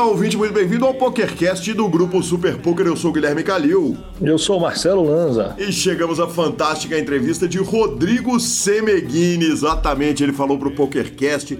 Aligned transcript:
Olá, 0.00 0.08
ouvinte, 0.08 0.34
muito 0.34 0.54
bem-vindo 0.54 0.86
ao 0.86 0.94
PokerCast 0.94 1.74
do 1.74 1.86
grupo 1.86 2.22
Super 2.22 2.56
Poker. 2.56 2.86
Eu 2.86 2.96
sou 2.96 3.10
o 3.10 3.12
Guilherme 3.12 3.42
Calil. 3.42 3.98
Eu 4.18 4.38
sou 4.38 4.56
o 4.56 4.60
Marcelo 4.62 5.04
Lanza. 5.04 5.54
E 5.58 5.70
chegamos 5.70 6.18
à 6.18 6.26
fantástica 6.26 6.98
entrevista 6.98 7.46
de 7.46 7.58
Rodrigo 7.58 8.40
Semeghini. 8.40 9.44
Exatamente, 9.44 10.22
ele 10.22 10.32
falou 10.32 10.58
pro 10.58 10.70
PokerCast. 10.70 11.58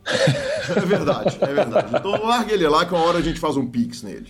É 0.75 0.79
verdade, 0.81 1.37
é 1.39 1.53
verdade. 1.53 1.95
Então 1.95 2.25
larga 2.25 2.51
ele 2.51 2.67
lá 2.67 2.83
que 2.83 2.93
uma 2.93 3.05
hora 3.05 3.19
a 3.19 3.21
gente 3.21 3.39
faz 3.39 3.55
um 3.55 3.67
pix 3.67 4.01
nele. 4.01 4.25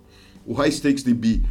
O 0.47 0.53
High 0.53 0.73
Stakes 0.73 1.03
DB 1.03 1.43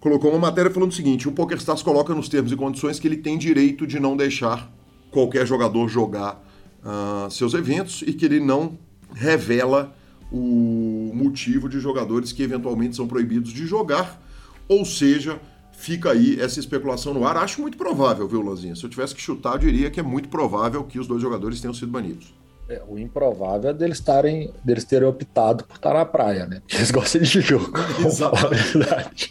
colocou 0.00 0.30
uma 0.30 0.38
matéria 0.38 0.70
falando 0.70 0.90
o 0.90 0.94
seguinte: 0.94 1.28
o 1.28 1.32
PokerStars 1.32 1.82
coloca 1.82 2.14
nos 2.14 2.28
termos 2.28 2.52
e 2.52 2.56
condições 2.56 2.98
que 2.98 3.08
ele 3.08 3.16
tem 3.16 3.36
direito 3.36 3.86
de 3.86 3.98
não 3.98 4.16
deixar 4.16 4.72
qualquer 5.10 5.46
jogador 5.46 5.88
jogar 5.88 6.44
uh, 6.82 7.30
seus 7.30 7.54
eventos 7.54 8.02
e 8.02 8.12
que 8.12 8.24
ele 8.24 8.40
não 8.40 8.78
revela 9.14 9.94
o 10.32 11.12
motivo 11.14 11.68
de 11.68 11.78
jogadores 11.78 12.32
que 12.32 12.42
eventualmente 12.42 12.96
são 12.96 13.06
proibidos 13.06 13.52
de 13.52 13.66
jogar 13.66 14.20
Ou 14.66 14.84
seja, 14.84 15.40
fica 15.76 16.12
aí 16.12 16.40
essa 16.40 16.58
especulação 16.58 17.12
no 17.12 17.26
ar. 17.26 17.36
Acho 17.36 17.60
muito 17.60 17.76
provável, 17.76 18.26
viu, 18.26 18.42
Lanzinha? 18.42 18.74
Se 18.74 18.84
eu 18.84 18.90
tivesse 18.90 19.14
que 19.14 19.20
chutar, 19.20 19.54
eu 19.54 19.58
diria 19.58 19.90
que 19.90 20.00
é 20.00 20.02
muito 20.02 20.28
provável 20.28 20.84
que 20.84 20.98
os 20.98 21.06
dois 21.06 21.20
jogadores 21.20 21.60
tenham 21.60 21.74
sido 21.74 21.90
banidos. 21.90 22.34
É, 22.66 22.82
o 22.88 22.98
improvável 22.98 23.70
é 23.70 23.74
deles, 23.74 24.00
tarem, 24.00 24.50
deles 24.64 24.84
terem 24.84 25.06
optado 25.06 25.64
por 25.64 25.76
estar 25.76 25.92
na 25.92 26.04
praia, 26.06 26.46
né? 26.46 26.60
Porque 26.60 26.76
eles 26.76 26.90
gostam 26.92 27.20
de 27.20 27.40
jogo. 27.40 27.72
Exatamente. 28.04 29.30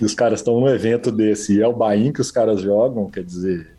E 0.00 0.04
os 0.04 0.14
caras 0.14 0.40
estão 0.40 0.58
num 0.58 0.68
evento 0.68 1.12
desse 1.12 1.58
e 1.58 1.62
é 1.62 1.66
o 1.66 1.74
Bahia 1.74 2.12
que 2.12 2.22
os 2.22 2.30
caras 2.30 2.62
jogam, 2.62 3.10
quer 3.10 3.22
dizer, 3.22 3.76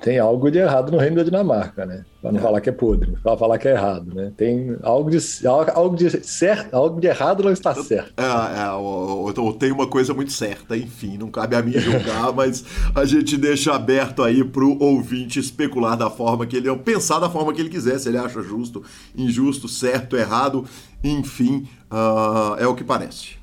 tem 0.00 0.18
algo 0.18 0.50
de 0.50 0.58
errado 0.58 0.90
no 0.90 0.98
reino 0.98 1.16
da 1.16 1.22
Dinamarca, 1.22 1.84
né? 1.84 2.04
Para 2.22 2.32
não 2.32 2.38
é. 2.38 2.42
falar 2.42 2.60
que 2.60 2.68
é 2.68 2.72
podre, 2.72 3.12
para 3.22 3.36
falar 3.36 3.58
que 3.58 3.68
é 3.68 3.72
errado, 3.72 4.14
né? 4.14 4.32
Tem 4.36 4.76
algo 4.82 5.10
de, 5.10 5.18
algo 5.46 5.96
de 5.96 6.10
certo, 6.26 6.74
algo 6.74 7.00
de 7.00 7.06
errado 7.06 7.42
não 7.42 7.52
está 7.52 7.74
certo. 7.74 8.12
É, 8.16 8.62
é 8.62 8.70
ou, 8.72 9.32
ou 9.36 9.52
tem 9.52 9.70
uma 9.70 9.86
coisa 9.86 10.14
muito 10.14 10.32
certa, 10.32 10.76
enfim, 10.76 11.16
não 11.18 11.30
cabe 11.30 11.54
a 11.54 11.62
mim 11.62 11.72
julgar, 11.72 12.32
mas 12.34 12.64
a 12.94 13.04
gente 13.04 13.36
deixa 13.36 13.74
aberto 13.74 14.22
aí 14.22 14.42
pro 14.42 14.78
ouvinte 14.82 15.38
especular 15.38 15.96
da 15.96 16.10
forma 16.10 16.46
que 16.46 16.56
ele, 16.56 16.74
pensar 16.76 17.18
da 17.18 17.28
forma 17.28 17.52
que 17.52 17.60
ele 17.60 17.70
quiser, 17.70 17.98
se 17.98 18.08
ele 18.08 18.18
acha 18.18 18.42
justo, 18.42 18.82
injusto, 19.14 19.68
certo, 19.68 20.16
errado, 20.16 20.64
enfim, 21.04 21.68
uh, 21.90 22.56
é 22.58 22.66
o 22.66 22.74
que 22.74 22.84
parece. 22.84 23.38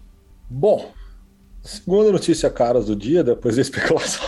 Bom, 0.50 0.92
Segunda 1.68 2.14
notícia 2.14 2.50
caras 2.50 2.86
do 2.86 2.96
dia, 2.96 3.22
depois 3.22 3.58
da 3.58 3.62
especulação 3.62 4.26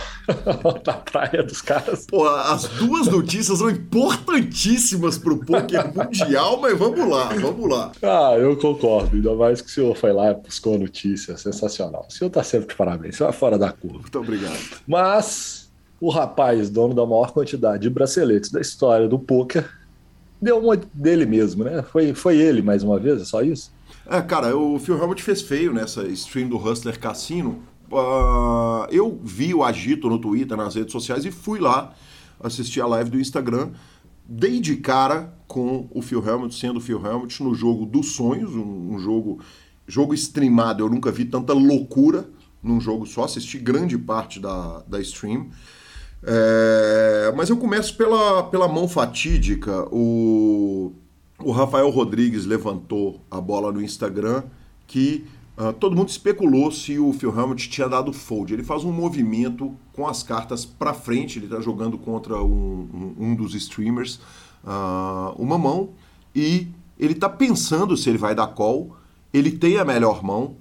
da 0.84 0.92
praia 1.10 1.42
dos 1.42 1.62
caras. 1.62 2.04
Pô, 2.06 2.28
as 2.28 2.64
duas 2.64 3.06
notícias 3.06 3.58
são 3.58 3.70
importantíssimas 3.70 5.16
pro 5.16 5.38
poker 5.38 5.90
mundial, 5.94 6.60
mas 6.60 6.78
vamos 6.78 7.08
lá, 7.08 7.30
vamos 7.30 7.70
lá. 7.70 7.92
Ah, 8.02 8.36
eu 8.38 8.54
concordo. 8.58 9.16
Ainda 9.16 9.34
mais 9.34 9.62
que 9.62 9.68
o 9.68 9.70
senhor 9.70 9.96
foi 9.96 10.12
lá 10.12 10.30
e 10.30 10.34
buscou 10.34 10.74
a 10.74 10.78
notícia. 10.78 11.34
Sensacional. 11.38 12.06
O 12.08 12.12
senhor 12.12 12.28
tá 12.28 12.42
sempre 12.42 12.68
de 12.68 12.74
parabéns. 12.74 13.16
Você 13.16 13.24
vai 13.24 13.32
fora 13.32 13.58
da 13.58 13.72
curva. 13.72 14.00
Muito 14.00 14.18
obrigado. 14.18 14.58
Mas 14.86 15.70
o 15.98 16.10
rapaz, 16.10 16.68
dono 16.68 16.92
da 16.92 17.06
maior 17.06 17.32
quantidade 17.32 17.82
de 17.84 17.90
braceletes 17.90 18.50
da 18.50 18.60
história 18.60 19.08
do 19.08 19.18
poker, 19.18 19.66
deu 20.40 20.58
uma 20.58 20.76
dele 20.76 21.24
mesmo, 21.24 21.64
né? 21.64 21.82
Foi, 21.90 22.12
foi 22.12 22.36
ele 22.36 22.60
mais 22.60 22.82
uma 22.82 22.98
vez, 22.98 23.22
é 23.22 23.24
só 23.24 23.40
isso? 23.40 23.72
É, 24.12 24.20
cara, 24.20 24.56
o 24.56 24.76
Phil 24.80 24.98
Helmut 24.98 25.22
fez 25.22 25.40
feio 25.40 25.72
nessa 25.72 26.02
stream 26.08 26.48
do 26.48 26.56
Hustler 26.56 26.98
Cassino. 26.98 27.62
Uh, 27.88 28.84
eu 28.90 29.20
vi 29.22 29.54
o 29.54 29.62
agito 29.62 30.10
no 30.10 30.18
Twitter, 30.18 30.56
nas 30.56 30.74
redes 30.74 30.90
sociais 30.90 31.24
e 31.24 31.30
fui 31.30 31.60
lá 31.60 31.94
assistir 32.40 32.80
a 32.80 32.88
live 32.88 33.08
do 33.08 33.20
Instagram. 33.20 33.70
Dei 34.26 34.58
de 34.58 34.78
cara 34.78 35.32
com 35.46 35.86
o 35.92 36.02
Phil 36.02 36.26
Helmut 36.26 36.52
sendo 36.56 36.78
o 36.78 36.80
Phil 36.80 37.00
Helmut 37.06 37.40
no 37.40 37.54
jogo 37.54 37.86
dos 37.86 38.16
sonhos, 38.16 38.50
um, 38.56 38.94
um 38.94 38.98
jogo 38.98 39.38
jogo 39.86 40.12
streamado. 40.12 40.82
Eu 40.82 40.90
nunca 40.90 41.12
vi 41.12 41.24
tanta 41.24 41.52
loucura 41.52 42.28
num 42.60 42.80
jogo 42.80 43.06
só, 43.06 43.22
assisti 43.22 43.58
grande 43.58 43.96
parte 43.96 44.40
da, 44.40 44.82
da 44.88 45.00
stream. 45.00 45.50
É, 46.24 47.32
mas 47.36 47.48
eu 47.48 47.56
começo 47.56 47.96
pela, 47.96 48.42
pela 48.42 48.66
mão 48.66 48.88
fatídica. 48.88 49.86
O 49.92 50.94
o 51.42 51.52
Rafael 51.52 51.88
Rodrigues 51.90 52.44
levantou 52.44 53.20
a 53.30 53.40
bola 53.40 53.72
no 53.72 53.82
Instagram 53.82 54.44
que 54.86 55.24
uh, 55.56 55.72
todo 55.72 55.96
mundo 55.96 56.08
especulou 56.08 56.70
se 56.70 56.98
o 56.98 57.12
Phil 57.12 57.36
Helmut 57.36 57.68
tinha 57.68 57.88
dado 57.88 58.12
fold. 58.12 58.52
Ele 58.52 58.62
faz 58.64 58.84
um 58.84 58.92
movimento 58.92 59.74
com 59.92 60.06
as 60.06 60.22
cartas 60.22 60.64
para 60.64 60.92
frente, 60.92 61.38
ele 61.38 61.46
está 61.46 61.60
jogando 61.60 61.96
contra 61.96 62.42
um, 62.42 62.88
um, 63.18 63.24
um 63.26 63.34
dos 63.34 63.54
streamers, 63.54 64.20
uh, 64.64 65.34
uma 65.38 65.58
mão, 65.58 65.90
e 66.34 66.68
ele 66.98 67.14
está 67.14 67.28
pensando 67.28 67.96
se 67.96 68.08
ele 68.08 68.18
vai 68.18 68.34
dar 68.34 68.48
call, 68.48 68.96
ele 69.32 69.52
tem 69.52 69.78
a 69.78 69.84
melhor 69.84 70.22
mão 70.22 70.56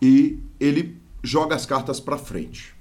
e 0.00 0.38
ele 0.58 0.96
joga 1.22 1.54
as 1.54 1.66
cartas 1.66 2.00
para 2.00 2.18
frente. 2.18 2.74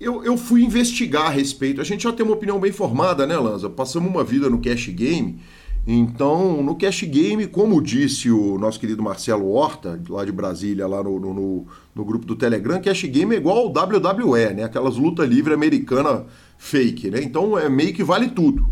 Eu, 0.00 0.24
eu 0.24 0.36
fui 0.36 0.64
investigar 0.64 1.26
a 1.26 1.30
respeito. 1.30 1.80
A 1.80 1.84
gente 1.84 2.02
já 2.02 2.12
tem 2.12 2.26
uma 2.26 2.34
opinião 2.34 2.58
bem 2.58 2.72
formada, 2.72 3.26
né, 3.26 3.36
Lanza? 3.36 3.70
Passamos 3.70 4.10
uma 4.10 4.24
vida 4.24 4.50
no 4.50 4.58
cash 4.58 4.88
game 4.88 5.38
então, 5.86 6.62
no 6.62 6.76
Cash 6.76 7.02
Game, 7.02 7.46
como 7.48 7.82
disse 7.82 8.30
o 8.30 8.56
nosso 8.56 8.78
querido 8.78 9.02
Marcelo 9.02 9.50
Horta, 9.50 10.00
lá 10.08 10.24
de 10.24 10.30
Brasília, 10.30 10.86
lá 10.86 11.02
no, 11.02 11.18
no, 11.18 11.66
no 11.92 12.04
grupo 12.04 12.24
do 12.24 12.36
Telegram, 12.36 12.80
Cash 12.80 13.02
Game 13.04 13.34
é 13.34 13.38
igual 13.38 13.58
ao 13.58 13.66
WWE, 13.66 14.54
né? 14.54 14.64
Aquelas 14.64 14.96
luta 14.96 15.24
livre 15.24 15.52
americana 15.52 16.24
fake, 16.56 17.10
né? 17.10 17.20
Então 17.22 17.58
é 17.58 17.68
meio 17.68 17.92
que 17.92 18.04
vale 18.04 18.28
tudo. 18.28 18.64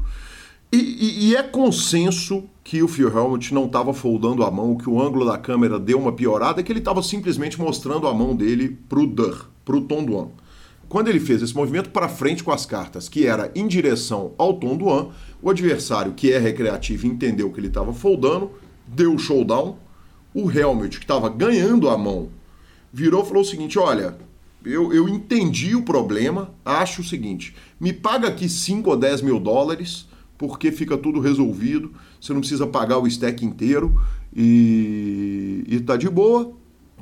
E, 0.73 0.77
e, 0.77 1.29
e 1.29 1.37
é 1.37 1.43
consenso 1.43 2.45
que 2.63 2.81
o 2.81 2.87
Phil 2.87 3.09
Helmut 3.09 3.53
não 3.53 3.65
estava 3.65 3.93
foldando 3.93 4.45
a 4.45 4.51
mão, 4.53 4.77
que 4.77 4.89
o 4.89 5.03
ângulo 5.03 5.27
da 5.27 5.37
câmera 5.37 5.81
deu 5.81 5.99
uma 5.99 6.13
piorada, 6.13 6.63
que 6.63 6.71
ele 6.71 6.79
estava 6.79 7.03
simplesmente 7.03 7.61
mostrando 7.61 8.07
a 8.07 8.15
mão 8.15 8.37
dele 8.37 8.79
pro 8.89 9.05
Dur, 9.05 9.51
pro 9.65 9.81
Tom 9.81 10.05
Duan. 10.05 10.29
Quando 10.89 11.09
ele 11.09 11.19
fez 11.19 11.43
esse 11.43 11.55
movimento 11.55 11.91
para 11.91 12.09
frente 12.09 12.45
com 12.45 12.53
as 12.53 12.67
cartas, 12.67 13.09
que 13.09 13.27
era 13.27 13.51
em 13.55 13.67
direção 13.67 14.33
ao 14.39 14.55
Tom 14.55 14.77
Duan, 14.77 15.09
o 15.43 15.51
adversário, 15.51 16.13
que 16.13 16.33
é 16.33 16.39
recreativo, 16.39 17.07
entendeu 17.07 17.51
que 17.51 17.61
ele 17.61 17.69
estava 17.69 17.93
foldando, 17.93 18.51
deu 18.87 19.15
o 19.15 19.19
showdown. 19.19 19.79
O 20.33 20.51
Helmut, 20.51 20.99
que 20.99 21.05
estava 21.05 21.29
ganhando 21.29 21.89
a 21.89 21.99
mão, 21.99 22.29
virou 22.93 23.25
e 23.25 23.27
falou 23.27 23.43
o 23.43 23.47
seguinte: 23.47 23.79
Olha, 23.79 24.17
eu, 24.65 24.93
eu 24.93 25.09
entendi 25.09 25.75
o 25.75 25.83
problema, 25.83 26.53
acho 26.65 27.01
o 27.01 27.05
seguinte: 27.05 27.55
me 27.81 27.93
paga 27.93 28.29
aqui 28.29 28.49
5 28.49 28.89
ou 28.91 28.97
10 28.97 29.23
mil 29.23 29.41
dólares, 29.41 30.07
porque 30.37 30.71
fica 30.71 30.97
tudo 30.97 31.21
resolvido, 31.21 31.93
você 32.21 32.33
não 32.33 32.41
precisa 32.41 32.67
pagar 32.67 32.99
o 32.99 33.07
stack 33.07 33.45
inteiro 33.45 34.01
e, 34.35 35.65
e 35.67 35.81
tá 35.81 35.97
de 35.97 36.09
boa. 36.09 36.53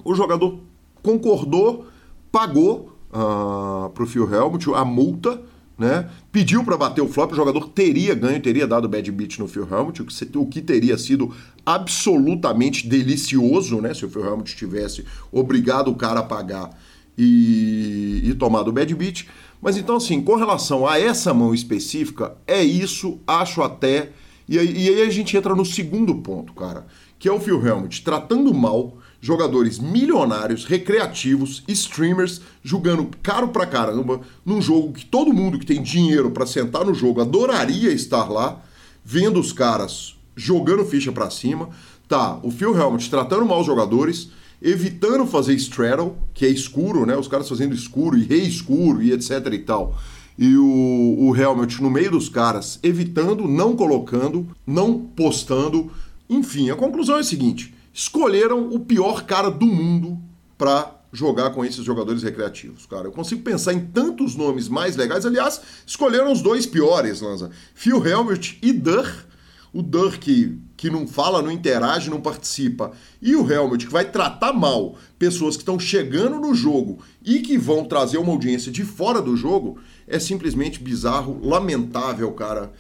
O 0.05 0.15
jogador 0.15 0.61
concordou, 1.03 1.87
pagou 2.31 2.93
uh, 3.13 3.91
ah, 3.91 3.91
o 3.99 4.07
Phil 4.07 4.33
Helmut 4.33 4.73
a 4.75 4.85
multa 4.85 5.43
né? 5.79 6.11
Pediu 6.33 6.65
para 6.65 6.77
bater 6.77 7.01
o 7.01 7.09
flop, 7.09 7.31
o 7.33 7.37
jogador 7.37 7.69
teria 7.69 8.15
ganho, 8.15 8.43
teria 8.43 8.67
dado 8.67 8.89
bad 8.89 9.11
beat 9.13 9.39
no 9.39 9.47
Phil 9.47 9.69
Helmut, 9.71 10.03
o 10.03 10.05
que, 10.05 10.39
o 10.39 10.47
que 10.47 10.61
teria 10.61 10.99
sido 10.99 11.33
absolutamente 11.65 12.89
delicioso, 12.89 13.81
né? 13.81 13.95
Se 13.95 14.05
o 14.05 14.11
Phil 14.11 14.25
Helmut 14.25 14.57
tivesse 14.57 15.05
obrigado 15.31 15.89
o 15.89 15.95
cara 15.95 16.21
a 16.21 16.25
pagar 16.25 16.71
e, 17.17 18.23
e 18.25 18.35
tomado 18.35 18.69
o 18.69 18.73
bad 18.73 18.93
beat. 18.95 19.27
Mas 19.63 19.77
então, 19.77 19.97
assim, 19.97 20.21
com 20.21 20.35
relação 20.35 20.87
a 20.87 20.99
essa 20.99 21.33
mão 21.33 21.55
específica, 21.55 22.37
é 22.47 22.63
isso, 22.63 23.21
acho 23.27 23.63
até. 23.63 24.11
E 24.49 24.59
aí, 24.59 24.73
e 24.73 24.89
aí 24.89 25.03
a 25.03 25.11
gente 25.11 25.37
entra 25.37 25.55
no 25.55 25.65
segundo 25.65 26.15
ponto, 26.17 26.53
cara, 26.55 26.87
que 27.19 27.29
é 27.29 27.33
o 27.33 27.41
Phil 27.41 27.65
Helmut 27.65 28.03
tratando 28.03 28.53
mal 28.53 28.99
jogadores 29.21 29.79
milionários, 29.79 30.65
recreativos, 30.65 31.65
streamers, 31.69 32.41
jogando 32.63 33.09
caro 33.23 33.49
pra 33.49 33.67
caramba, 33.67 34.21
num 34.45 34.63
jogo 34.63 34.93
que 34.93 35.05
todo 35.05 35.33
mundo 35.33 35.59
que 35.59 35.67
tem 35.67 35.83
dinheiro 35.83 36.31
para 36.31 36.47
sentar 36.47 36.85
no 36.85 36.95
jogo 36.95 37.21
adoraria 37.21 37.91
estar 37.91 38.31
lá, 38.31 38.63
vendo 39.05 39.41
os 39.41 39.53
caras 39.53 40.17
jogando 40.37 40.85
ficha 40.85 41.11
para 41.11 41.31
cima. 41.31 41.71
Tá, 42.07 42.39
o 42.43 42.51
Phil 42.51 42.77
Helmut 42.77 43.11
tratando 43.11 43.45
mal 43.45 43.61
os 43.61 43.67
jogadores, 43.67 44.31
evitando 44.63 45.27
fazer 45.27 45.55
straddle, 45.55 46.17
que 46.33 46.47
é 46.47 46.49
escuro, 46.49 47.05
né? 47.05 47.17
Os 47.17 47.29
caras 47.29 47.49
fazendo 47.49 47.75
escuro 47.75 48.17
e 48.17 48.25
reescuro 48.25 49.03
e 49.03 49.13
etc 49.13 49.47
e 49.53 49.59
tal. 49.59 49.99
E 50.39 50.57
o, 50.57 51.17
o 51.19 51.37
Helmut 51.37 51.83
no 51.83 51.91
meio 51.91 52.13
dos 52.13 52.29
caras, 52.29 52.79
evitando, 52.83 53.49
não 53.49 53.75
colocando, 53.75 54.47
não 54.67 54.99
postando. 54.99 55.91
Enfim, 56.31 56.71
a 56.71 56.77
conclusão 56.77 57.17
é 57.17 57.21
a 57.21 57.25
seguinte: 57.25 57.75
escolheram 57.99 58.69
o 58.69 58.79
pior 58.79 59.25
cara 59.25 59.51
do 59.51 59.67
mundo 59.67 60.23
para 60.57 60.95
jogar 61.13 61.51
com 61.51 61.65
esses 61.65 61.85
jogadores 61.85 62.23
recreativos, 62.23 62.87
cara. 62.87 63.09
Eu 63.09 63.13
consigo 63.13 63.43
pensar 63.43 63.73
em 63.73 63.87
tantos 63.87 64.37
nomes 64.37 64.69
mais 64.69 64.95
legais. 64.95 65.27
Aliás, 65.27 65.61
escolheram 65.85 66.31
os 66.31 66.41
dois 66.41 66.65
piores, 66.65 67.21
Lanza. 67.21 67.51
Phil 67.75 68.07
Helmut 68.07 68.57
e 68.63 68.73
Durr. 68.73 69.27
O 69.73 69.83
Durr 69.83 70.17
que, 70.21 70.61
que 70.77 70.89
não 70.89 71.09
fala, 71.09 71.43
não 71.43 71.51
interage, 71.51 72.09
não 72.09 72.21
participa. 72.21 72.93
E 73.21 73.35
o 73.35 73.51
Helmut 73.51 73.87
que 73.87 73.93
vai 73.93 74.05
tratar 74.05 74.53
mal 74.53 74.97
pessoas 75.19 75.57
que 75.57 75.63
estão 75.63 75.79
chegando 75.79 76.39
no 76.39 76.55
jogo 76.55 77.01
e 77.25 77.41
que 77.41 77.59
vão 77.59 77.85
trazer 77.85 78.19
uma 78.19 78.31
audiência 78.31 78.71
de 78.71 78.85
fora 78.85 79.21
do 79.21 79.37
jogo. 79.37 79.77
É 80.07 80.21
simplesmente 80.21 80.81
bizarro, 80.81 81.41
lamentável, 81.43 82.31
cara. 82.31 82.73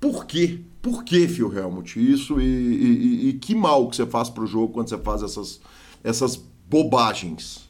Por 0.00 0.24
quê? 0.24 0.60
Por 0.80 1.04
que, 1.04 1.28
Phil 1.28 1.54
Helmut? 1.54 2.00
Isso 2.00 2.40
e, 2.40 2.44
e, 2.44 3.28
e 3.28 3.32
que 3.34 3.54
mal 3.54 3.88
que 3.88 3.96
você 3.96 4.06
faz 4.06 4.30
para 4.30 4.42
o 4.42 4.46
jogo 4.46 4.72
quando 4.72 4.88
você 4.88 4.96
faz 4.96 5.22
essas, 5.22 5.60
essas 6.02 6.42
bobagens? 6.68 7.68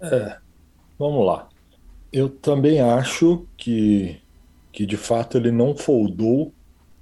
É, 0.00 0.38
vamos 0.98 1.26
lá. 1.26 1.48
Eu 2.10 2.30
também 2.30 2.80
acho 2.80 3.46
que, 3.56 4.18
que 4.72 4.86
de 4.86 4.96
fato 4.96 5.36
ele 5.36 5.52
não 5.52 5.76
foldou, 5.76 6.52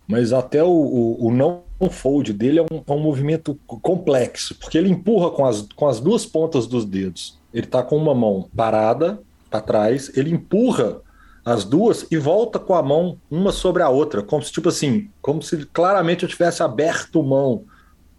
mas 0.09 0.33
até 0.33 0.65
o, 0.65 0.69
o, 0.69 1.27
o 1.27 1.33
não 1.33 1.63
fold 1.91 2.33
dele 2.33 2.59
é 2.59 2.63
um, 2.63 2.83
é 2.85 2.93
um, 2.93 2.99
movimento 2.99 3.55
complexo, 3.67 4.57
porque 4.57 4.77
ele 4.77 4.91
empurra 4.91 5.31
com 5.31 5.45
as, 5.45 5.63
com 5.77 5.87
as 5.87 6.01
duas 6.01 6.27
pontas 6.27 6.67
dos 6.67 6.85
dedos. 6.85 7.39
Ele 7.55 7.67
está 7.67 7.83
com 7.85 7.97
uma 7.97 8.15
mão 8.15 8.49
parada 8.57 9.21
para 9.49 9.61
trás, 9.61 10.11
ele 10.17 10.31
empurra 10.31 11.01
as 11.47 11.65
duas 11.65 12.05
e 12.11 12.19
volta 12.19 12.59
com 12.59 12.75
a 12.75 12.83
mão 12.83 13.21
uma 13.31 13.53
sobre 13.53 13.81
a 13.81 13.89
outra, 13.89 14.21
como 14.21 14.43
se 14.43 14.51
tipo 14.51 14.69
assim, 14.69 15.09
como 15.23 15.41
se 15.41 15.65
claramente 15.67 16.25
eu 16.25 16.29
tivesse 16.29 16.61
aberto 16.61 17.23
mão, 17.23 17.63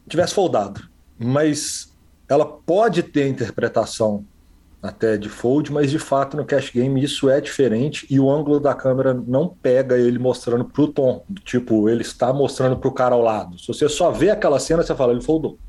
tivesse 0.07 0.33
foldado. 0.33 0.87
Mas 1.19 1.93
ela 2.29 2.45
pode 2.45 3.03
ter 3.03 3.27
interpretação 3.27 4.23
até 4.81 5.17
de 5.17 5.27
fold, 5.27 5.73
mas 5.73 5.91
de 5.91 5.99
fato 5.99 6.37
no 6.37 6.45
cash 6.45 6.71
game 6.71 7.03
isso 7.03 7.29
é 7.29 7.41
diferente 7.41 8.07
e 8.09 8.17
o 8.17 8.31
ângulo 8.31 8.61
da 8.61 8.73
câmera 8.73 9.13
não 9.13 9.49
pega 9.49 9.97
ele 9.97 10.17
mostrando 10.17 10.63
pro 10.63 10.87
Tom. 10.87 11.25
Tipo, 11.43 11.89
ele 11.89 12.03
está 12.03 12.31
mostrando 12.31 12.77
pro 12.77 12.93
cara 12.93 13.13
ao 13.13 13.21
lado. 13.21 13.59
Se 13.59 13.67
você 13.67 13.89
só 13.89 14.09
vê 14.09 14.29
aquela 14.29 14.57
cena, 14.57 14.83
você 14.83 14.95
fala, 14.95 15.11
ele 15.11 15.21
foldou. 15.21 15.59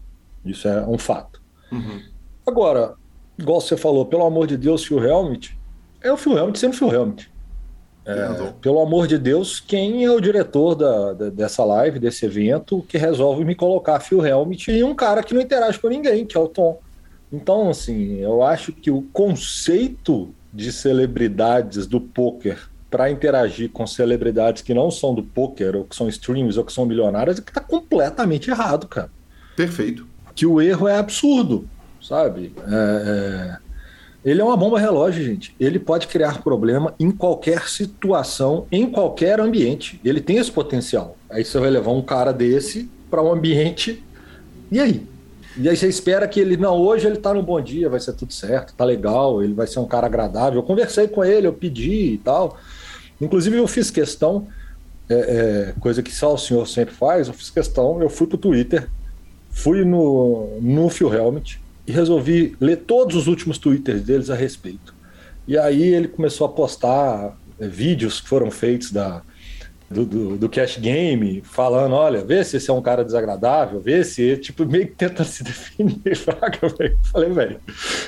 Isso 0.45 0.69
é 0.69 0.87
um 0.87 0.97
fato. 0.97 1.43
Uhum. 1.73 2.03
Agora, 2.47 2.95
igual 3.37 3.61
você 3.61 3.77
falou, 3.77 4.07
pelo 4.07 4.25
amor 4.25 4.47
de 4.47 4.57
Deus, 4.57 4.85
Phil 4.85 5.03
Helmut, 5.03 5.59
é 6.01 6.13
o 6.13 6.17
Phil 6.17 6.39
Helmut 6.39 6.57
sendo 6.57 6.77
Phil 6.77 6.93
Helmut. 6.93 7.29
É, 8.09 8.53
pelo 8.63 8.81
amor 8.81 9.07
de 9.07 9.19
Deus, 9.19 9.61
quem 9.61 10.03
é 10.03 10.11
o 10.11 10.19
diretor 10.19 10.75
da, 10.75 11.13
da, 11.13 11.29
dessa 11.29 11.63
live, 11.63 11.99
desse 11.99 12.25
evento, 12.25 12.83
que 12.89 12.97
resolve 12.97 13.45
me 13.45 13.55
colocar 13.55 14.01
Phil 14.01 14.25
Helmut 14.25 14.71
e 14.71 14.83
um 14.83 14.95
cara 14.95 15.23
que 15.23 15.35
não 15.35 15.43
interage 15.43 15.79
com 15.79 15.89
ninguém, 15.89 16.25
que 16.25 16.35
é 16.35 16.41
o 16.41 16.49
Tom. 16.49 16.81
Então, 17.31 17.69
assim, 17.69 18.17
eu 18.21 18.43
acho 18.43 18.73
que 18.73 18.91
o 18.91 19.03
conceito 19.13 20.35
de 20.51 20.73
celebridades 20.73 21.87
do 21.87 22.01
poker 22.01 22.71
para 22.91 23.11
interagir 23.11 23.71
com 23.71 23.87
celebridades 23.87 24.63
que 24.63 24.73
não 24.73 24.91
são 24.91 25.15
do 25.15 25.23
poker, 25.23 25.77
ou 25.77 25.85
que 25.85 25.95
são 25.95 26.09
streams, 26.09 26.59
ou 26.59 26.65
que 26.65 26.73
são 26.73 26.87
milionárias, 26.87 27.39
é 27.39 27.43
que 27.43 27.53
tá 27.53 27.61
completamente 27.61 28.49
errado, 28.49 28.89
cara. 28.89 29.11
Perfeito. 29.55 30.07
Que 30.35 30.47
o 30.47 30.61
erro 30.63 30.89
é 30.89 30.97
absurdo, 30.97 31.69
sabe? 32.01 32.55
É, 32.67 33.59
é... 33.61 33.68
Ele 34.25 34.41
é 34.41 34.45
uma 34.45 34.57
bomba 34.57 34.79
relógio, 34.79 35.25
gente. 35.25 35.55
Ele 35.61 35.79
pode 35.79 36.09
criar 36.09 36.43
problema 36.43 36.95
em 36.99 37.11
qualquer 37.11 37.69
situação, 37.69 38.67
em 38.71 38.91
qualquer 38.91 39.41
ambiente. 39.41 40.01
Ele 40.05 40.21
tem 40.21 40.39
esse 40.39 40.51
potencial. 40.51 41.17
Aí 41.31 41.45
você 41.45 41.59
vai 41.59 41.71
levar 41.71 41.93
um 41.93 42.03
cara 42.03 42.33
desse 42.33 42.91
para 43.11 43.23
um 43.23 43.33
ambiente. 43.33 44.03
E 44.71 44.81
aí? 44.81 45.07
E 45.57 45.69
aí 45.69 45.77
você 45.77 45.89
espera 45.89 46.27
que 46.27 46.39
ele, 46.39 46.57
não, 46.57 46.77
hoje 46.77 47.07
ele 47.07 47.17
tá 47.17 47.33
no 47.33 47.43
bom 47.43 47.61
dia, 47.61 47.89
vai 47.89 47.99
ser 47.99 48.13
tudo 48.13 48.33
certo, 48.33 48.75
tá 48.75 48.85
legal, 48.85 49.43
ele 49.43 49.55
vai 49.55 49.67
ser 49.67 49.79
um 49.79 49.87
cara 49.87 50.07
agradável. 50.07 50.61
Eu 50.61 50.63
conversei 50.63 51.09
com 51.09 51.25
ele, 51.25 51.47
eu 51.47 51.53
pedi 51.53 52.13
e 52.15 52.19
tal. 52.19 52.57
Inclusive 53.21 53.57
eu 53.57 53.67
fiz 53.67 53.91
questão, 53.91 54.47
é, 55.09 55.15
é, 55.15 55.75
coisa 55.81 56.03
que 56.03 56.13
só 56.13 56.35
o 56.35 56.39
senhor 56.39 56.67
sempre 56.69 56.95
faz, 56.95 57.29
eu 57.29 57.35
fiz 57.35 57.51
questão, 57.51 58.01
eu 58.03 58.11
fui 58.11 58.27
pro 58.27 58.37
Twitter, 58.37 58.89
fui 59.51 59.85
no, 59.85 60.61
no 60.61 60.89
Phil 60.89 61.13
Helmet 61.13 61.61
e 61.89 61.93
resolvi 61.93 62.55
ler 62.61 62.77
todos 62.87 63.17
os 63.17 63.27
últimos 63.27 63.57
twitters 63.57 64.03
deles 64.03 64.29
a 64.29 64.35
respeito. 64.35 64.95
E 65.47 65.57
aí 65.57 65.95
ele 65.95 66.07
começou 66.07 66.47
a 66.47 66.51
postar 66.51 67.35
é, 67.59 67.67
vídeos 67.67 68.21
que 68.21 68.29
foram 68.29 68.51
feitos 68.51 68.93
da, 68.93 69.23
do, 69.91 70.05
do, 70.05 70.37
do, 70.37 70.49
cash 70.51 70.77
game, 70.77 71.43
falando, 71.43 71.95
olha, 71.95 72.23
vê 72.23 72.45
se 72.45 72.59
esse 72.59 72.69
é 72.69 72.75
um 72.75 72.83
cara 72.83 73.03
desagradável, 73.03 73.81
vê 73.81 74.05
se, 74.05 74.37
tipo, 74.37 74.67
meio 74.67 74.87
que 74.89 74.97
tenta 74.97 75.25
se 75.25 75.43
definir, 75.45 75.99
velho. 76.05 76.99
Falei, 77.11 77.31
velho, 77.31 77.61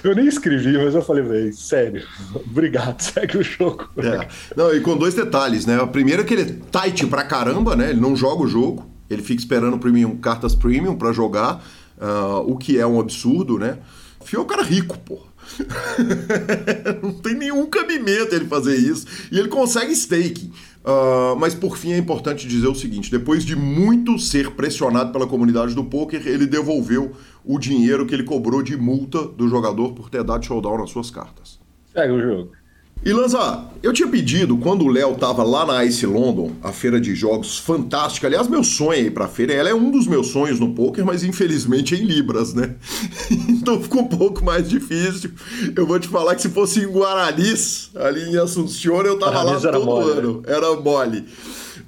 eu 0.05 0.15
nem 0.15 0.27
escrevi, 0.27 0.77
mas 0.77 0.95
eu 0.95 1.01
falei, 1.01 1.23
velho, 1.25 1.55
sério, 1.55 2.07
obrigado, 2.35 3.01
segue 3.01 3.39
o 3.39 3.43
jogo. 3.43 3.89
É. 3.97 4.29
Não, 4.55 4.75
e 4.75 4.81
com 4.81 4.95
dois 4.95 5.15
detalhes, 5.15 5.65
né? 5.65 5.81
O 5.81 5.89
primeiro 5.89 6.21
é 6.21 6.25
que 6.27 6.35
ele 6.35 6.43
é 6.43 6.81
tight 6.81 7.07
pra 7.07 7.25
caramba, 7.25 7.75
né? 7.75 7.89
Ele 7.89 8.01
não 8.01 8.15
joga 8.15 8.43
o 8.43 8.47
jogo, 8.47 8.91
ele 9.09 9.23
fica 9.23 9.41
esperando 9.41 9.79
premium, 9.79 10.19
cartas 10.19 10.55
premium 10.55 10.95
para 10.97 11.13
jogar, 11.13 11.65
uh, 12.01 12.51
o 12.51 12.57
que 12.57 12.79
é 12.79 12.87
um 12.87 12.99
absurdo, 12.99 13.59
né? 13.59 13.79
Fio 14.25 14.41
é 14.41 14.43
um 14.43 14.47
cara 14.47 14.63
rico, 14.63 14.99
porra. 14.99 15.31
não 17.03 17.13
tem 17.15 17.35
nenhum 17.35 17.67
cabimento 17.67 18.35
ele 18.35 18.47
fazer 18.47 18.77
isso. 18.77 19.07
E 19.31 19.39
ele 19.39 19.49
consegue 19.49 19.93
staking. 19.93 20.53
Uh, 20.83 21.37
mas 21.39 21.55
por 21.55 21.77
fim 21.77 21.93
é 21.93 21.99
importante 21.99 22.49
dizer 22.49 22.69
o 22.69 22.75
seguinte: 22.75 23.11
depois 23.11 23.45
de 23.45 23.55
muito 23.55 24.19
ser 24.19 24.53
pressionado 24.53 25.13
pela 25.13 25.27
comunidade 25.27 25.75
do 25.75 25.85
poker, 25.85 26.27
ele 26.27 26.47
devolveu 26.47 27.13
o 27.45 27.59
dinheiro 27.59 28.07
que 28.07 28.15
ele 28.15 28.25
cobrou 28.25 28.63
de 28.63 28.77
multa 28.77 29.23
do 29.23 29.49
jogador 29.49 29.93
por 29.93 30.09
ter 30.09 30.25
dado 30.25 30.45
showdown 30.45 30.79
nas 30.79 30.91
suas 30.91 31.11
cartas. 31.11 31.61
Segue 31.93 32.13
o 32.13 32.21
jogo. 32.21 32.60
E 33.03 33.15
Lanza, 33.15 33.65
eu 33.83 33.95
tinha 33.95 34.07
pedido, 34.07 34.59
quando 34.59 34.85
o 34.85 34.89
Léo 34.89 35.15
tava 35.15 35.43
lá 35.43 35.65
na 35.65 35.83
Ice 35.87 36.05
London, 36.05 36.53
a 36.63 36.71
feira 36.71 37.01
de 37.01 37.15
jogos 37.15 37.57
fantástica. 37.57 38.27
Aliás, 38.27 38.47
meu 38.47 38.63
sonho 38.63 38.93
é 38.93 39.01
ir 39.01 39.11
pra 39.11 39.27
feira. 39.27 39.55
Ela 39.55 39.71
é 39.71 39.75
um 39.75 39.91
dos 39.91 40.07
meus 40.07 40.27
sonhos 40.27 40.61
no 40.61 40.75
poker, 40.75 41.03
mas 41.03 41.25
infelizmente 41.25 41.95
é 41.95 41.99
em 41.99 42.05
Libras, 42.05 42.53
né? 42.53 42.75
então 43.49 43.81
ficou 43.81 44.03
um 44.03 44.07
pouco 44.07 44.45
mais 44.45 44.69
difícil. 44.69 45.31
Eu 45.75 45.87
vou 45.87 45.99
te 45.99 46.09
falar 46.09 46.35
que 46.35 46.43
se 46.43 46.51
fosse 46.51 46.81
em 46.81 46.89
Guaranis, 46.89 47.91
ali 47.95 48.35
em 48.35 48.37
Assunción, 48.37 49.01
eu 49.01 49.19
tava 49.19 49.45
lá 49.45 49.59
todo 49.59 49.83
mole, 49.83 50.11
ano. 50.11 50.43
Né? 50.47 50.55
Era 50.55 50.77
mole. 50.77 51.25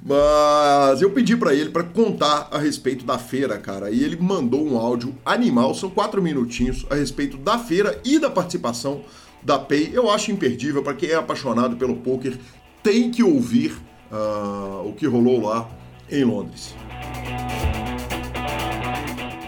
Mas 0.03 0.99
eu 0.99 1.11
pedi 1.11 1.37
para 1.37 1.53
ele 1.53 1.69
para 1.69 1.83
contar 1.83 2.49
a 2.51 2.57
respeito 2.57 3.05
da 3.05 3.19
feira, 3.19 3.59
cara. 3.59 3.91
E 3.91 4.03
ele 4.03 4.17
mandou 4.19 4.67
um 4.67 4.79
áudio 4.79 5.15
animal, 5.23 5.75
são 5.75 5.91
quatro 5.91 6.23
minutinhos, 6.23 6.87
a 6.89 6.95
respeito 6.95 7.37
da 7.37 7.59
feira 7.59 8.01
e 8.03 8.17
da 8.17 8.31
participação 8.31 9.01
da 9.43 9.59
Pay. 9.59 9.91
Eu 9.93 10.09
acho 10.09 10.31
imperdível 10.31 10.81
para 10.83 10.93
quem 10.93 11.09
é 11.09 11.15
apaixonado 11.15 11.75
pelo 11.75 11.95
poker, 11.97 12.37
tem 12.81 13.11
que 13.11 13.23
ouvir 13.23 13.71
uh, 14.11 14.87
o 14.87 14.93
que 14.93 15.05
rolou 15.05 15.41
lá 15.41 15.69
em 16.11 16.23
Londres. 16.23 16.75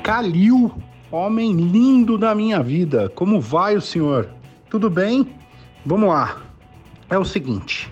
Calil, 0.04 0.72
homem 1.12 1.54
lindo 1.54 2.18
da 2.18 2.36
minha 2.36 2.62
vida, 2.62 3.10
como 3.16 3.42
vai 3.42 3.76
o 3.76 3.82
senhor? 3.82 4.30
Tudo 4.70 4.90
bem? 4.90 5.28
Vamos 5.86 6.10
lá. 6.10 6.42
É 7.10 7.18
o 7.18 7.26
seguinte, 7.26 7.92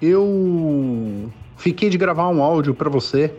eu 0.00 1.30
fiquei 1.56 1.90
de 1.90 1.98
gravar 1.98 2.28
um 2.28 2.42
áudio 2.42 2.74
para 2.74 2.88
você 2.88 3.34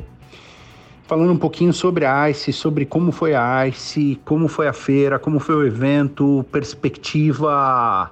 falando 1.10 1.34
um 1.34 1.38
pouquinho 1.38 1.74
sobre 1.74 2.06
a 2.06 2.30
ICE, 2.30 2.54
sobre 2.54 2.86
como 2.86 3.12
foi 3.12 3.34
a 3.34 3.68
ICE, 3.68 4.20
como 4.24 4.48
foi 4.48 4.68
a 4.68 4.74
feira, 4.74 5.18
como 5.18 5.40
foi 5.40 5.56
o 5.56 5.66
evento, 5.66 6.46
perspectiva 6.52 8.12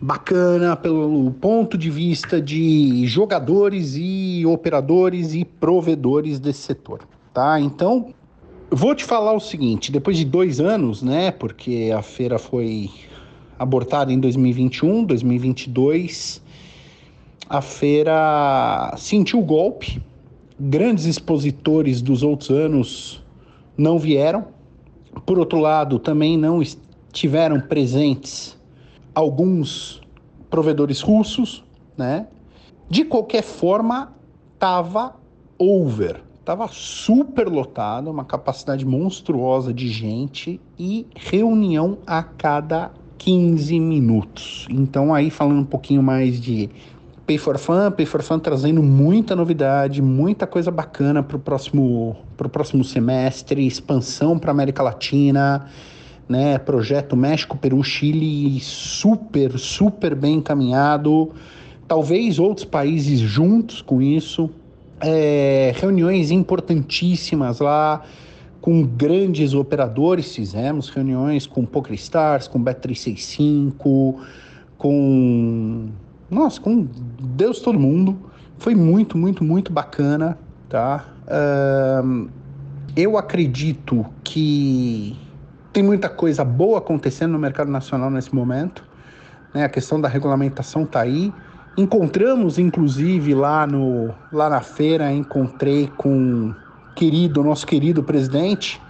bacana 0.00 0.76
pelo 0.76 1.32
ponto 1.40 1.76
de 1.76 1.90
vista 1.90 2.40
de 2.40 3.04
jogadores 3.04 3.96
e 3.98 4.44
operadores 4.46 5.34
e 5.34 5.44
provedores 5.44 6.38
desse 6.38 6.60
setor, 6.60 7.00
tá? 7.34 7.58
Então, 7.58 8.14
vou 8.70 8.94
te 8.94 9.04
falar 9.04 9.32
o 9.32 9.40
seguinte: 9.40 9.90
depois 9.90 10.16
de 10.16 10.24
dois 10.24 10.60
anos, 10.60 11.02
né? 11.02 11.32
Porque 11.32 11.92
a 11.92 12.00
feira 12.00 12.38
foi 12.38 12.88
abortada 13.58 14.12
em 14.12 14.20
2021, 14.20 15.02
2022, 15.02 16.40
a 17.50 17.60
feira 17.60 18.94
sentiu 18.96 19.40
o 19.40 19.44
golpe 19.44 20.00
grandes 20.58 21.04
expositores 21.04 22.00
dos 22.00 22.22
outros 22.22 22.50
anos 22.50 23.22
não 23.76 23.98
vieram. 23.98 24.48
Por 25.24 25.38
outro 25.38 25.58
lado, 25.58 25.98
também 25.98 26.36
não 26.36 26.60
estiveram 26.62 27.60
presentes 27.60 28.58
alguns 29.14 30.00
provedores 30.50 31.00
russos, 31.00 31.64
né? 31.96 32.26
De 32.88 33.04
qualquer 33.04 33.42
forma, 33.42 34.12
estava 34.54 35.16
over, 35.58 36.22
estava 36.38 36.68
super 36.68 37.48
lotado, 37.48 38.10
uma 38.10 38.24
capacidade 38.24 38.84
monstruosa 38.84 39.72
de 39.72 39.88
gente 39.88 40.60
e 40.78 41.06
reunião 41.14 41.98
a 42.06 42.22
cada 42.22 42.92
15 43.18 43.80
minutos. 43.80 44.66
Então 44.70 45.12
aí 45.12 45.30
falando 45.30 45.60
um 45.60 45.64
pouquinho 45.64 46.02
mais 46.02 46.40
de 46.40 46.70
Pay 47.26 47.38
for 47.38 47.58
Fun, 47.58 47.90
Pay 47.90 48.06
for 48.06 48.22
Fun 48.22 48.38
trazendo 48.38 48.80
muita 48.80 49.34
novidade, 49.34 50.00
muita 50.00 50.46
coisa 50.46 50.70
bacana 50.70 51.24
para 51.24 51.36
o 51.36 51.40
próximo, 51.40 52.16
pro 52.36 52.48
próximo 52.48 52.84
semestre, 52.84 53.66
expansão 53.66 54.38
para 54.38 54.52
América 54.52 54.80
Latina, 54.80 55.66
né? 56.28 56.56
Projeto 56.58 57.16
México, 57.16 57.58
Peru, 57.58 57.82
Chile, 57.82 58.60
super, 58.60 59.58
super 59.58 60.14
bem 60.14 60.36
encaminhado. 60.36 61.32
Talvez 61.88 62.38
outros 62.38 62.64
países 62.64 63.18
juntos 63.18 63.82
com 63.82 64.00
isso. 64.00 64.48
É, 65.00 65.74
reuniões 65.76 66.30
importantíssimas 66.30 67.58
lá 67.58 68.04
com 68.60 68.84
grandes 68.84 69.52
operadores. 69.52 70.32
Fizemos 70.32 70.88
reuniões 70.90 71.44
com 71.44 71.66
PokerStars, 71.66 72.46
com 72.46 72.62
Bet365, 72.62 74.14
com 74.78 75.88
nossa, 76.30 76.60
com 76.60 76.88
Deus 77.20 77.60
todo 77.60 77.78
mundo. 77.78 78.16
Foi 78.58 78.74
muito, 78.74 79.16
muito, 79.18 79.44
muito 79.44 79.72
bacana, 79.72 80.38
tá? 80.68 81.04
Eu 82.96 83.18
acredito 83.18 84.06
que 84.24 85.16
tem 85.72 85.82
muita 85.82 86.08
coisa 86.08 86.42
boa 86.42 86.78
acontecendo 86.78 87.32
no 87.32 87.38
mercado 87.38 87.70
nacional 87.70 88.10
nesse 88.10 88.34
momento. 88.34 88.82
Né? 89.52 89.64
A 89.64 89.68
questão 89.68 90.00
da 90.00 90.08
regulamentação 90.08 90.84
está 90.84 91.02
aí. 91.02 91.32
Encontramos, 91.76 92.58
inclusive, 92.58 93.34
lá, 93.34 93.66
no, 93.66 94.14
lá 94.32 94.48
na 94.48 94.62
feira, 94.62 95.12
encontrei 95.12 95.92
com 95.98 96.54
querido, 96.94 97.44
nosso 97.44 97.66
querido 97.66 98.02
presidente, 98.02 98.80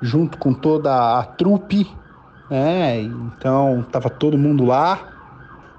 junto 0.00 0.38
com 0.38 0.54
toda 0.54 1.18
a 1.18 1.24
trupe, 1.24 1.90
né? 2.48 3.00
Então, 3.00 3.80
estava 3.80 4.08
todo 4.08 4.38
mundo 4.38 4.64
lá. 4.64 5.15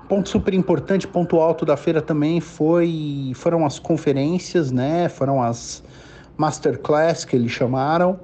Ponto 0.08 0.30
super 0.30 0.54
importante, 0.54 1.06
ponto 1.06 1.38
alto 1.38 1.66
da 1.66 1.76
feira 1.76 2.02
também 2.02 2.40
foi 2.40 3.34
foram 3.36 3.66
as 3.66 3.78
conferências, 3.78 4.72
né? 4.72 5.10
Foram 5.10 5.44
as 5.44 5.84
masterclass 6.38 7.26
que 7.26 7.36
eles 7.36 7.52
chamaram. 7.52 8.20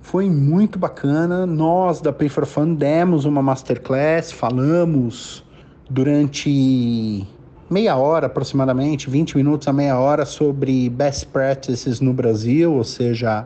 Foi 0.00 0.30
muito 0.30 0.78
bacana. 0.78 1.44
Nós 1.44 2.00
da 2.00 2.12
Pay 2.12 2.28
for 2.28 2.46
Fun 2.46 2.74
demos 2.74 3.24
uma 3.24 3.42
masterclass, 3.42 4.30
falamos 4.30 5.44
durante 5.90 7.26
meia 7.68 7.96
hora 7.96 8.26
aproximadamente, 8.26 9.10
20 9.10 9.36
minutos 9.36 9.66
a 9.66 9.72
meia 9.72 9.98
hora 9.98 10.24
sobre 10.24 10.88
best 10.88 11.26
practices 11.26 12.00
no 12.00 12.12
Brasil, 12.12 12.72
ou 12.72 12.84
seja, 12.84 13.44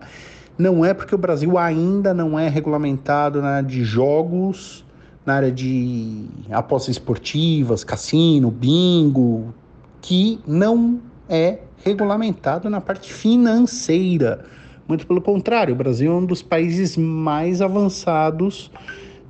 não 0.58 0.84
é 0.84 0.92
porque 0.92 1.14
o 1.14 1.18
Brasil 1.18 1.56
ainda 1.56 2.12
não 2.12 2.38
é 2.38 2.48
regulamentado 2.48 3.40
na 3.40 3.56
área 3.56 3.68
de 3.68 3.82
jogos, 3.82 4.84
na 5.30 5.36
área 5.36 5.52
de 5.52 6.24
apostas 6.50 6.96
esportivas, 6.96 7.84
cassino, 7.84 8.50
bingo, 8.50 9.54
que 10.02 10.40
não 10.44 11.00
é 11.28 11.60
regulamentado 11.84 12.68
na 12.68 12.80
parte 12.80 13.12
financeira. 13.12 14.44
Muito 14.88 15.06
pelo 15.06 15.22
contrário, 15.22 15.72
o 15.72 15.76
Brasil 15.76 16.10
é 16.10 16.14
um 16.16 16.26
dos 16.26 16.42
países 16.42 16.96
mais 16.96 17.62
avançados 17.62 18.72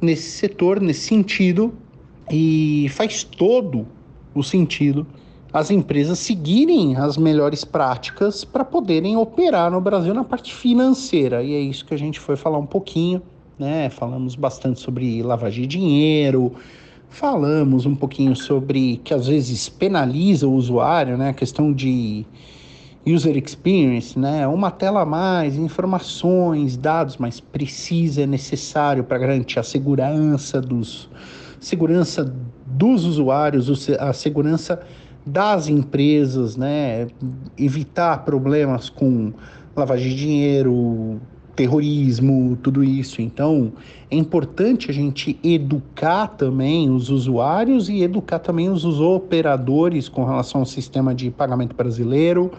nesse 0.00 0.30
setor, 0.30 0.80
nesse 0.80 1.00
sentido, 1.00 1.74
e 2.30 2.86
faz 2.90 3.22
todo 3.22 3.86
o 4.34 4.42
sentido 4.42 5.06
as 5.52 5.70
empresas 5.70 6.18
seguirem 6.20 6.96
as 6.96 7.18
melhores 7.18 7.64
práticas 7.64 8.44
para 8.44 8.64
poderem 8.64 9.16
operar 9.16 9.70
no 9.70 9.80
Brasil 9.80 10.14
na 10.14 10.24
parte 10.24 10.54
financeira. 10.54 11.42
E 11.42 11.52
é 11.52 11.60
isso 11.60 11.84
que 11.84 11.92
a 11.92 11.98
gente 11.98 12.18
foi 12.20 12.36
falar 12.36 12.56
um 12.56 12.66
pouquinho, 12.66 13.20
né? 13.60 13.90
Falamos 13.90 14.34
bastante 14.34 14.80
sobre 14.80 15.22
lavagem 15.22 15.62
de 15.62 15.78
dinheiro, 15.78 16.54
falamos 17.10 17.84
um 17.84 17.94
pouquinho 17.94 18.34
sobre 18.34 18.96
que 19.04 19.12
às 19.12 19.26
vezes 19.26 19.68
penaliza 19.68 20.48
o 20.48 20.54
usuário, 20.54 21.18
né? 21.18 21.28
A 21.28 21.34
questão 21.34 21.72
de 21.72 22.24
user 23.06 23.36
experience, 23.36 24.18
né? 24.18 24.46
Uma 24.46 24.70
tela 24.70 25.02
a 25.02 25.06
mais, 25.06 25.56
informações, 25.56 26.76
dados 26.76 27.18
mais 27.18 27.38
precisos 27.38 28.18
é 28.18 28.26
necessário 28.26 29.04
para 29.04 29.18
garantir 29.18 29.58
a 29.58 29.62
segurança 29.62 30.60
dos 30.60 31.08
segurança 31.60 32.34
dos 32.66 33.04
usuários, 33.04 33.90
a 33.98 34.12
segurança 34.14 34.80
das 35.26 35.68
empresas, 35.68 36.56
né? 36.56 37.08
Evitar 37.58 38.24
problemas 38.24 38.88
com 38.88 39.32
lavagem 39.76 40.10
de 40.10 40.16
dinheiro, 40.16 41.20
terrorismo, 41.60 42.56
tudo 42.62 42.82
isso. 42.82 43.20
Então, 43.20 43.70
é 44.10 44.16
importante 44.16 44.90
a 44.90 44.94
gente 44.94 45.38
educar 45.44 46.26
também 46.28 46.88
os 46.88 47.10
usuários 47.10 47.90
e 47.90 48.02
educar 48.02 48.38
também 48.38 48.70
os 48.70 48.82
operadores 48.98 50.08
com 50.08 50.24
relação 50.24 50.62
ao 50.62 50.66
sistema 50.66 51.14
de 51.14 51.30
pagamento 51.30 51.76
brasileiro. 51.76 52.50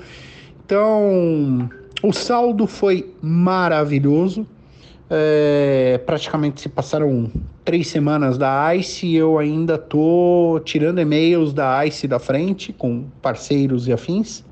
Então, 0.63 1.67
o 2.03 2.13
saldo 2.13 2.67
foi 2.67 3.11
maravilhoso. 3.19 4.45
É, 5.09 5.99
praticamente 6.05 6.61
se 6.61 6.69
passaram 6.69 7.31
três 7.65 7.87
semanas 7.87 8.37
da 8.37 8.75
ICE 8.75 9.07
e 9.07 9.15
eu 9.15 9.39
ainda 9.39 9.79
tô 9.79 10.61
tirando 10.63 11.01
e-mails 11.01 11.53
da 11.53 11.83
ICE 11.87 12.07
da 12.07 12.19
frente 12.19 12.71
com 12.71 13.05
parceiros 13.19 13.87
e 13.87 13.91
afins 13.91 14.43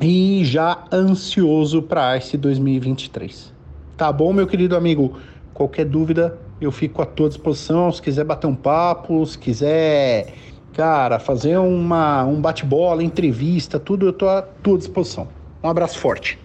e 0.00 0.44
já 0.46 0.82
ansioso 0.90 1.82
para 1.82 2.08
a 2.08 2.16
ICE 2.16 2.38
2023. 2.38 3.57
Tá 3.98 4.12
bom, 4.12 4.32
meu 4.32 4.46
querido 4.46 4.76
amigo? 4.76 5.18
Qualquer 5.52 5.84
dúvida, 5.84 6.38
eu 6.60 6.70
fico 6.70 7.02
à 7.02 7.04
tua 7.04 7.28
disposição. 7.28 7.90
Se 7.90 8.00
quiser 8.00 8.22
bater 8.22 8.46
um 8.46 8.54
papo, 8.54 9.26
se 9.26 9.36
quiser, 9.36 10.32
cara, 10.72 11.18
fazer 11.18 11.58
uma, 11.58 12.22
um 12.24 12.40
bate-bola, 12.40 13.02
entrevista, 13.02 13.76
tudo, 13.76 14.06
eu 14.06 14.12
tô 14.12 14.28
à 14.28 14.40
tua 14.40 14.78
disposição. 14.78 15.26
Um 15.60 15.68
abraço 15.68 15.98
forte. 15.98 16.38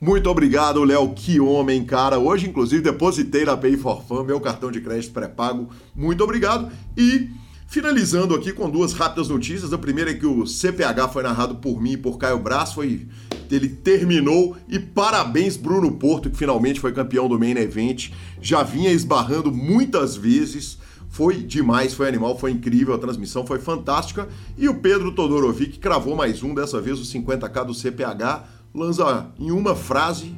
Muito 0.00 0.30
obrigado, 0.30 0.84
Léo. 0.84 1.12
Que 1.14 1.40
homem, 1.40 1.84
cara. 1.84 2.16
Hoje, 2.20 2.48
inclusive, 2.48 2.80
depositei 2.80 3.44
na 3.44 3.56
Pay 3.56 3.76
for 3.76 4.00
Fun 4.00 4.22
meu 4.22 4.40
cartão 4.40 4.70
de 4.70 4.80
crédito 4.80 5.12
pré-pago. 5.12 5.70
Muito 5.96 6.22
obrigado. 6.22 6.70
E 6.96 7.28
finalizando 7.74 8.36
aqui 8.36 8.52
com 8.52 8.70
duas 8.70 8.92
rápidas 8.92 9.28
notícias. 9.28 9.72
A 9.72 9.78
primeira 9.78 10.12
é 10.12 10.14
que 10.14 10.24
o 10.24 10.46
CPH 10.46 11.08
foi 11.12 11.24
narrado 11.24 11.56
por 11.56 11.82
mim 11.82 11.94
e 11.94 11.96
por 11.96 12.18
Caio 12.18 12.38
Braz. 12.38 12.72
Foi... 12.72 13.08
Ele 13.50 13.68
terminou. 13.68 14.56
E 14.68 14.78
parabéns, 14.78 15.56
Bruno 15.56 15.90
Porto, 15.90 16.30
que 16.30 16.36
finalmente 16.36 16.78
foi 16.78 16.92
campeão 16.92 17.28
do 17.28 17.36
Main 17.36 17.56
Event. 17.56 18.12
Já 18.40 18.62
vinha 18.62 18.92
esbarrando 18.92 19.50
muitas 19.50 20.14
vezes. 20.14 20.78
Foi 21.08 21.38
demais, 21.38 21.92
foi 21.94 22.06
animal, 22.06 22.38
foi 22.38 22.52
incrível, 22.52 22.94
a 22.94 22.98
transmissão 22.98 23.44
foi 23.44 23.58
fantástica. 23.58 24.28
E 24.56 24.68
o 24.68 24.80
Pedro 24.80 25.12
Todorovic 25.12 25.80
cravou 25.80 26.14
mais 26.14 26.44
um, 26.44 26.54
dessa 26.54 26.80
vez 26.80 27.00
o 27.00 27.02
50k 27.02 27.64
do 27.64 27.74
CPH 27.74 28.44
Lanza, 28.72 29.32
em 29.38 29.50
uma 29.50 29.74
frase. 29.74 30.36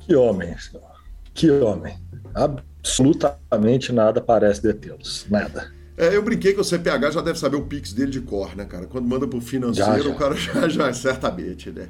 Que 0.00 0.16
homem, 0.16 0.54
que 1.32 1.48
homem. 1.50 1.96
Absolutamente 2.34 3.92
nada 3.92 4.20
parece 4.20 4.62
detê-los. 4.62 5.26
Nada. 5.30 5.81
É, 5.96 6.16
eu 6.16 6.22
brinquei 6.22 6.54
que 6.54 6.60
o 6.60 6.64
CPH 6.64 7.12
já 7.12 7.20
deve 7.20 7.38
saber 7.38 7.56
o 7.56 7.62
Pix 7.62 7.92
dele 7.92 8.10
de 8.10 8.20
cor, 8.20 8.56
né, 8.56 8.64
cara? 8.64 8.86
Quando 8.86 9.06
manda 9.06 9.26
pro 9.26 9.40
financeiro, 9.40 9.98
já, 9.98 9.98
já. 9.98 10.10
o 10.10 10.14
cara 10.14 10.34
já, 10.36 10.68
já, 10.68 10.92
certamente, 10.92 11.70
né? 11.70 11.88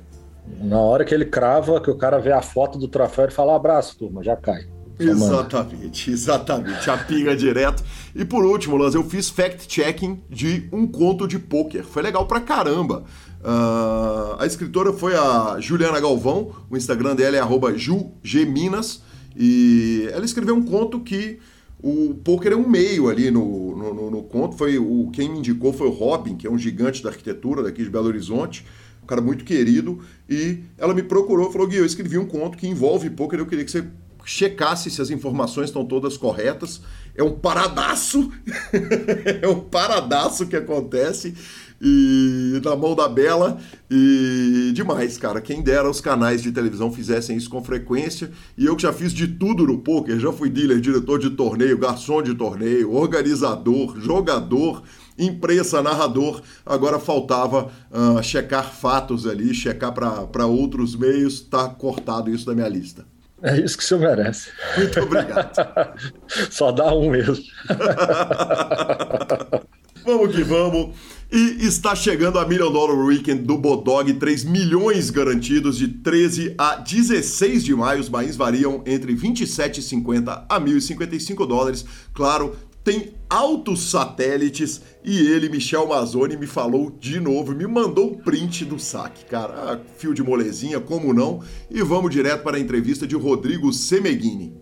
Na 0.61 0.79
hora 0.79 1.05
que 1.05 1.15
ele 1.15 1.25
crava, 1.25 1.81
que 1.81 1.91
o 1.91 1.97
cara 1.97 2.19
vê 2.19 2.33
a 2.33 2.43
foto 2.43 2.79
do 2.79 2.89
troféu, 2.89 3.25
ele 3.25 3.33
fala: 3.33 3.55
abraço, 3.55 3.97
turma, 3.97 4.23
já 4.23 4.37
cai. 4.37 4.67
Exatamente, 4.99 6.11
exatamente. 6.11 6.91
A 6.91 6.97
pinga 6.97 7.35
direto. 7.35 7.83
E 8.15 8.25
por 8.25 8.45
último, 8.45 8.77
Lanza, 8.77 8.99
eu 8.99 9.05
fiz 9.05 9.31
fact-checking 9.31 10.23
de 10.29 10.69
um 10.73 10.87
conto 10.87 11.27
de 11.27 11.39
pôquer. 11.39 11.83
Foi 11.83 12.03
legal 12.03 12.27
pra 12.27 12.41
caramba. 12.41 13.05
Uh, 13.41 14.37
a 14.39 14.47
escritora 14.47 14.93
foi 14.93 15.17
a 15.17 15.57
Juliana 15.59 15.99
Galvão, 15.99 16.53
o 16.71 16.77
Instagram 16.77 17.17
dela 17.17 17.37
é 17.37 17.77
@jugminas 18.23 19.03
e 19.37 20.09
ela 20.13 20.25
escreveu 20.25 20.55
um 20.55 20.63
conto 20.63 21.01
que 21.01 21.41
o 21.83 22.15
poker 22.15 22.53
é 22.53 22.57
um 22.57 22.69
meio 22.69 23.09
ali 23.09 23.31
no, 23.31 23.77
no, 23.77 24.11
no, 24.11 24.23
conto. 24.23 24.57
Foi 24.57 24.79
o 24.79 25.11
quem 25.13 25.29
me 25.29 25.39
indicou 25.39 25.73
foi 25.73 25.89
o 25.89 25.91
Robin, 25.91 26.37
que 26.37 26.47
é 26.47 26.51
um 26.51 26.57
gigante 26.57 27.03
da 27.03 27.11
arquitetura 27.11 27.63
daqui 27.63 27.83
de 27.83 27.91
Belo 27.91 28.07
Horizonte, 28.07 28.65
um 29.03 29.07
cara 29.07 29.21
muito 29.21 29.45
querido. 29.45 30.01
E 30.31 30.61
ela 30.79 30.95
me 30.95 31.03
procurou, 31.03 31.51
falou 31.51 31.67
Gui, 31.67 31.79
eu 31.79 31.85
escrevi 31.85 32.17
um 32.17 32.27
conto 32.27 32.57
que 32.57 32.69
envolve 32.69 33.11
poker. 33.11 33.41
Eu 33.41 33.47
queria 33.47 33.65
que 33.65 33.71
você 33.71 33.85
checasse 34.25 34.91
se 34.91 35.03
as 35.03 35.11
informações 35.11 35.67
estão 35.67 35.85
todas 35.85 36.17
corretas. 36.17 36.81
É 37.17 37.23
um 37.23 37.33
paradaço, 37.33 38.33
é 39.43 39.49
um 39.49 39.61
paradaço 39.61 40.47
que 40.47 40.55
acontece 40.55 41.35
e 41.83 42.61
na 42.65 42.77
mão 42.77 42.95
da 42.95 43.09
Bela 43.09 43.59
e 43.91 44.71
demais, 44.73 45.19
cara. 45.19 45.41
Quem 45.41 45.61
dera 45.61 45.91
os 45.91 46.01
canais 46.01 46.41
de 46.41 46.53
televisão 46.53 46.93
fizessem 46.93 47.37
isso 47.37 47.51
com 47.51 47.63
frequência. 47.63 48.31
E 48.57 48.65
eu 48.65 48.77
que 48.77 48.83
já 48.83 48.93
fiz 48.93 49.13
de 49.13 49.27
tudo 49.27 49.67
no 49.67 49.79
poker, 49.79 50.19
já 50.19 50.33
fui 50.33 50.49
dealer, 50.49 50.81
diretor 50.81 51.19
de 51.19 51.31
torneio, 51.31 51.77
garçom 51.77 52.23
de 52.23 52.35
torneio, 52.35 52.93
organizador, 52.93 54.01
jogador, 54.01 54.85
imprensa, 55.19 55.83
narrador. 55.83 56.41
Agora 56.65 57.01
faltava 57.01 57.69
uh, 57.91 58.23
checar 58.23 58.73
fatos 58.73 59.27
ali, 59.27 59.53
checar 59.53 59.93
para 59.93 60.47
outros 60.47 60.95
meios. 60.95 61.41
Tá 61.41 61.69
cortado 61.69 62.31
isso 62.31 62.47
da 62.47 62.55
minha 62.55 62.69
lista. 62.69 63.05
É 63.43 63.59
isso 63.59 63.77
que 63.77 63.83
o 63.83 63.87
senhor 63.87 64.01
merece. 64.01 64.51
Muito 64.77 65.01
obrigado. 65.01 65.51
Só 66.49 66.71
dá 66.71 66.95
um 66.95 67.11
mesmo. 67.11 67.45
vamos 70.07 70.33
que 70.33 70.45
vamos. 70.45 70.95
E 71.35 71.65
está 71.65 71.95
chegando 71.95 72.39
a 72.39 72.47
Million 72.47 72.71
Dollar 72.71 72.95
Weekend 72.95 73.45
do 73.45 73.57
Bodog, 73.57 74.13
3 74.13 74.45
milhões 74.45 75.09
garantidos 75.09 75.79
de 75.79 75.89
13 75.89 76.55
a 76.59 76.77
16 76.77 77.65
de 77.65 77.75
maio. 77.75 78.03
Os 78.03 78.09
bains 78.11 78.37
variam 78.37 78.83
entre 78.85 79.15
27,50 79.15 80.45
a 80.47 80.61
1.055 80.61 81.47
dólares. 81.47 81.87
Claro, 82.13 82.55
tem 82.85 83.15
altos 83.31 83.89
satélites 83.89 84.83
e 85.03 85.27
ele, 85.29 85.49
Michel 85.49 85.89
Mazzoni, 85.89 86.37
me 86.37 86.47
falou 86.47 86.91
de 87.01 87.19
novo, 87.19 87.55
me 87.55 87.67
mandou 87.67 88.13
um 88.13 88.19
print 88.19 88.67
do 88.67 88.79
saque, 88.79 89.25
cara. 89.25 89.55
Ah, 89.55 89.81
fio 89.97 90.13
de 90.13 90.23
molezinha, 90.23 90.81
como 90.81 91.15
não? 91.15 91.43
E 91.71 91.81
vamos 91.81 92.11
direto 92.11 92.43
para 92.43 92.59
a 92.59 92.61
entrevista 92.61 93.07
de 93.07 93.17
Rodrigo 93.17 93.73
Semeghini. 93.73 94.61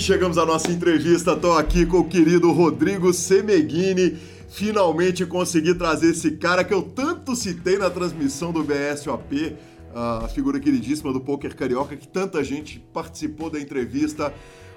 Chegamos 0.00 0.38
à 0.38 0.46
nossa 0.46 0.70
entrevista. 0.70 1.32
Estou 1.32 1.52
aqui 1.58 1.84
com 1.84 1.98
o 1.98 2.08
querido 2.08 2.50
Rodrigo 2.52 3.12
Semeghini. 3.12 4.16
Finalmente 4.48 5.26
consegui 5.26 5.74
trazer 5.74 6.12
esse 6.12 6.32
cara 6.32 6.64
que 6.64 6.72
eu 6.72 6.82
tanto 6.82 7.36
citei 7.36 7.76
na 7.76 7.90
transmissão 7.90 8.50
do 8.50 8.64
BSOP, 8.64 9.56
a 9.94 10.26
figura 10.28 10.58
queridíssima 10.58 11.12
do 11.12 11.20
Poker 11.20 11.54
Carioca, 11.54 11.96
que 11.96 12.08
tanta 12.08 12.42
gente 12.42 12.82
participou 12.92 13.50
da 13.50 13.60
entrevista. 13.60 14.32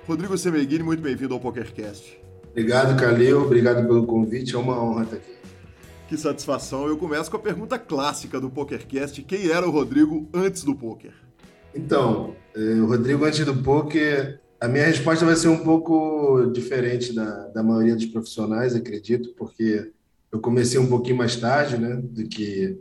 Rodrigo 0.05 0.37
Semeghini, 0.37 0.83
muito 0.83 1.01
bem-vindo 1.01 1.33
ao 1.33 1.39
PokerCast. 1.39 2.19
Obrigado, 2.51 2.99
Calil. 2.99 3.43
Obrigado 3.43 3.87
pelo 3.87 4.05
convite. 4.05 4.53
É 4.53 4.57
uma 4.57 4.77
honra 4.77 5.03
estar 5.03 5.15
aqui. 5.15 5.33
Que 6.09 6.17
satisfação. 6.17 6.85
Eu 6.85 6.97
começo 6.97 7.31
com 7.31 7.37
a 7.37 7.39
pergunta 7.39 7.79
clássica 7.79 8.41
do 8.41 8.49
PokerCast. 8.49 9.23
Quem 9.23 9.49
era 9.49 9.65
o 9.65 9.71
Rodrigo 9.71 10.27
antes 10.33 10.63
do 10.63 10.75
poker? 10.75 11.13
Então, 11.73 12.35
eh, 12.53 12.81
o 12.81 12.85
Rodrigo 12.85 13.23
antes 13.25 13.43
do 13.45 13.55
poker 13.55 14.42
a 14.63 14.67
minha 14.69 14.85
resposta 14.85 15.25
vai 15.25 15.35
ser 15.35 15.49
um 15.49 15.61
pouco 15.61 16.49
diferente 16.53 17.11
da, 17.11 17.47
da 17.49 17.61
maioria 17.61 17.95
dos 17.95 18.05
profissionais, 18.05 18.73
acredito, 18.73 19.33
porque 19.37 19.91
eu 20.31 20.39
comecei 20.39 20.79
um 20.79 20.87
pouquinho 20.87 21.17
mais 21.17 21.35
tarde, 21.35 21.77
né, 21.77 22.01
do 22.01 22.23
que 22.29 22.79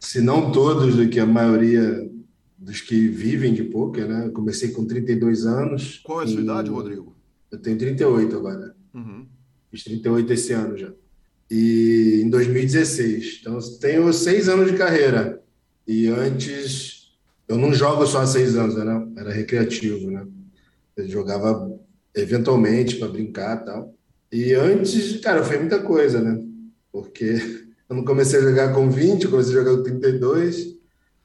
se 0.00 0.20
não 0.20 0.50
todos, 0.50 0.96
do 0.96 1.08
que 1.08 1.20
a 1.20 1.26
maioria 1.26 2.10
dos 2.58 2.80
que 2.80 3.06
vivem 3.06 3.54
de 3.54 3.62
poker, 3.62 4.08
né? 4.08 4.26
Eu 4.26 4.32
comecei 4.32 4.70
com 4.70 4.84
32 4.84 5.46
anos. 5.46 6.00
Qual 6.02 6.22
é 6.22 6.24
a 6.24 6.26
sua 6.26 6.40
e... 6.40 6.42
idade, 6.42 6.70
Rodrigo? 6.70 7.14
Eu 7.52 7.58
tenho 7.58 7.78
38 7.78 8.36
agora. 8.36 8.74
Uhum. 8.92 9.24
Fiz 9.70 9.84
38 9.84 10.32
esse 10.32 10.52
ano 10.52 10.76
já. 10.76 10.92
E 11.48 12.20
em 12.24 12.30
2016. 12.30 13.38
Então, 13.40 13.58
tenho 13.80 14.12
seis 14.12 14.48
anos 14.48 14.70
de 14.70 14.76
carreira. 14.76 15.40
E 15.86 16.08
antes, 16.08 17.12
eu 17.46 17.56
não 17.56 17.72
jogo 17.72 18.06
só 18.06 18.22
há 18.22 18.26
seis 18.26 18.56
anos, 18.56 18.74
né? 18.74 19.08
Era 19.16 19.32
recreativo, 19.32 20.10
né? 20.10 20.26
Eu 20.96 21.08
jogava 21.08 21.78
eventualmente 22.14 22.96
para 22.96 23.08
brincar 23.08 23.62
e 23.62 23.64
tal. 23.64 23.94
E 24.30 24.54
antes, 24.54 25.20
cara, 25.20 25.44
foi 25.44 25.58
muita 25.58 25.80
coisa, 25.80 26.20
né? 26.20 26.42
Porque 26.90 27.36
eu 27.88 27.96
não 27.96 28.04
comecei 28.04 28.38
a 28.38 28.42
jogar 28.42 28.72
com 28.72 28.90
20, 28.90 29.28
comecei 29.28 29.52
a 29.52 29.62
jogar 29.62 29.76
com 29.76 29.82
32. 29.82 30.76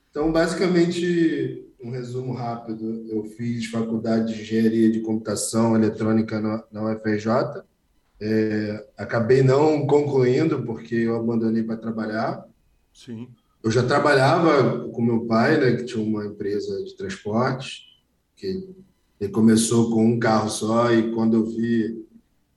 Então, 0.09 0.31
basicamente, 0.31 1.65
um 1.81 1.91
resumo 1.91 2.33
rápido: 2.33 3.05
eu 3.09 3.23
fiz 3.23 3.65
faculdade 3.67 4.33
de 4.33 4.41
engenharia 4.41 4.91
de 4.91 5.01
computação 5.01 5.75
eletrônica 5.75 6.39
na, 6.39 6.63
na 6.71 6.93
UFRJ. 6.93 7.63
É, 8.19 8.87
acabei 8.97 9.43
não 9.43 9.85
concluindo 9.85 10.63
porque 10.63 10.95
eu 10.95 11.15
abandonei 11.15 11.63
para 11.63 11.77
trabalhar. 11.77 12.45
Sim. 12.93 13.29
Eu 13.63 13.69
já 13.69 13.83
trabalhava 13.83 14.89
com 14.89 15.01
meu 15.01 15.25
pai, 15.25 15.59
né, 15.59 15.75
que 15.75 15.85
tinha 15.85 16.03
uma 16.03 16.25
empresa 16.25 16.83
de 16.83 16.95
transporte, 16.95 17.83
que 18.35 18.67
ele 19.19 19.31
começou 19.31 19.91
com 19.91 20.05
um 20.05 20.19
carro 20.19 20.49
só 20.49 20.93
e 20.93 21.11
quando 21.11 21.37
eu 21.37 21.45
vi 21.45 22.05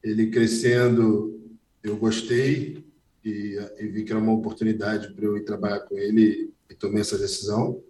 ele 0.03 0.31
crescendo, 0.31 1.40
eu 1.83 1.96
gostei 1.96 2.85
e, 3.25 3.59
e 3.79 3.87
vi 3.87 4.05
que 4.05 4.12
era 4.12 4.20
uma 4.20 4.33
oportunidade 4.33 5.12
para 5.12 5.25
eu 5.25 5.37
ir 5.37 5.44
trabalhar 5.44 5.81
com 5.81 5.96
ele 5.96 6.53
e 6.68 6.75
tomei 6.75 7.01
essa 7.01 7.18
decisão 7.18 7.81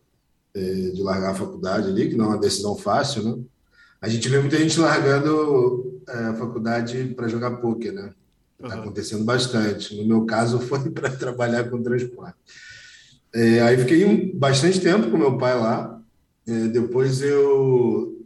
é, 0.55 0.61
de 0.91 1.03
largar 1.03 1.31
a 1.31 1.35
faculdade 1.35 1.89
ali, 1.89 2.09
que 2.09 2.17
não 2.17 2.27
é 2.27 2.29
uma 2.29 2.41
decisão 2.41 2.77
fácil, 2.77 3.23
né? 3.23 3.43
A 4.01 4.09
gente 4.09 4.29
vê 4.29 4.39
muita 4.41 4.57
gente 4.57 4.81
largando 4.81 6.01
é, 6.09 6.13
a 6.13 6.35
faculdade 6.35 7.13
para 7.15 7.29
jogar 7.29 7.57
poker, 7.57 7.93
né? 7.93 8.15
Está 8.61 8.77
uhum. 8.77 8.83
acontecendo 8.83 9.25
bastante. 9.25 9.97
No 9.97 10.07
meu 10.07 10.25
caso, 10.25 10.59
foi 10.67 10.91
para 10.91 11.11
trabalhar 11.11 11.69
com 11.69 11.83
transporte. 11.83 12.37
É, 13.33 13.61
aí 13.61 13.77
fiquei 13.79 14.05
um, 14.05 14.37
bastante 14.37 14.81
tempo 14.81 15.11
com 15.11 15.19
meu 15.19 15.37
pai 15.37 15.59
lá. 15.59 16.01
Depois 16.73 17.21
eu 17.21 18.20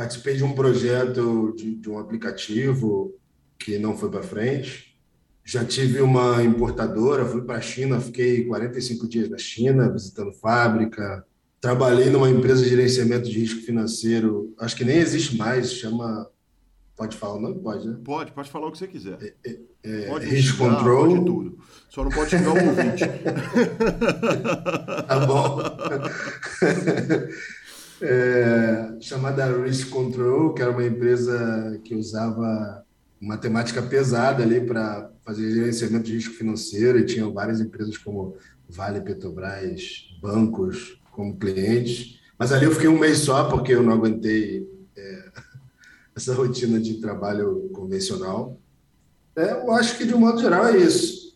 participei 0.00 0.34
de 0.34 0.42
um 0.42 0.54
projeto 0.54 1.54
de, 1.54 1.74
de 1.74 1.90
um 1.90 1.98
aplicativo 1.98 3.14
que 3.58 3.78
não 3.78 3.94
foi 3.94 4.10
para 4.10 4.22
frente. 4.22 4.98
Já 5.44 5.62
tive 5.62 6.00
uma 6.00 6.42
importadora, 6.42 7.26
fui 7.26 7.42
para 7.42 7.58
a 7.58 7.60
China, 7.60 8.00
fiquei 8.00 8.46
45 8.46 9.06
dias 9.06 9.28
na 9.28 9.36
China, 9.36 9.92
visitando 9.92 10.32
fábrica. 10.32 11.22
Trabalhei 11.60 12.08
numa 12.08 12.30
empresa 12.30 12.62
de 12.62 12.70
gerenciamento 12.70 13.28
de 13.28 13.38
risco 13.38 13.60
financeiro, 13.60 14.54
acho 14.58 14.74
que 14.74 14.84
nem 14.84 14.96
existe 14.96 15.36
mais, 15.36 15.74
chama. 15.74 16.30
Pode 16.96 17.14
falar 17.16 17.34
o 17.34 17.40
nome? 17.40 17.60
Pode, 17.60 17.86
né? 17.86 17.98
Pode, 18.02 18.32
pode 18.32 18.50
falar 18.50 18.68
o 18.68 18.72
que 18.72 18.78
você 18.78 18.86
quiser. 18.86 19.18
É, 19.20 19.34
é, 19.44 19.58
é 19.84 20.06
pode 20.06 20.24
Risk 20.26 20.56
Control. 20.56 21.08
Pode 21.08 21.24
tudo. 21.26 21.58
Só 21.90 22.04
não 22.04 22.10
pode 22.10 22.30
xingar 22.30 22.52
o 22.52 22.68
ouvinte. 22.68 23.04
tá 25.08 25.26
bom. 25.26 25.58
é, 28.02 28.96
chamada 29.00 29.46
Risk 29.62 29.90
Control, 29.90 30.54
que 30.54 30.62
era 30.62 30.70
uma 30.70 30.84
empresa 30.84 31.80
que 31.84 31.94
usava 31.94 32.84
matemática 33.20 33.82
pesada 33.82 34.42
ali 34.42 34.60
para 34.60 35.10
fazer 35.24 35.50
gerenciamento 35.52 36.04
de 36.04 36.14
risco 36.14 36.34
financeiro 36.34 36.98
e 36.98 37.04
tinha 37.04 37.28
várias 37.28 37.60
empresas 37.60 37.98
como 37.98 38.36
Vale, 38.68 39.00
Petrobras, 39.00 40.08
bancos 40.22 41.00
como 41.12 41.36
clientes. 41.36 42.20
Mas 42.38 42.52
ali 42.52 42.64
eu 42.64 42.72
fiquei 42.72 42.88
um 42.88 42.98
mês 42.98 43.18
só 43.18 43.44
porque 43.44 43.72
eu 43.74 43.82
não 43.82 43.92
aguentei 43.92 44.66
é, 44.96 45.24
essa 46.16 46.34
rotina 46.34 46.80
de 46.80 46.94
trabalho 46.94 47.68
convencional. 47.72 48.58
É, 49.36 49.52
eu 49.52 49.72
acho 49.72 49.98
que 49.98 50.06
de 50.06 50.14
um 50.14 50.20
modo 50.20 50.40
geral 50.40 50.66
é 50.66 50.78
isso. 50.78 51.29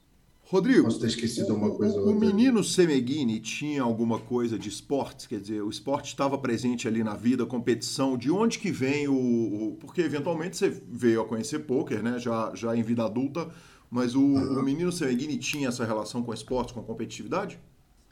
Rodrigo, 0.54 0.84
Posso 0.84 1.00
ter 1.00 1.08
esquecido 1.08 1.52
uma 1.52 1.68
coisa 1.68 1.98
o, 1.98 2.10
o 2.10 2.14
menino 2.14 2.62
Semeghini 2.62 3.40
tinha 3.40 3.82
alguma 3.82 4.20
coisa 4.20 4.56
de 4.56 4.68
esportes? 4.68 5.26
Quer 5.26 5.40
dizer, 5.40 5.60
o 5.60 5.68
esporte 5.68 6.06
estava 6.06 6.38
presente 6.38 6.86
ali 6.86 7.02
na 7.02 7.16
vida, 7.16 7.44
competição. 7.44 8.16
De 8.16 8.30
onde 8.30 8.60
que 8.60 8.70
vem 8.70 9.08
o, 9.08 9.14
o... 9.14 9.76
Porque 9.80 10.00
eventualmente 10.00 10.56
você 10.56 10.72
veio 10.88 11.22
a 11.22 11.24
conhecer 11.24 11.58
pôquer, 11.60 12.04
né? 12.04 12.20
Já, 12.20 12.52
já 12.54 12.76
em 12.76 12.84
vida 12.84 13.04
adulta. 13.04 13.48
Mas 13.90 14.14
o, 14.14 14.20
uhum. 14.20 14.60
o 14.60 14.62
menino 14.62 14.92
Semeghini 14.92 15.38
tinha 15.38 15.66
essa 15.66 15.84
relação 15.84 16.22
com 16.22 16.32
esportes, 16.32 16.72
com 16.72 16.80
competitividade? 16.84 17.58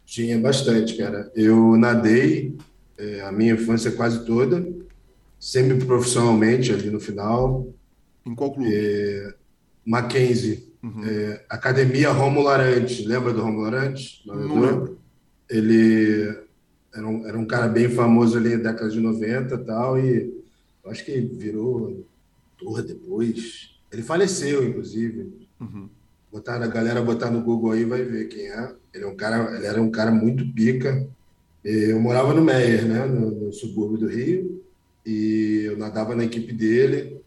Tinha 0.04 0.36
bastante, 0.36 0.96
cara. 0.96 1.30
Eu 1.36 1.76
nadei 1.76 2.58
é, 2.98 3.20
a 3.20 3.30
minha 3.30 3.54
infância 3.54 3.92
quase 3.92 4.26
toda, 4.26 4.68
sempre 5.38 5.76
profissionalmente 5.84 6.72
ali 6.72 6.90
no 6.90 6.98
final. 6.98 7.68
Em 8.26 8.34
qual 8.34 8.52
clube? 8.52 8.68
É, 8.74 9.32
Mackenzie. 9.86 10.71
Uhum. 10.82 11.04
É, 11.04 11.44
Academia 11.48 12.10
Romulo 12.10 12.48
Arantes, 12.48 13.06
lembra 13.06 13.32
do 13.32 13.42
Romulo 13.42 13.66
Arantes? 13.66 14.20
Não 14.26 14.60
lembro. 14.60 14.98
Ele 15.48 16.36
era 16.92 17.06
um, 17.06 17.26
era 17.26 17.38
um 17.38 17.46
cara 17.46 17.68
bem 17.68 17.88
famoso 17.88 18.36
ali 18.36 18.56
na 18.56 18.70
década 18.70 18.90
de 18.90 19.00
90 19.00 19.54
e 19.54 19.58
tal, 19.58 19.98
e 19.98 20.42
acho 20.86 21.04
que 21.04 21.20
virou 21.20 22.04
ator 22.56 22.82
depois. 22.82 23.70
Ele 23.92 24.02
faleceu, 24.02 24.66
inclusive. 24.66 25.48
Uhum. 25.60 25.88
Botar, 26.32 26.62
a 26.62 26.66
galera 26.66 27.00
botar 27.00 27.30
no 27.30 27.42
Google 27.42 27.72
aí 27.72 27.84
vai 27.84 28.02
ver 28.02 28.26
quem 28.28 28.50
é. 28.50 28.74
Ele, 28.92 29.04
é 29.04 29.06
um 29.06 29.14
cara, 29.14 29.56
ele 29.56 29.66
era 29.66 29.80
um 29.80 29.90
cara 29.90 30.10
muito 30.10 30.50
pica. 30.52 31.06
Eu 31.62 32.00
morava 32.00 32.34
no 32.34 32.42
Meier, 32.42 32.86
né, 32.86 33.06
no, 33.06 33.30
no 33.30 33.52
subúrbio 33.52 33.98
do 33.98 34.08
Rio, 34.08 34.60
e 35.06 35.62
eu 35.64 35.76
nadava 35.76 36.16
na 36.16 36.24
equipe 36.24 36.52
dele. 36.52 37.20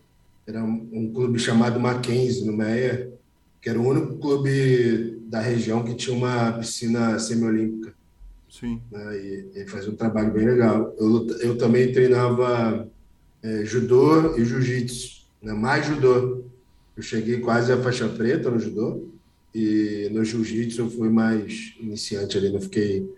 Era 0.45 0.63
um, 0.63 0.89
um 0.91 1.13
clube 1.13 1.39
chamado 1.39 1.79
Mackenzie, 1.79 2.45
no 2.45 2.51
Meier 2.51 3.15
que 3.65 3.69
era 3.71 3.79
o 3.79 3.87
único 3.87 4.19
clube 4.19 5.17
da 5.21 5.39
região 5.39 5.83
que 5.83 5.95
tinha 5.95 6.15
uma 6.15 6.51
piscina 6.51 7.17
semiolímpica. 7.17 7.95
Sim. 8.47 8.79
Né? 8.91 9.17
E, 9.17 9.51
e 9.55 9.67
fazia 9.67 9.89
um 9.89 9.95
trabalho 9.95 10.31
bem 10.31 10.45
legal. 10.45 10.93
Eu, 10.99 11.27
eu 11.39 11.57
também 11.57 11.91
treinava 11.91 12.87
é, 13.41 13.65
judô 13.65 14.37
e 14.37 14.45
jiu-jitsu, 14.45 15.25
né? 15.41 15.51
mais 15.53 15.87
judô. 15.87 16.43
Eu 16.95 17.01
cheguei 17.01 17.39
quase 17.39 17.71
a 17.71 17.81
faixa 17.81 18.07
preta 18.07 18.51
no 18.51 18.59
judô 18.59 19.09
e 19.51 20.09
no 20.11 20.23
jiu-jitsu 20.23 20.81
eu 20.81 20.91
fui 20.91 21.09
mais 21.09 21.73
iniciante 21.79 22.37
ali, 22.37 22.51
não 22.51 22.61
fiquei, 22.61 23.11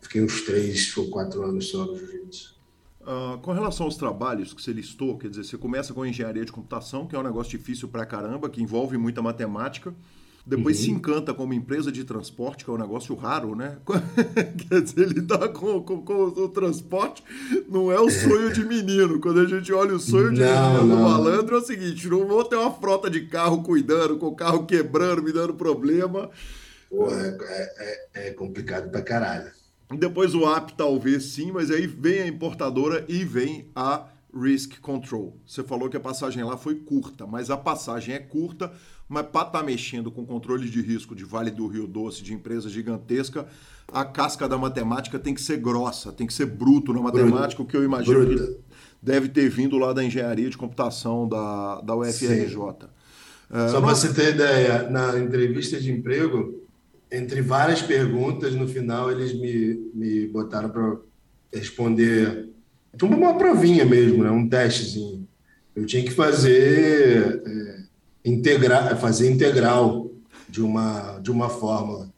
fiquei 0.00 0.20
uns 0.20 0.40
três 0.40 0.96
ou 0.96 1.10
quatro 1.10 1.44
anos 1.44 1.68
só 1.68 1.86
no 1.86 1.96
jiu-jitsu. 1.96 2.51
Uh, 3.02 3.36
com 3.38 3.52
relação 3.52 3.86
aos 3.86 3.96
trabalhos 3.96 4.54
que 4.54 4.62
você 4.62 4.72
listou, 4.72 5.18
quer 5.18 5.28
dizer, 5.28 5.44
você 5.44 5.58
começa 5.58 5.92
com 5.92 6.06
engenharia 6.06 6.44
de 6.44 6.52
computação, 6.52 7.06
que 7.06 7.16
é 7.16 7.18
um 7.18 7.22
negócio 7.22 7.58
difícil 7.58 7.88
pra 7.88 8.06
caramba, 8.06 8.48
que 8.48 8.62
envolve 8.62 8.96
muita 8.96 9.20
matemática. 9.20 9.92
Depois 10.44 10.78
uhum. 10.78 10.84
se 10.84 10.90
encanta 10.90 11.32
com 11.32 11.44
uma 11.44 11.54
empresa 11.54 11.90
de 11.92 12.04
transporte, 12.04 12.64
que 12.64 12.70
é 12.70 12.72
um 12.72 12.78
negócio 12.78 13.14
raro, 13.14 13.54
né? 13.54 13.78
Quer 14.68 14.82
dizer, 14.82 15.08
lidar 15.08 15.48
com, 15.50 15.80
com, 15.82 16.02
com, 16.02 16.14
o 16.14 16.48
transporte 16.48 17.22
não 17.68 17.92
é 17.92 18.00
o 18.00 18.10
sonho 18.10 18.52
de 18.52 18.64
menino. 18.64 19.20
Quando 19.20 19.38
a 19.40 19.46
gente 19.46 19.72
olha 19.72 19.94
o 19.94 20.00
sonho 20.00 20.32
de 20.32 20.40
não, 20.40 20.74
menino 20.74 20.96
do 20.96 21.02
malandro, 21.02 21.56
é 21.56 21.58
o 21.60 21.64
seguinte: 21.64 22.08
não 22.08 22.26
vou 22.26 22.44
ter 22.44 22.56
uma 22.56 22.72
frota 22.72 23.08
de 23.08 23.26
carro 23.26 23.62
cuidando, 23.62 24.18
com 24.18 24.26
o 24.26 24.34
carro 24.34 24.66
quebrando, 24.66 25.22
me 25.22 25.32
dando 25.32 25.54
problema. 25.54 26.28
Porra, 26.90 27.20
é, 27.20 28.08
é, 28.14 28.28
é 28.28 28.30
complicado 28.32 28.90
pra 28.90 29.00
caralho. 29.00 29.61
Depois 29.98 30.34
o 30.34 30.44
app 30.46 30.72
talvez 30.74 31.24
sim, 31.24 31.52
mas 31.52 31.70
aí 31.70 31.86
vem 31.86 32.22
a 32.22 32.26
importadora 32.26 33.04
e 33.08 33.24
vem 33.24 33.70
a 33.74 34.06
Risk 34.34 34.80
Control. 34.80 35.36
Você 35.46 35.62
falou 35.62 35.88
que 35.88 35.96
a 35.96 36.00
passagem 36.00 36.42
lá 36.42 36.56
foi 36.56 36.76
curta, 36.76 37.26
mas 37.26 37.50
a 37.50 37.56
passagem 37.56 38.14
é 38.14 38.18
curta, 38.18 38.72
mas 39.08 39.26
para 39.26 39.46
estar 39.46 39.58
tá 39.60 39.62
mexendo 39.62 40.10
com 40.10 40.24
controle 40.24 40.68
de 40.68 40.80
risco 40.80 41.14
de 41.14 41.24
Vale 41.24 41.50
do 41.50 41.66
Rio 41.66 41.86
Doce, 41.86 42.22
de 42.22 42.32
empresa 42.32 42.68
gigantesca, 42.68 43.46
a 43.92 44.04
casca 44.04 44.48
da 44.48 44.56
matemática 44.56 45.18
tem 45.18 45.34
que 45.34 45.42
ser 45.42 45.58
grossa, 45.58 46.12
tem 46.12 46.26
que 46.26 46.32
ser 46.32 46.46
bruto 46.46 46.92
na 46.92 47.00
matemática, 47.00 47.56
bruto. 47.56 47.62
o 47.62 47.66
que 47.66 47.76
eu 47.76 47.84
imagino 47.84 48.24
Bruta. 48.24 48.46
que 48.46 48.58
deve 49.02 49.28
ter 49.28 49.50
vindo 49.50 49.76
lá 49.76 49.92
da 49.92 50.02
engenharia 50.02 50.48
de 50.48 50.56
computação 50.56 51.28
da, 51.28 51.80
da 51.82 51.94
UFRJ. 51.94 52.56
Uh, 52.56 53.70
Só 53.70 53.80
para 53.82 53.94
você 53.94 54.14
ter 54.14 54.34
ideia, 54.34 54.88
na 54.88 55.18
entrevista 55.18 55.78
de 55.78 55.92
emprego, 55.92 56.61
entre 57.12 57.42
várias 57.42 57.82
perguntas, 57.82 58.54
no 58.54 58.66
final 58.66 59.10
eles 59.10 59.34
me, 59.34 59.90
me 59.94 60.26
botaram 60.26 60.70
para 60.70 60.96
responder 61.52 62.48
tipo 62.92 63.06
uma 63.06 63.34
provinha 63.36 63.84
mesmo, 63.84 64.24
né? 64.24 64.30
um 64.30 64.48
testezinho. 64.48 65.28
Eu 65.76 65.86
tinha 65.86 66.02
que 66.02 66.10
fazer 66.10 67.42
é, 67.46 67.76
integrar, 68.24 68.96
fazer 68.98 69.30
integral 69.30 70.10
de 70.48 70.62
uma 70.62 71.18
de 71.20 71.30
uma 71.30 71.48
fórmula. 71.48 72.10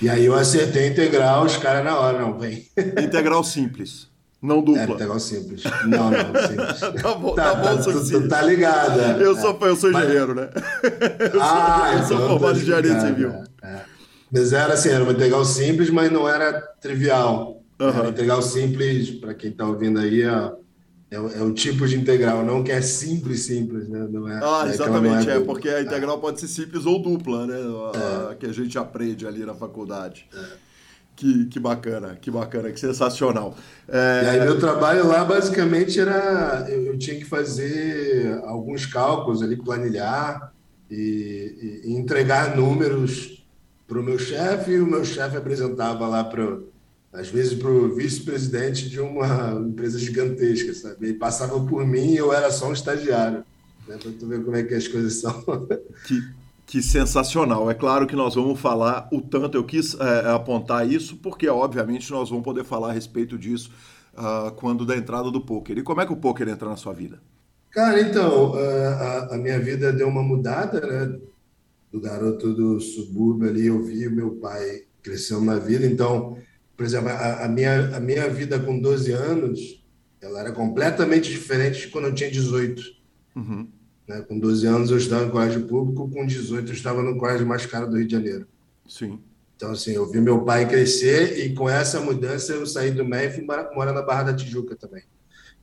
E 0.00 0.08
aí 0.08 0.26
eu 0.26 0.34
acertei 0.34 0.88
integral, 0.88 1.44
os 1.44 1.56
caras 1.56 1.84
na 1.84 1.98
hora, 1.98 2.20
não, 2.20 2.38
vem. 2.38 2.66
Integral 3.02 3.42
simples. 3.42 4.08
Não 4.40 4.62
dupla. 4.62 4.82
É, 4.82 4.84
integral 4.84 5.18
simples. 5.18 5.62
Não, 5.86 6.10
não, 6.10 6.46
simples. 6.46 6.80
tá 7.02 7.14
bom, 7.14 7.34
tá, 7.34 7.54
tá 7.54 7.74
bom, 7.74 7.76
tá, 7.76 7.82
tu, 7.82 8.10
tu 8.10 8.28
tá 8.28 8.42
ligado. 8.42 9.00
É. 9.00 9.22
Eu 9.22 9.34
sou, 9.34 9.58
eu 9.62 9.76
sou 9.76 9.90
engenheiro, 9.90 10.34
né? 10.34 10.50
Eu 11.32 11.42
ah, 11.42 11.88
sou, 11.88 11.92
eu 11.92 12.04
sou 12.04 12.16
então 12.16 12.28
formado 12.28 12.58
em 12.58 12.62
engenharia 12.62 13.00
civil. 13.00 13.32
É. 13.62 13.95
Mas 14.30 14.52
era 14.52 14.74
assim, 14.74 14.88
era 14.88 15.04
uma 15.04 15.12
integral 15.12 15.44
simples, 15.44 15.90
mas 15.90 16.10
não 16.10 16.28
era 16.28 16.60
trivial. 16.80 17.62
Uhum. 17.78 17.88
Era 17.88 18.08
integral 18.08 18.42
simples, 18.42 19.10
para 19.10 19.34
quem 19.34 19.50
está 19.50 19.66
ouvindo 19.66 19.98
aí, 20.00 20.22
é, 20.22 20.52
é, 21.10 21.16
é, 21.16 21.42
o 21.42 21.52
tipo 21.52 21.86
de 21.86 21.96
integral, 21.96 22.44
não 22.44 22.64
que 22.64 22.72
é 22.72 22.80
simples, 22.80 23.40
simples, 23.44 23.88
né? 23.88 24.08
Não 24.10 24.28
é, 24.28 24.40
ah, 24.42 24.64
é 24.66 24.70
exatamente, 24.70 25.30
é, 25.30 25.36
é, 25.36 25.40
porque 25.40 25.68
a 25.68 25.82
integral 25.82 26.18
pode 26.18 26.40
ser 26.40 26.48
simples 26.48 26.84
ou 26.86 27.00
dupla, 27.00 27.46
né? 27.46 27.56
A, 28.30 28.34
que 28.34 28.46
a 28.46 28.52
gente 28.52 28.76
aprende 28.78 29.26
ali 29.26 29.44
na 29.44 29.54
faculdade. 29.54 30.28
Que, 31.14 31.46
que 31.46 31.58
bacana, 31.58 32.18
que 32.20 32.30
bacana, 32.30 32.70
que 32.70 32.78
sensacional. 32.78 33.56
É... 33.88 34.22
E 34.24 34.28
aí 34.28 34.40
meu 34.40 34.58
trabalho 34.58 35.06
lá 35.06 35.24
basicamente 35.24 35.98
era 35.98 36.66
eu, 36.68 36.88
eu 36.88 36.98
tinha 36.98 37.16
que 37.16 37.24
fazer 37.24 38.38
alguns 38.44 38.84
cálculos 38.84 39.42
ali, 39.42 39.56
planilhar 39.56 40.52
e, 40.90 41.80
e, 41.84 41.90
e 41.90 41.96
entregar 41.96 42.54
números 42.54 43.35
para 43.86 44.00
o 44.00 44.02
meu 44.02 44.18
chefe 44.18 44.72
e 44.72 44.80
o 44.80 44.86
meu 44.86 45.04
chefe 45.04 45.36
apresentava 45.36 46.06
lá 46.06 46.24
para 46.24 46.58
às 47.12 47.28
vezes 47.28 47.54
para 47.54 47.70
o 47.70 47.94
vice-presidente 47.94 48.90
de 48.90 49.00
uma 49.00 49.52
empresa 49.66 49.98
gigantesca, 49.98 50.74
sabe? 50.74 51.08
E 51.08 51.14
passava 51.14 51.58
por 51.60 51.86
mim 51.86 52.12
e 52.12 52.16
eu 52.16 52.32
era 52.32 52.50
só 52.50 52.68
um 52.68 52.74
estagiário, 52.74 53.42
né? 53.88 53.96
Para 53.96 54.12
tu 54.12 54.26
ver 54.26 54.44
como 54.44 54.54
é 54.54 54.62
que 54.62 54.74
as 54.74 54.86
coisas 54.86 55.14
são. 55.20 55.42
Que, 56.06 56.22
que 56.66 56.82
sensacional. 56.82 57.70
É 57.70 57.74
claro 57.74 58.06
que 58.06 58.14
nós 58.14 58.34
vamos 58.34 58.60
falar 58.60 59.08
o 59.10 59.22
tanto. 59.22 59.56
Eu 59.56 59.64
quis 59.64 59.94
é, 59.94 60.30
apontar 60.30 60.86
isso 60.86 61.16
porque, 61.16 61.48
obviamente, 61.48 62.10
nós 62.10 62.28
vamos 62.28 62.44
poder 62.44 62.64
falar 62.64 62.90
a 62.90 62.92
respeito 62.92 63.38
disso 63.38 63.70
uh, 64.12 64.50
quando 64.52 64.84
da 64.84 64.94
entrada 64.94 65.30
do 65.30 65.40
poker. 65.40 65.78
E 65.78 65.82
como 65.82 66.02
é 66.02 66.06
que 66.06 66.12
o 66.12 66.16
poker 66.16 66.46
entra 66.48 66.68
na 66.68 66.76
sua 66.76 66.92
vida? 66.92 67.18
Cara, 67.70 67.98
então, 68.00 68.54
a, 68.54 69.34
a 69.34 69.38
minha 69.38 69.58
vida 69.58 69.90
deu 69.92 70.08
uma 70.08 70.22
mudada, 70.22 70.80
né? 70.80 71.18
Do 71.96 72.02
garoto 72.02 72.52
do 72.52 72.78
subúrbio 72.78 73.48
ali, 73.48 73.68
eu 73.68 73.82
vi 73.82 74.06
o 74.06 74.14
meu 74.14 74.32
pai 74.32 74.82
crescendo 75.02 75.46
na 75.46 75.58
vida. 75.58 75.86
Então, 75.86 76.36
por 76.76 76.84
exemplo, 76.84 77.08
a, 77.08 77.46
a, 77.46 77.48
minha, 77.48 77.96
a 77.96 77.98
minha 77.98 78.28
vida 78.28 78.60
com 78.60 78.78
12 78.78 79.12
anos, 79.12 79.82
ela 80.20 80.40
era 80.40 80.52
completamente 80.52 81.30
diferente 81.30 81.80
de 81.80 81.88
quando 81.88 82.08
eu 82.08 82.14
tinha 82.14 82.30
18. 82.30 82.82
Uhum. 83.34 83.66
Né? 84.06 84.20
Com 84.28 84.38
12 84.38 84.66
anos 84.66 84.90
eu 84.90 84.98
estava 84.98 85.24
no 85.24 85.32
colégio 85.32 85.62
público, 85.62 86.10
com 86.10 86.26
18 86.26 86.68
eu 86.68 86.74
estava 86.74 87.02
no 87.02 87.16
colégio 87.16 87.46
mais 87.46 87.64
caro 87.64 87.88
do 87.88 87.96
Rio 87.96 88.06
de 88.06 88.12
Janeiro. 88.12 88.46
Sim. 88.86 89.18
Então, 89.56 89.70
assim, 89.70 89.92
eu 89.92 90.04
vi 90.04 90.20
meu 90.20 90.44
pai 90.44 90.68
crescer 90.68 91.46
e 91.46 91.54
com 91.54 91.66
essa 91.66 91.98
mudança 91.98 92.52
eu 92.52 92.66
saí 92.66 92.90
do 92.90 93.06
MEI 93.06 93.28
e 93.28 93.30
fui 93.30 93.42
morar 93.42 93.94
na 93.94 94.02
Barra 94.02 94.24
da 94.24 94.34
Tijuca 94.34 94.76
também. 94.76 95.04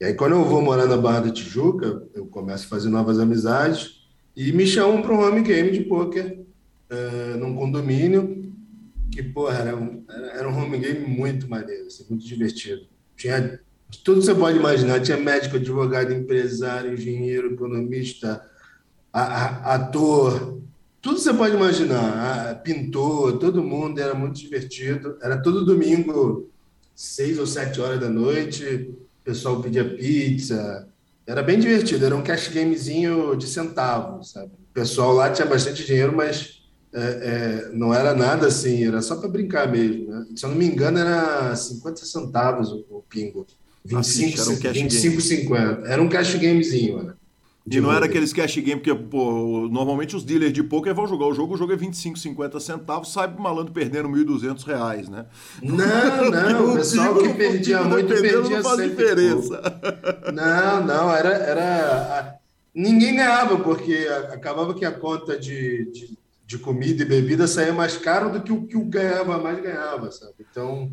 E 0.01 0.05
aí, 0.05 0.15
quando 0.15 0.31
eu 0.31 0.43
vou 0.43 0.63
morar 0.63 0.87
na 0.87 0.97
Barra 0.97 1.19
da 1.19 1.31
Tijuca, 1.31 2.07
eu 2.15 2.25
começo 2.25 2.65
a 2.65 2.69
fazer 2.69 2.89
novas 2.89 3.19
amizades 3.19 4.02
e 4.35 4.51
me 4.51 4.65
chamam 4.65 5.01
para 5.01 5.13
um 5.13 5.21
home 5.21 5.41
game 5.41 5.71
de 5.71 5.81
pôquer 5.81 6.39
uh, 6.91 7.37
num 7.37 7.55
condomínio 7.55 8.43
que, 9.11 9.21
porra, 9.21 9.59
era 9.59 9.75
um, 9.75 10.03
era 10.09 10.49
um 10.49 10.57
home 10.57 10.79
game 10.79 11.05
muito 11.05 11.47
maneiro, 11.47 11.85
assim, 11.85 12.03
muito 12.09 12.25
divertido. 12.25 12.87
Tinha 13.15 13.59
tudo 14.03 14.19
que 14.19 14.25
você 14.25 14.33
pode 14.33 14.57
imaginar. 14.57 14.99
Tinha 15.01 15.17
médico, 15.17 15.57
advogado, 15.57 16.11
empresário, 16.11 16.93
engenheiro, 16.93 17.53
economista, 17.53 18.43
a, 19.11 19.21
a, 19.21 19.75
ator, 19.75 20.59
tudo 20.99 21.15
que 21.15 21.21
você 21.21 21.33
pode 21.33 21.55
imaginar. 21.55 22.63
Pintor, 22.63 23.37
todo 23.37 23.63
mundo, 23.63 23.99
era 23.99 24.15
muito 24.15 24.39
divertido. 24.39 25.15
Era 25.21 25.37
todo 25.37 25.65
domingo, 25.65 26.49
seis 26.95 27.37
ou 27.37 27.45
sete 27.45 27.79
horas 27.79 27.99
da 27.99 28.09
noite, 28.09 28.65
o 28.65 29.23
pessoal 29.23 29.61
pedia 29.61 29.87
pizza. 29.95 30.87
Era 31.25 31.41
bem 31.41 31.59
divertido, 31.59 32.05
era 32.05 32.15
um 32.15 32.23
cash 32.23 32.49
gamezinho 32.49 33.35
de 33.35 33.47
centavos, 33.47 34.31
sabe? 34.31 34.47
O 34.47 34.73
pessoal 34.73 35.13
lá 35.13 35.29
tinha 35.29 35.47
bastante 35.47 35.85
dinheiro, 35.85 36.13
mas 36.15 36.63
é, 36.93 36.99
é, 37.01 37.69
não 37.73 37.93
era 37.93 38.13
nada 38.13 38.47
assim, 38.47 38.85
era 38.85 39.01
só 39.01 39.15
para 39.15 39.29
brincar 39.29 39.71
mesmo. 39.71 40.11
Né? 40.11 40.25
Se 40.35 40.45
eu 40.45 40.49
não 40.49 40.57
me 40.57 40.65
engano, 40.65 40.99
era 40.99 41.55
50 41.55 42.05
centavos 42.05 42.71
o, 42.71 42.85
o 42.89 43.03
pingo. 43.09 43.47
25, 43.85 44.41
era 44.41 44.49
um 44.49 44.59
cash 44.59 44.77
25 44.77 45.21
50. 45.21 45.87
Era 45.87 46.01
um 46.01 46.09
cash 46.09 46.35
gamezinho, 46.35 47.03
né? 47.03 47.13
E 47.65 47.79
não 47.79 47.93
era 47.93 48.05
aqueles 48.05 48.33
cash 48.33 48.57
game, 48.57 48.81
porque 48.81 48.93
pô, 48.93 49.69
normalmente 49.71 50.15
os 50.15 50.23
dealers 50.23 50.51
de 50.51 50.61
poker 50.61 50.93
vão 50.93 51.07
jogar 51.07 51.27
o 51.27 51.33
jogo, 51.33 51.53
o 51.53 51.57
jogo 51.57 51.71
é 51.71 51.75
25, 51.77 52.19
50 52.19 52.59
centavos, 52.59 53.13
sai 53.13 53.27
o 53.27 53.39
malandro 53.39 53.71
perdendo 53.71 54.09
1.200 54.09 54.63
reais, 54.65 55.07
né? 55.07 55.25
Não, 55.61 56.29
não, 56.29 56.73
o 56.73 56.75
pessoal 56.75 57.15
que 57.15 57.29
perdia 57.33 57.81
muito 57.83 58.07
perdia 58.07 58.57
não 58.57 58.63
faz 58.63 58.89
diferença. 58.89 59.61
Não, 60.33 60.85
não, 60.85 61.15
era, 61.15 61.29
era... 61.29 62.35
Ninguém 62.75 63.15
ganhava, 63.15 63.57
porque 63.57 64.07
acabava 64.33 64.73
que 64.73 64.83
a 64.83 64.91
conta 64.91 65.39
de, 65.39 65.89
de 65.91 66.17
de 66.45 66.59
comida 66.59 67.03
e 67.03 67.05
bebida 67.05 67.47
saía 67.47 67.73
mais 67.73 67.97
caro 67.97 68.31
do 68.31 68.41
que 68.41 68.51
o 68.51 68.67
que 68.67 68.77
o 68.77 68.85
ganhava 68.85 69.37
mais 69.37 69.61
ganhava, 69.61 70.11
sabe? 70.11 70.33
Então, 70.39 70.91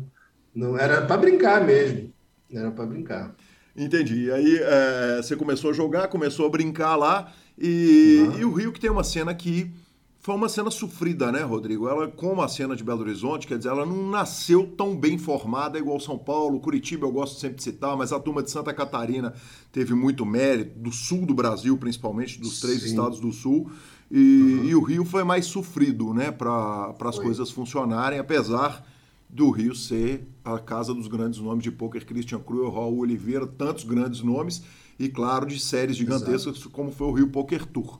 não 0.55 0.77
era 0.77 1.05
para 1.05 1.17
brincar 1.17 1.63
mesmo. 1.63 2.11
Era 2.51 2.71
para 2.71 2.85
brincar. 2.85 3.35
Entendi. 3.75 4.25
E 4.25 4.31
aí 4.31 4.57
é, 4.57 5.21
você 5.21 5.35
começou 5.35 5.71
a 5.71 5.73
jogar, 5.73 6.07
começou 6.07 6.45
a 6.45 6.49
brincar 6.49 6.95
lá, 6.95 7.31
e, 7.57 8.25
uhum. 8.27 8.39
e, 8.39 8.45
o 8.45 8.51
Rio 8.51 8.71
que 8.71 8.79
tem 8.79 8.89
uma 8.89 9.03
cena 9.03 9.33
que 9.33 9.71
foi 10.19 10.35
uma 10.35 10.49
cena 10.49 10.69
sofrida, 10.69 11.31
né, 11.31 11.41
Rodrigo? 11.41 11.87
Ela, 11.87 12.07
como 12.07 12.43
a 12.43 12.47
cena 12.47 12.75
de 12.75 12.83
Belo 12.83 13.01
Horizonte, 13.01 13.47
quer 13.47 13.57
dizer, 13.57 13.69
ela 13.69 13.85
não 13.85 14.07
nasceu 14.09 14.67
tão 14.77 14.95
bem 14.95 15.17
formada 15.17 15.79
igual 15.79 15.99
São 15.99 16.17
Paulo, 16.17 16.59
Curitiba 16.59 17.07
eu 17.07 17.11
gosto 17.11 17.39
sempre 17.39 17.57
de 17.57 17.63
citar, 17.63 17.97
mas 17.97 18.13
a 18.13 18.19
turma 18.19 18.43
de 18.43 18.51
Santa 18.51 18.71
Catarina 18.71 19.33
teve 19.71 19.95
muito 19.95 20.23
mérito, 20.23 20.77
do 20.77 20.91
sul 20.91 21.25
do 21.25 21.33
Brasil, 21.33 21.75
principalmente, 21.77 22.39
dos 22.39 22.59
três 22.59 22.81
Sim. 22.81 22.89
estados 22.89 23.19
do 23.19 23.31
sul. 23.31 23.71
E, 24.11 24.17
uhum. 24.17 24.65
e, 24.65 24.75
o 24.75 24.81
Rio 24.83 25.05
foi 25.05 25.23
mais 25.23 25.45
sofrido, 25.45 26.13
né, 26.13 26.29
para 26.29 26.93
as 26.99 27.17
coisas 27.17 27.49
funcionarem, 27.49 28.19
apesar 28.19 28.85
do 29.31 29.49
Rio 29.49 29.73
ser 29.73 30.27
a 30.43 30.59
casa 30.59 30.93
dos 30.93 31.07
grandes 31.07 31.39
nomes 31.39 31.63
de 31.63 31.71
poker, 31.71 32.05
Christian 32.05 32.39
Cruel, 32.39 32.69
Raul 32.69 32.99
Oliveira, 32.99 33.47
tantos 33.47 33.83
grandes 33.83 34.21
nomes, 34.21 34.61
e 34.99 35.07
claro, 35.07 35.45
de 35.45 35.59
séries 35.59 35.95
gigantescas 35.95 36.55
Exato. 36.55 36.69
como 36.69 36.91
foi 36.91 37.07
o 37.07 37.11
Rio 37.11 37.27
Poker 37.27 37.65
Tour. 37.65 37.99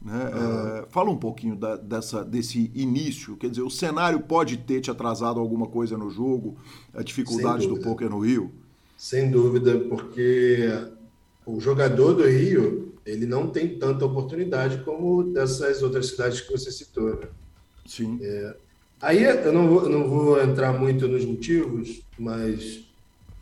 Né? 0.00 0.12
Uhum. 0.12 0.78
É, 0.78 0.86
fala 0.88 1.10
um 1.10 1.16
pouquinho 1.16 1.54
da, 1.54 1.76
dessa, 1.76 2.24
desse 2.24 2.70
início, 2.74 3.36
quer 3.36 3.48
dizer, 3.48 3.62
o 3.62 3.70
cenário 3.70 4.20
pode 4.20 4.56
ter 4.56 4.80
te 4.80 4.90
atrasado 4.90 5.38
alguma 5.38 5.66
coisa 5.66 5.96
no 5.96 6.10
jogo, 6.10 6.56
a 6.92 7.02
dificuldade 7.02 7.68
do 7.68 7.78
poker 7.78 8.10
no 8.10 8.18
Rio? 8.18 8.50
Sem 8.96 9.30
dúvida, 9.30 9.78
porque 9.88 10.68
o 11.46 11.60
jogador 11.60 12.14
do 12.14 12.26
Rio 12.26 12.94
ele 13.06 13.26
não 13.26 13.48
tem 13.48 13.78
tanta 13.78 14.04
oportunidade 14.04 14.82
como 14.84 15.22
dessas 15.24 15.82
outras 15.82 16.06
cidades 16.06 16.40
que 16.40 16.52
você 16.52 16.70
citou. 16.70 17.16
Né? 17.16 17.28
Sim. 17.86 18.18
É, 18.20 18.56
aí 19.02 19.24
eu 19.24 19.52
não, 19.52 19.68
vou, 19.68 19.88
não 19.88 20.08
vou 20.08 20.40
entrar 20.40 20.72
muito 20.72 21.08
nos 21.08 21.24
motivos, 21.24 22.02
mas 22.18 22.84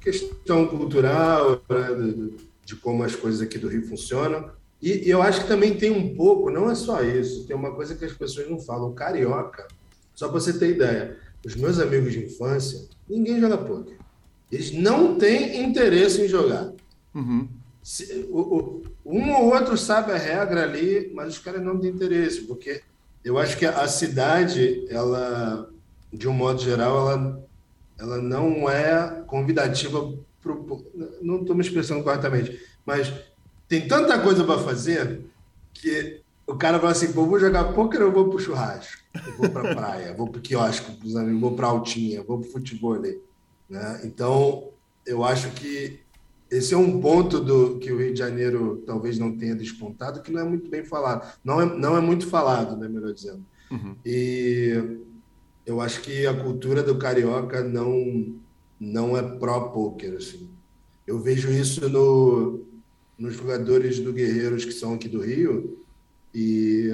questão 0.00 0.66
cultural, 0.66 1.62
né, 1.68 1.94
de, 1.94 2.32
de, 2.64 2.76
como 2.76 3.04
as 3.04 3.14
coisas 3.14 3.42
aqui 3.42 3.58
do 3.58 3.68
Rio 3.68 3.86
funcionam. 3.86 4.50
E, 4.80 5.06
e, 5.06 5.10
eu 5.10 5.20
acho 5.20 5.42
que 5.42 5.48
também 5.48 5.76
tem 5.76 5.90
um 5.90 6.14
pouco, 6.14 6.50
não 6.50 6.70
é 6.70 6.74
só 6.74 7.02
isso, 7.02 7.46
tem 7.46 7.54
uma 7.54 7.74
coisa 7.74 7.94
que 7.94 8.04
as 8.04 8.12
pessoas 8.12 8.48
não 8.48 8.58
falam. 8.58 8.94
Carioca, 8.94 9.68
só 10.14 10.28
para 10.28 10.40
você 10.40 10.58
ter 10.58 10.70
ideia, 10.70 11.18
os 11.44 11.54
meus 11.54 11.78
amigos 11.78 12.12
de 12.12 12.24
infância, 12.24 12.88
ninguém 13.08 13.38
joga 13.38 13.58
poker. 13.58 13.98
Eles 14.50 14.72
não 14.72 15.16
têm 15.16 15.62
interesse 15.62 16.22
em 16.22 16.28
jogar. 16.28 16.72
Uhum. 17.14 17.48
Se, 17.82 18.26
o, 18.30 18.40
o, 18.40 18.82
um 19.04 19.32
ou 19.32 19.54
outro 19.54 19.76
sabe 19.76 20.12
a 20.12 20.16
regra 20.16 20.62
ali, 20.62 21.10
mas 21.14 21.34
os 21.34 21.38
caras 21.38 21.62
não 21.62 21.78
têm 21.78 21.90
interesse, 21.90 22.42
porque 22.42 22.82
eu 23.24 23.38
acho 23.38 23.56
que 23.56 23.66
a 23.66 23.86
cidade, 23.86 24.86
ela, 24.88 25.68
de 26.12 26.28
um 26.28 26.32
modo 26.32 26.60
geral, 26.60 27.10
ela, 27.10 27.48
ela 27.98 28.18
não 28.18 28.68
é 28.68 29.22
convidativa 29.26 30.12
pro, 30.40 30.84
não 31.20 31.40
estou 31.40 31.54
me 31.54 31.62
expressando 31.62 32.02
corretamente, 32.02 32.58
mas 32.84 33.12
tem 33.68 33.86
tanta 33.86 34.18
coisa 34.18 34.42
para 34.42 34.58
fazer 34.58 35.20
que 35.72 36.22
o 36.46 36.56
cara 36.56 36.78
fala 36.78 36.92
assim, 36.92 37.12
pô, 37.12 37.26
vou 37.26 37.38
jogar 37.38 37.72
pôquer 37.72 38.02
ou 38.02 38.10
vou 38.10 38.28
pro 38.28 38.38
churrasco? 38.38 38.98
Eu 39.14 39.36
vou 39.36 39.50
para 39.50 39.74
praia, 39.76 40.14
vou 40.14 40.28
pro 40.28 40.40
quiosque, 40.40 40.98
vou 41.38 41.54
para 41.54 41.68
altinha, 41.68 42.22
vou 42.22 42.40
pro 42.40 42.50
futebol. 42.50 42.98
Né? 42.98 44.00
Então, 44.02 44.70
eu 45.06 45.22
acho 45.24 45.50
que 45.50 46.00
esse 46.50 46.74
é 46.74 46.76
um 46.76 47.00
ponto 47.00 47.38
do 47.40 47.78
que 47.78 47.92
o 47.92 47.98
Rio 47.98 48.12
de 48.12 48.18
Janeiro 48.18 48.82
talvez 48.84 49.18
não 49.18 49.36
tenha 49.36 49.54
despontado, 49.54 50.20
que 50.20 50.32
não 50.32 50.40
é 50.40 50.44
muito 50.44 50.68
bem 50.68 50.84
falado. 50.84 51.38
Não 51.44 51.60
é, 51.60 51.64
não 51.64 51.96
é 51.96 52.00
muito 52.00 52.26
falado, 52.26 52.76
né, 52.76 52.88
melhor 52.88 53.12
dizendo. 53.12 53.44
Uhum. 53.70 53.94
E 54.04 54.98
eu 55.64 55.80
acho 55.80 56.00
que 56.02 56.26
a 56.26 56.34
cultura 56.34 56.82
do 56.82 56.98
carioca 56.98 57.62
não 57.62 58.34
não 58.80 59.14
é 59.16 59.22
pró-poker, 59.22 60.16
assim. 60.16 60.48
Eu 61.06 61.20
vejo 61.20 61.52
isso 61.52 61.86
no, 61.88 62.64
nos 63.18 63.34
jogadores 63.34 64.00
do 64.00 64.12
Guerreiros 64.12 64.64
que 64.64 64.72
são 64.72 64.94
aqui 64.94 65.06
do 65.06 65.20
Rio 65.20 65.84
e 66.34 66.88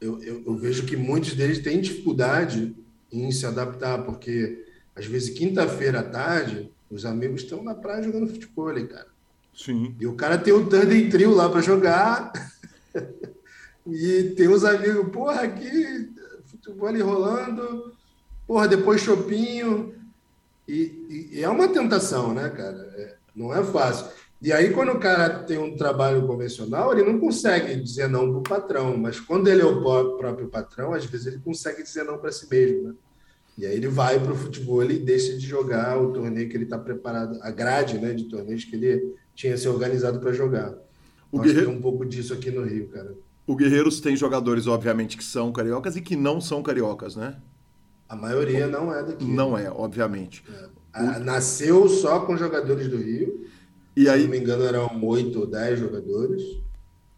eu, 0.00 0.22
eu, 0.22 0.42
eu 0.46 0.56
vejo 0.56 0.86
que 0.86 0.96
muitos 0.96 1.34
deles 1.34 1.58
têm 1.58 1.80
dificuldade 1.80 2.74
em 3.12 3.30
se 3.30 3.44
adaptar, 3.44 4.04
porque 4.04 4.64
às 4.94 5.04
vezes 5.04 5.36
quinta-feira 5.36 6.00
à 6.00 6.02
tarde 6.02 6.70
os 6.90 7.04
amigos 7.04 7.42
estão 7.42 7.62
na 7.62 7.74
praia 7.74 8.02
jogando 8.02 8.28
futebol, 8.28 8.72
cara. 8.86 9.08
Sim. 9.54 9.94
E 9.98 10.06
o 10.06 10.14
cara 10.14 10.38
tem 10.38 10.52
um 10.52 10.66
Thunder 10.66 11.10
Trio 11.10 11.34
lá 11.34 11.48
para 11.48 11.60
jogar. 11.60 12.32
e 13.86 14.34
tem 14.36 14.48
uns 14.48 14.64
amigos, 14.64 15.10
porra, 15.10 15.42
aqui, 15.42 16.10
futebol 16.44 16.88
ali 16.88 17.00
rolando, 17.00 17.92
porra, 18.46 18.68
depois 18.68 19.00
chopinho. 19.00 19.94
E, 20.68 20.74
e, 21.08 21.38
e, 21.38 21.42
é 21.42 21.48
uma 21.48 21.68
tentação, 21.68 22.34
né, 22.34 22.50
cara? 22.50 22.92
É, 22.96 23.16
não 23.34 23.54
é 23.54 23.62
fácil. 23.62 24.06
E 24.42 24.52
aí, 24.52 24.72
quando 24.72 24.92
o 24.92 25.00
cara 25.00 25.42
tem 25.44 25.56
um 25.56 25.76
trabalho 25.76 26.26
convencional, 26.26 26.92
ele 26.92 27.10
não 27.10 27.18
consegue 27.18 27.74
dizer 27.76 28.08
não 28.08 28.30
para 28.30 28.38
o 28.38 28.42
patrão, 28.60 28.96
mas 28.96 29.18
quando 29.18 29.48
ele 29.48 29.62
é 29.62 29.64
o 29.64 29.80
próprio 29.80 30.48
patrão, 30.48 30.92
às 30.92 31.06
vezes 31.06 31.26
ele 31.26 31.38
consegue 31.38 31.82
dizer 31.82 32.04
não 32.04 32.18
para 32.18 32.30
si 32.30 32.46
mesmo, 32.50 32.88
né? 32.88 32.94
E 33.56 33.64
aí 33.64 33.74
ele 33.74 33.88
vai 33.88 34.20
para 34.20 34.32
o 34.32 34.36
futebol 34.36 34.84
e 34.84 34.98
deixa 34.98 35.34
de 35.36 35.46
jogar 35.46 35.98
o 35.98 36.12
torneio 36.12 36.48
que 36.48 36.56
ele 36.56 36.64
está 36.64 36.78
preparado, 36.78 37.38
a 37.40 37.50
grade 37.50 37.98
né, 37.98 38.12
de 38.12 38.24
torneios 38.24 38.64
que 38.64 38.76
ele 38.76 39.14
tinha 39.34 39.56
se 39.56 39.66
organizado 39.66 40.20
para 40.20 40.32
jogar. 40.32 40.74
O 41.32 41.40
Guerreiro... 41.40 41.68
tem 41.68 41.76
um 41.76 41.80
pouco 41.80 42.04
disso 42.04 42.34
aqui 42.34 42.50
no 42.50 42.64
Rio, 42.64 42.88
cara. 42.88 43.14
O 43.46 43.56
Guerreiros 43.56 44.00
tem 44.00 44.14
jogadores, 44.14 44.66
obviamente, 44.66 45.16
que 45.16 45.24
são 45.24 45.52
cariocas 45.52 45.96
e 45.96 46.02
que 46.02 46.16
não 46.16 46.38
são 46.38 46.62
cariocas, 46.62 47.16
né? 47.16 47.36
A 48.06 48.14
maioria 48.14 48.66
não 48.66 48.94
é 48.94 49.02
daqui. 49.02 49.24
Não 49.24 49.56
é, 49.56 49.70
obviamente. 49.70 50.44
É. 50.94 51.18
Nasceu 51.20 51.88
só 51.88 52.20
com 52.20 52.36
jogadores 52.36 52.88
do 52.88 52.98
Rio. 52.98 53.46
E 53.96 54.08
aí... 54.08 54.22
Se 54.22 54.24
não 54.26 54.32
me 54.32 54.38
engano, 54.38 54.64
eram 54.64 55.02
oito 55.04 55.40
ou 55.40 55.46
dez 55.46 55.78
jogadores. 55.78 56.42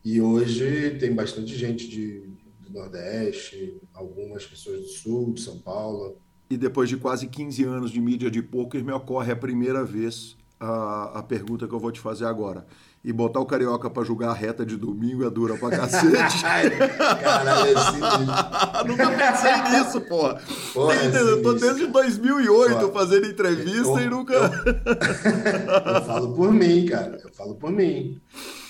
E 0.04 0.20
hoje 0.20 0.96
tem 0.98 1.12
bastante 1.12 1.56
gente 1.56 1.88
de, 1.88 2.20
do 2.60 2.72
Nordeste, 2.72 3.76
algumas 3.92 4.46
pessoas 4.46 4.80
do 4.80 4.88
Sul, 4.88 5.32
de 5.32 5.40
São 5.40 5.58
Paulo 5.58 6.16
e 6.50 6.56
depois 6.56 6.88
de 6.88 6.96
quase 6.96 7.26
15 7.26 7.64
anos 7.64 7.90
de 7.90 8.00
mídia 8.00 8.30
de 8.30 8.42
poker, 8.42 8.82
me 8.82 8.92
ocorre 8.92 9.32
a 9.32 9.36
primeira 9.36 9.84
vez 9.84 10.36
a, 10.58 11.18
a 11.18 11.22
pergunta 11.22 11.68
que 11.68 11.74
eu 11.74 11.78
vou 11.78 11.92
te 11.92 12.00
fazer 12.00 12.24
agora. 12.24 12.66
E 13.04 13.12
botar 13.12 13.38
o 13.38 13.46
Carioca 13.46 13.88
para 13.88 14.02
jogar 14.02 14.30
a 14.30 14.34
reta 14.34 14.66
de 14.66 14.76
domingo 14.76 15.24
é 15.24 15.30
dura 15.30 15.56
pra 15.56 15.70
cacete. 15.70 16.42
Caralho, 16.42 17.68
é 17.68 17.74
assim 17.74 18.00
Nunca 18.88 19.10
pensei 19.10 19.78
nisso, 19.78 20.00
porra. 20.00 20.42
porra 20.74 20.94
é 20.94 21.20
eu 21.20 21.42
tô 21.42 21.54
desde 21.54 21.86
2008 21.86 22.74
porra. 22.74 22.92
fazendo 22.92 23.26
entrevista 23.26 23.88
eu, 23.88 24.00
e 24.00 24.08
nunca... 24.10 24.34
Eu, 24.34 25.94
eu, 25.94 26.02
falo 26.02 26.34
por 26.34 26.52
mim, 26.52 26.86
cara. 26.86 27.20
Eu 27.22 27.30
falo 27.32 27.54
por 27.54 27.70
mim. 27.70 28.20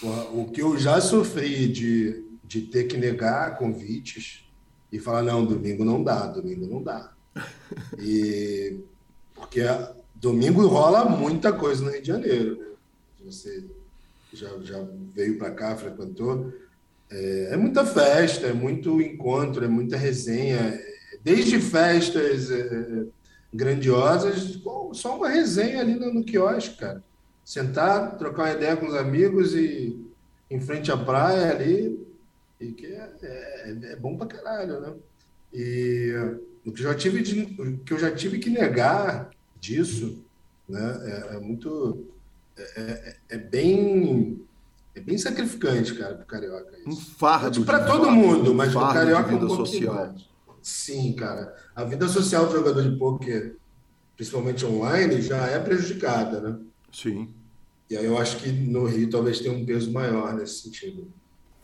Porra, 0.00 0.24
o 0.34 0.50
que 0.50 0.60
eu 0.60 0.76
já 0.76 1.00
sofri 1.00 1.66
de, 1.66 2.22
de 2.44 2.60
ter 2.62 2.84
que 2.84 2.98
negar 2.98 3.56
convites 3.56 4.44
e 4.92 4.98
falar, 4.98 5.22
não, 5.22 5.44
domingo 5.44 5.84
não 5.84 6.02
dá, 6.02 6.26
domingo 6.26 6.66
não 6.66 6.82
dá. 6.82 7.12
E 7.98 8.80
porque 9.34 9.62
domingo 10.14 10.66
rola 10.66 11.04
muita 11.04 11.52
coisa 11.52 11.84
no 11.84 11.90
Rio 11.90 12.02
de 12.02 12.08
Janeiro. 12.08 12.56
Né? 12.56 12.66
Você 13.24 13.64
já, 14.32 14.48
já 14.62 14.84
veio 15.14 15.38
para 15.38 15.50
cá, 15.50 15.76
frequentou. 15.76 16.52
É, 17.10 17.48
é, 17.52 17.56
muita 17.56 17.84
festa, 17.84 18.46
é 18.46 18.52
muito 18.52 19.00
encontro, 19.00 19.64
é 19.64 19.68
muita 19.68 19.96
resenha. 19.96 20.78
Desde 21.22 21.60
festas 21.60 22.50
é, 22.50 23.06
grandiosas, 23.52 24.60
só 24.92 25.16
uma 25.16 25.28
resenha 25.28 25.80
ali 25.80 25.94
no, 25.94 26.12
no 26.12 26.24
quiosque, 26.24 26.76
cara. 26.76 27.02
Sentar, 27.44 28.18
trocar 28.18 28.42
uma 28.42 28.52
ideia 28.52 28.76
com 28.76 28.86
os 28.86 28.94
amigos 28.94 29.54
e 29.54 30.04
em 30.50 30.60
frente 30.60 30.90
à 30.90 30.96
praia 30.96 31.50
ali, 31.50 32.06
e 32.60 32.72
que 32.72 32.86
é, 32.86 33.10
é, 33.22 33.92
é 33.92 33.96
bom 33.96 34.16
pra 34.16 34.26
caralho, 34.26 34.80
né? 34.80 34.94
E 35.52 36.12
o 36.68 36.72
que, 36.72 36.82
eu 36.82 36.92
já 36.92 36.94
tive 36.94 37.22
de, 37.22 37.46
que 37.84 37.92
eu 37.92 37.98
já 37.98 38.10
tive 38.14 38.38
que 38.38 38.50
negar 38.50 39.30
disso, 39.58 40.22
né? 40.68 40.98
É, 41.02 41.36
é 41.36 41.40
muito. 41.40 42.06
É, 42.56 42.62
é, 42.76 43.16
é, 43.30 43.38
bem. 43.38 44.40
É 44.94 45.00
bem 45.00 45.16
sacrificante, 45.16 45.94
cara, 45.94 46.14
para 46.14 46.24
o 46.24 46.26
carioca. 46.26 46.78
Isso. 46.78 46.88
Um 46.88 46.96
fardo. 46.96 47.64
Para 47.64 47.84
todo 47.84 48.10
mundo, 48.10 48.54
mas 48.54 48.72
para 48.72 48.90
o 48.90 48.92
carioca 48.92 49.34
um 49.34 49.48
social. 49.48 49.94
Mais. 49.94 50.28
Sim, 50.60 51.12
cara. 51.12 51.54
A 51.74 51.84
vida 51.84 52.08
social 52.08 52.46
do 52.46 52.56
jogador 52.56 52.82
de 52.82 52.98
pôquer, 52.98 53.56
principalmente 54.16 54.66
online, 54.66 55.22
já 55.22 55.46
é 55.46 55.58
prejudicada, 55.58 56.40
né? 56.40 56.58
Sim. 56.92 57.32
E 57.88 57.96
aí 57.96 58.04
eu 58.04 58.18
acho 58.18 58.38
que 58.38 58.50
no 58.50 58.84
Rio 58.84 59.08
talvez 59.08 59.40
tenha 59.40 59.54
um 59.54 59.64
peso 59.64 59.90
maior 59.90 60.34
nesse 60.34 60.62
sentido. 60.62 61.10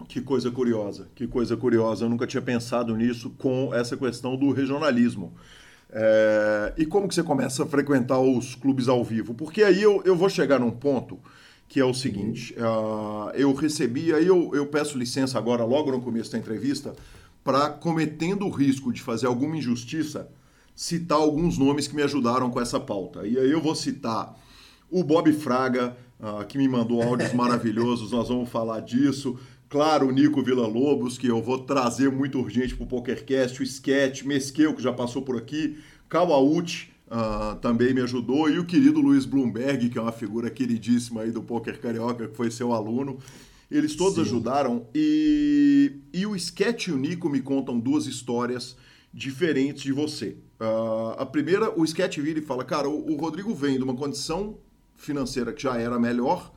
Que 0.09 0.21
coisa 0.21 0.51
curiosa, 0.51 1.09
que 1.15 1.27
coisa 1.27 1.57
curiosa. 1.57 2.05
Eu 2.05 2.09
nunca 2.09 2.27
tinha 2.27 2.43
pensado 2.43 2.97
nisso 2.97 3.31
com 3.39 3.75
essa 3.75 3.97
questão 3.97 4.37
do 4.37 4.51
regionalismo. 4.53 5.35
É, 5.91 6.73
e 6.77 6.85
como 6.85 7.07
que 7.07 7.15
você 7.15 7.23
começa 7.23 7.63
a 7.63 7.67
frequentar 7.67 8.19
os 8.19 8.55
clubes 8.55 8.89
ao 8.89 9.05
vivo? 9.05 9.33
Porque 9.35 9.63
aí 9.63 9.81
eu, 9.81 10.03
eu 10.05 10.17
vou 10.17 10.29
chegar 10.29 10.59
num 10.59 10.71
ponto 10.71 11.19
que 11.69 11.81
é 11.81 11.85
o 11.85 11.95
seguinte: 11.95 12.55
uh, 12.55 13.31
eu 13.35 13.53
recebi, 13.55 14.13
aí 14.13 14.27
eu, 14.27 14.51
eu 14.55 14.67
peço 14.67 14.99
licença 14.99 15.39
agora, 15.39 15.65
logo 15.65 15.91
no 15.91 16.01
começo 16.01 16.33
da 16.33 16.39
entrevista, 16.39 16.95
para, 17.43 17.71
cometendo 17.71 18.47
o 18.47 18.51
risco 18.51 18.93
de 18.93 19.03
fazer 19.03 19.27
alguma 19.27 19.57
injustiça, 19.57 20.29
citar 20.75 21.19
alguns 21.19 21.59
nomes 21.59 21.87
que 21.87 21.95
me 21.95 22.03
ajudaram 22.03 22.51
com 22.51 22.61
essa 22.61 22.81
pauta. 22.81 23.27
E 23.27 23.39
aí 23.39 23.51
eu 23.51 23.61
vou 23.61 23.75
citar 23.75 24.39
o 24.91 25.03
Bob 25.03 25.33
Fraga, 25.33 25.97
uh, 26.21 26.45
que 26.47 26.59
me 26.59 26.69
mandou 26.69 27.03
áudios 27.03 27.33
maravilhosos, 27.35 28.13
nós 28.13 28.29
vamos 28.29 28.49
falar 28.49 28.81
disso. 28.81 29.39
Claro, 29.75 30.07
o 30.07 30.13
Nico 30.13 30.41
Vila 30.41 30.69
Lobos, 30.69 31.19
que 31.19 31.27
eu 31.27 31.43
vou 31.43 31.59
trazer 31.59 32.09
muito 32.09 32.39
urgente 32.39 32.77
para 32.77 32.85
o 32.85 32.87
PokerCast, 32.87 33.61
o 33.61 33.65
Sketch, 33.65 34.23
Mesqueu, 34.23 34.73
que 34.73 34.81
já 34.81 34.93
passou 34.93 35.23
por 35.23 35.37
aqui, 35.37 35.77
Kawauchi, 36.09 36.91
uh, 37.09 37.57
também 37.57 37.93
me 37.93 38.01
ajudou, 38.01 38.49
e 38.49 38.57
o 38.61 38.65
querido 38.65 39.01
Luiz 39.01 39.27
Bloomberg, 39.27 39.89
que 39.89 39.99
é 39.99 40.01
uma 40.01 40.13
figura 40.13 40.49
queridíssima 40.49 41.23
aí 41.23 41.33
do 41.33 41.43
Poker 41.43 41.81
Carioca, 41.81 42.29
que 42.29 42.37
foi 42.37 42.53
seu 42.53 42.73
aluno. 42.73 43.19
Eles 43.69 43.97
todos 43.97 44.15
Sim. 44.15 44.21
ajudaram, 44.21 44.87
e, 44.95 45.97
e 46.13 46.25
o 46.25 46.37
Sketch 46.37 46.87
e 46.87 46.93
o 46.93 46.97
Nico 46.97 47.29
me 47.29 47.41
contam 47.41 47.77
duas 47.77 48.07
histórias 48.07 48.77
diferentes 49.13 49.83
de 49.83 49.91
você. 49.91 50.37
Uh, 50.61 51.19
a 51.19 51.27
primeira, 51.27 51.77
o 51.77 51.85
Sketch 51.85 52.19
vira 52.19 52.39
e 52.39 52.43
fala, 52.43 52.63
cara, 52.63 52.89
o, 52.89 53.11
o 53.13 53.17
Rodrigo 53.17 53.53
vem 53.53 53.77
de 53.77 53.83
uma 53.83 53.97
condição 53.97 54.57
financeira 54.95 55.53
que 55.53 55.65
já 55.65 55.77
era 55.77 55.99
melhor, 55.99 56.54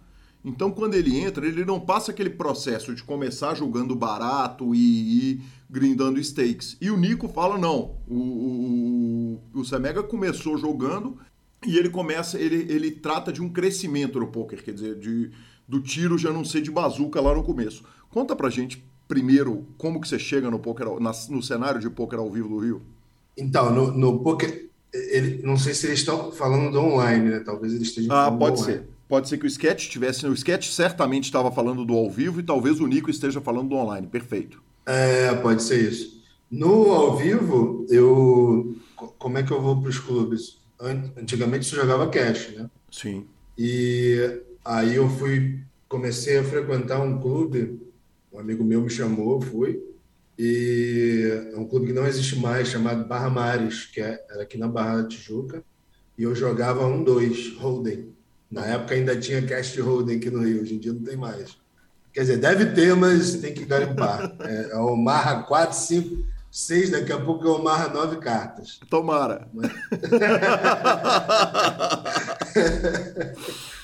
então, 0.48 0.72
quando 0.72 0.94
ele 0.94 1.20
entra, 1.20 1.46
ele 1.46 1.66
não 1.66 1.78
passa 1.78 2.12
aquele 2.12 2.30
processo 2.30 2.96
de 2.96 3.04
começar 3.04 3.54
jogando 3.54 3.94
barato 3.94 4.74
e 4.74 5.32
ir 5.32 5.42
grindando 5.70 6.24
stakes. 6.24 6.78
E 6.80 6.90
o 6.90 6.96
Nico 6.96 7.28
fala: 7.28 7.58
não, 7.58 7.98
o, 8.08 9.42
o, 9.54 9.60
o 9.60 9.66
Semega 9.66 10.02
começou 10.02 10.58
jogando 10.58 11.18
e 11.66 11.78
ele 11.78 11.90
começa, 11.90 12.40
ele, 12.40 12.66
ele 12.72 12.92
trata 12.92 13.34
de 13.34 13.42
um 13.42 13.50
crescimento 13.50 14.22
no 14.22 14.28
poker, 14.28 14.64
quer 14.64 14.74
dizer, 14.74 14.98
de, 14.98 15.32
do 15.68 15.82
tiro 15.82 16.18
já 16.18 16.32
não 16.32 16.46
ser 16.46 16.62
de 16.62 16.72
bazuca 16.72 17.20
lá 17.20 17.36
no 17.36 17.44
começo. 17.44 17.84
Conta 18.10 18.34
pra 18.34 18.50
gente 18.50 18.82
primeiro 19.06 19.68
como 19.78 20.00
que 20.00 20.08
você 20.08 20.18
chega 20.18 20.50
no 20.50 20.60
poker, 20.60 20.98
na, 21.02 21.12
no 21.30 21.44
cenário 21.44 21.82
de 21.82 21.90
poker 21.90 22.20
ao 22.20 22.32
vivo 22.32 22.48
do 22.48 22.60
Rio. 22.60 22.82
Então, 23.38 23.74
no, 23.74 23.92
no 23.92 24.20
poker, 24.20 24.70
ele, 24.94 25.42
não 25.44 25.58
sei 25.58 25.74
se 25.74 25.88
eles 25.88 26.00
estão 26.00 26.32
falando 26.32 26.72
do 26.72 26.80
online, 26.80 27.32
né? 27.32 27.40
Talvez 27.42 27.74
eles 27.74 27.90
estejam 27.90 28.16
ah, 28.16 28.26
falando 28.26 28.40
pode 28.40 28.56
do 28.56 28.62
online. 28.62 28.80
ser. 28.80 28.97
Pode 29.08 29.30
ser 29.30 29.38
que 29.38 29.46
o 29.46 29.48
sketch 29.48 29.90
tivesse. 29.90 30.26
O 30.26 30.34
sketch 30.34 30.70
certamente 30.70 31.26
estava 31.26 31.52
falando 31.52 31.86
do 31.86 31.94
ao 31.94 32.10
vivo 32.10 32.40
e 32.40 32.44
talvez 32.44 32.80
o 32.80 32.88
Nico 32.88 33.10
esteja 33.10 33.40
falando 33.40 33.70
do 33.70 33.76
online. 33.76 34.08
Perfeito. 34.08 34.62
É, 34.86 35.34
pode 35.36 35.64
ser 35.64 35.90
isso. 35.90 36.22
No 36.52 36.92
ao 36.92 37.18
vivo, 37.18 37.86
eu. 37.90 38.76
Como 39.18 39.38
é 39.38 39.44
que 39.44 39.52
eu 39.52 39.62
vou 39.62 39.80
para 39.80 39.90
os 39.90 40.00
clubes? 40.00 40.60
Antigamente 40.80 41.66
você 41.66 41.76
jogava 41.76 42.10
cash, 42.10 42.54
né? 42.56 42.70
Sim. 42.92 43.26
E 43.58 44.42
aí 44.64 44.96
eu 44.96 45.10
fui. 45.10 45.60
Comecei 45.88 46.38
a 46.38 46.44
frequentar 46.44 47.02
um 47.02 47.20
clube. 47.20 47.82
Um 48.32 48.40
amigo 48.40 48.64
meu 48.64 48.82
me 48.82 48.90
chamou, 48.90 49.42
fui. 49.42 49.82
E 50.38 51.50
é 51.54 51.58
um 51.58 51.66
clube 51.66 51.88
que 51.88 51.94
não 51.94 52.06
existe 52.06 52.38
mais, 52.38 52.68
chamado 52.68 53.08
Barra 53.08 53.30
Mares, 53.30 53.86
que 53.86 54.00
é, 54.00 54.24
era 54.30 54.44
aqui 54.44 54.58
na 54.58 54.68
Barra 54.68 55.02
da 55.02 55.08
Tijuca. 55.08 55.64
E 56.18 56.24
eu 56.24 56.36
jogava 56.36 56.86
um, 56.86 57.04
dois, 57.04 57.56
Holding. 57.58 58.14
Na 58.50 58.66
época 58.66 58.96
ainda 58.96 59.16
tinha 59.16 59.42
cast 59.42 59.80
holding 59.82 60.18
aqui 60.18 60.30
no 60.30 60.42
Rio, 60.42 60.62
hoje 60.62 60.76
em 60.76 60.80
dia 60.80 60.94
não 60.94 61.04
tem 61.04 61.18
mais. 61.18 61.58
Quer 62.14 62.22
dizer, 62.22 62.38
deve 62.38 62.68
ter, 62.68 62.96
mas 62.96 63.36
tem 63.36 63.54
que 63.54 63.66
garimpar. 63.66 64.34
É, 64.40 64.70
é 64.72 64.78
o 64.78 64.96
Marra 64.96 65.44
4, 65.44 65.78
5, 65.78 66.26
6, 66.50 66.90
daqui 66.92 67.12
a 67.12 67.20
pouco 67.20 67.46
é 67.46 67.52
o 67.52 67.64
Marra 67.64 67.90
9 67.90 68.16
cartas. 68.18 68.80
Tomara. 68.90 69.48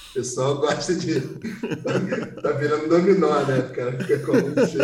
o 0.10 0.14
pessoal 0.14 0.58
gosta 0.58 0.96
de. 0.96 1.20
tá 2.42 2.52
virando 2.54 2.88
dominó, 2.88 3.44
né? 3.44 3.60
O 3.60 3.70
cara 3.74 3.92
fica 4.00 4.18
com 4.20 4.32
assim. 4.60 4.78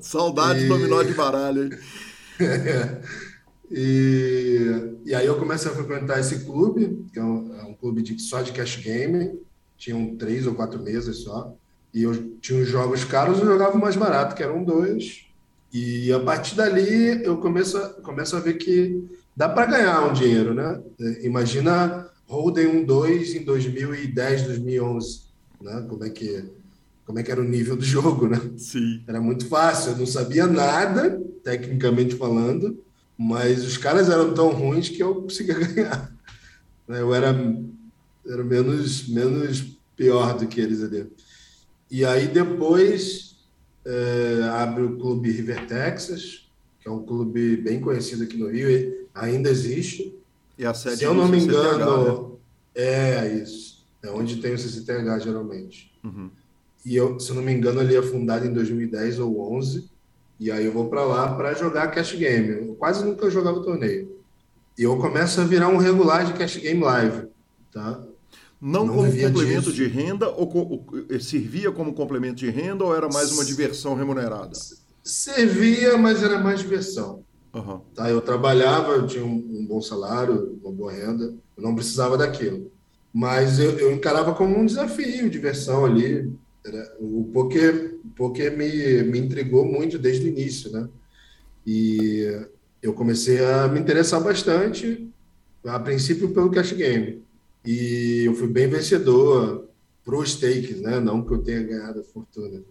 Saudade 0.00 0.64
e... 0.64 0.68
dominó 0.68 1.02
de 1.02 1.14
baralho, 1.14 1.64
hein? 1.64 1.70
E, 3.76 4.94
e 5.04 5.12
aí 5.12 5.26
eu 5.26 5.36
comecei 5.36 5.68
a 5.68 5.74
frequentar 5.74 6.20
esse 6.20 6.44
clube, 6.44 7.04
que 7.12 7.18
é 7.18 7.24
um, 7.24 7.56
é 7.58 7.64
um 7.64 7.74
clube 7.74 8.02
de, 8.02 8.16
só 8.22 8.40
de 8.40 8.52
cash 8.52 8.76
game, 8.76 9.36
tinham 9.76 10.14
três 10.14 10.46
ou 10.46 10.54
quatro 10.54 10.80
mesas 10.80 11.18
só, 11.18 11.52
e 11.92 12.04
eu 12.04 12.36
tinha 12.38 12.62
os 12.62 12.68
jogos 12.68 13.02
caros, 13.02 13.40
eu 13.40 13.46
jogava 13.46 13.76
mais 13.76 13.96
barato, 13.96 14.36
que 14.36 14.44
eram 14.44 14.62
dois, 14.62 15.26
e 15.72 16.12
a 16.12 16.20
partir 16.20 16.54
dali 16.54 17.24
eu 17.24 17.38
começo, 17.38 17.76
a, 17.76 17.88
começo 17.94 18.36
a 18.36 18.40
ver 18.40 18.54
que 18.54 19.04
dá 19.36 19.48
para 19.48 19.66
ganhar 19.66 20.08
um 20.08 20.12
dinheiro, 20.12 20.54
né? 20.54 20.80
Imagina 21.22 22.08
Holden 22.28 22.86
1-2 22.86 23.40
em 23.40 23.44
2010, 23.44 24.42
2011, 24.44 25.22
né? 25.60 25.84
Como 25.88 26.04
é 26.04 26.10
que 26.10 26.44
como 27.04 27.18
é 27.18 27.22
que 27.22 27.30
era 27.30 27.40
o 27.40 27.44
nível 27.44 27.76
do 27.76 27.84
jogo, 27.84 28.28
né? 28.28 28.40
Sim. 28.56 29.02
Era 29.06 29.20
muito 29.20 29.46
fácil, 29.48 29.92
eu 29.92 29.98
não 29.98 30.06
sabia 30.06 30.46
nada, 30.46 31.20
tecnicamente 31.42 32.14
falando, 32.14 32.83
mas 33.16 33.64
os 33.64 33.76
caras 33.76 34.08
eram 34.08 34.34
tão 34.34 34.50
ruins 34.50 34.88
que 34.88 35.02
eu 35.02 35.14
conseguia 35.22 35.54
ganhar. 35.58 36.12
Eu 36.88 37.14
era, 37.14 37.34
era 38.26 38.44
menos, 38.44 39.08
menos 39.08 39.78
pior 39.96 40.36
do 40.36 40.46
que 40.46 40.60
eles 40.60 40.82
ali. 40.82 41.10
E 41.90 42.04
aí 42.04 42.26
depois 42.26 43.36
é, 43.84 44.42
abre 44.52 44.82
o 44.82 44.96
clube 44.96 45.30
River 45.30 45.66
Texas, 45.66 46.48
que 46.80 46.88
é 46.88 46.90
um 46.90 47.02
clube 47.02 47.56
bem 47.56 47.80
conhecido 47.80 48.24
aqui 48.24 48.36
no 48.36 48.50
Rio, 48.50 49.06
ainda 49.14 49.48
existe. 49.48 50.14
E 50.58 50.64
a 50.64 50.74
sede 50.74 50.98
Se 50.98 51.04
eu 51.04 51.14
não 51.14 51.28
me 51.28 51.40
CCTH, 51.40 51.56
engano, 51.56 52.28
né? 52.74 52.82
é 52.82 53.42
isso. 53.42 53.84
É 54.02 54.10
onde 54.10 54.36
tem 54.36 54.54
o 54.54 54.58
CCTH 54.58 55.20
geralmente. 55.22 55.90
Uhum. 56.04 56.30
E 56.84 56.94
eu, 56.94 57.18
se 57.18 57.30
eu 57.30 57.36
não 57.36 57.42
me 57.42 57.52
engano, 57.52 57.80
ele 57.80 57.96
é 57.96 58.02
fundado 58.02 58.46
em 58.46 58.52
2010 58.52 59.18
ou 59.18 59.54
11. 59.54 59.88
E 60.38 60.50
aí 60.50 60.64
eu 60.64 60.72
vou 60.72 60.88
para 60.88 61.04
lá 61.04 61.34
para 61.34 61.54
jogar 61.54 61.88
cash 61.90 62.14
game. 62.14 62.68
Eu 62.68 62.74
quase 62.76 63.04
nunca 63.04 63.30
jogava 63.30 63.62
torneio. 63.62 64.08
E 64.76 64.82
eu 64.82 64.96
começo 64.98 65.40
a 65.40 65.44
virar 65.44 65.68
um 65.68 65.76
regular 65.76 66.24
de 66.26 66.32
cash 66.34 66.56
game 66.56 66.80
live, 66.80 67.28
tá? 67.72 68.02
Não, 68.60 68.86
Não 68.86 68.94
como 68.94 69.10
complemento 69.10 69.72
disso. 69.72 69.72
de 69.72 69.86
renda, 69.86 70.28
ou 70.30 70.48
ou- 70.56 71.20
servia 71.20 71.70
como 71.70 71.92
complemento 71.94 72.36
de 72.36 72.50
renda, 72.50 72.84
ou 72.84 72.94
era 72.96 73.08
mais 73.08 73.30
uma 73.32 73.44
diversão 73.44 73.94
remunerada? 73.94 74.50
Servia, 75.02 75.98
mas 75.98 76.22
era 76.22 76.38
mais 76.38 76.60
diversão. 76.60 77.24
Aham. 77.54 77.82
Tá? 77.94 78.10
Eu 78.10 78.20
trabalhava, 78.20 78.92
eu 78.92 79.06
tinha 79.06 79.24
um, 79.24 79.36
um 79.36 79.66
bom 79.66 79.80
salário, 79.80 80.58
uma 80.62 80.72
boa 80.72 80.92
renda, 80.92 81.24
eu 81.56 81.62
não 81.62 81.74
precisava 81.74 82.16
daquilo. 82.16 82.70
Mas 83.12 83.58
eu, 83.60 83.78
eu 83.78 83.92
encarava 83.92 84.34
como 84.34 84.58
um 84.58 84.66
desafio, 84.66 85.30
diversão 85.30 85.84
ali. 85.84 86.32
Era, 86.66 86.96
o 86.98 87.30
poker, 87.32 87.93
poker 88.16 88.56
me, 88.56 89.02
me 89.02 89.18
intrigou 89.18 89.64
muito 89.64 89.98
desde 89.98 90.26
o 90.26 90.28
início, 90.28 90.70
né? 90.70 90.88
E 91.66 92.46
eu 92.82 92.92
comecei 92.92 93.44
a 93.44 93.66
me 93.68 93.80
interessar 93.80 94.22
bastante, 94.22 95.10
a 95.64 95.78
princípio 95.78 96.30
pelo 96.30 96.50
cash 96.50 96.72
game. 96.72 97.22
E 97.64 98.24
eu 98.26 98.34
fui 98.34 98.48
bem 98.48 98.68
vencedor 98.68 99.68
pro 100.04 100.24
stakes, 100.24 100.80
né? 100.80 101.00
Não 101.00 101.24
que 101.24 101.32
eu 101.32 101.42
tenha 101.42 101.62
ganhado 101.62 102.00
a 102.00 102.04
fortuna, 102.04 102.62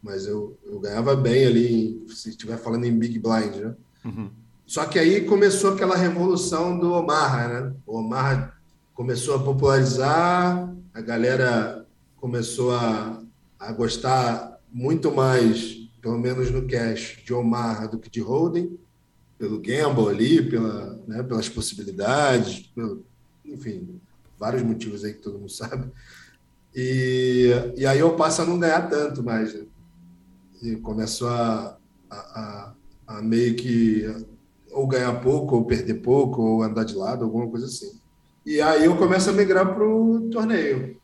mas 0.00 0.26
eu, 0.26 0.56
eu 0.64 0.78
ganhava 0.78 1.16
bem 1.16 1.46
ali, 1.46 2.04
se 2.08 2.30
estiver 2.30 2.56
falando 2.56 2.84
em 2.84 2.96
big 2.96 3.18
blind, 3.18 3.56
né? 3.56 3.74
Uhum. 4.04 4.30
Só 4.64 4.84
que 4.84 4.98
aí 4.98 5.22
começou 5.22 5.72
aquela 5.72 5.96
revolução 5.96 6.78
do 6.78 6.92
Omaha, 6.92 7.48
né? 7.48 7.72
O 7.86 7.98
Omaha 7.98 8.52
começou 8.94 9.34
a 9.34 9.42
popularizar, 9.42 10.72
a 10.94 11.00
galera 11.00 11.84
começou 12.16 12.72
a, 12.72 13.22
a 13.58 13.72
gostar 13.72 14.55
muito 14.76 15.10
mais, 15.10 15.88
pelo 16.02 16.18
menos 16.18 16.50
no 16.50 16.68
cash, 16.68 17.22
de 17.24 17.32
Omaha 17.32 17.86
do 17.86 17.98
que 17.98 18.10
de 18.10 18.20
Hold'em, 18.20 18.78
pelo 19.38 19.58
gamble 19.58 20.10
ali, 20.10 20.50
pela, 20.50 21.00
né, 21.08 21.22
pelas 21.22 21.48
possibilidades, 21.48 22.66
pelo, 22.74 23.02
enfim, 23.42 23.98
vários 24.38 24.62
motivos 24.62 25.02
aí 25.02 25.14
que 25.14 25.20
todo 25.20 25.38
mundo 25.38 25.48
sabe. 25.50 25.90
E, 26.74 27.48
e 27.74 27.86
aí 27.86 27.98
eu 27.98 28.16
passo 28.16 28.42
a 28.42 28.44
não 28.44 28.58
ganhar 28.58 28.82
tanto 28.82 29.24
mais, 29.24 29.54
né? 29.54 29.64
E 30.62 30.76
começou 30.76 31.28
a, 31.28 31.78
a, 32.10 32.74
a, 33.06 33.16
a 33.16 33.22
meio 33.22 33.56
que 33.56 34.04
ou 34.70 34.86
ganhar 34.86 35.22
pouco, 35.22 35.56
ou 35.56 35.64
perder 35.64 36.02
pouco, 36.02 36.42
ou 36.42 36.62
andar 36.62 36.84
de 36.84 36.94
lado, 36.94 37.24
alguma 37.24 37.48
coisa 37.48 37.64
assim. 37.64 37.98
E 38.44 38.60
aí 38.60 38.84
eu 38.84 38.94
começo 38.98 39.30
a 39.30 39.32
migrar 39.32 39.74
para 39.74 39.88
o 39.88 40.28
torneio. 40.28 41.00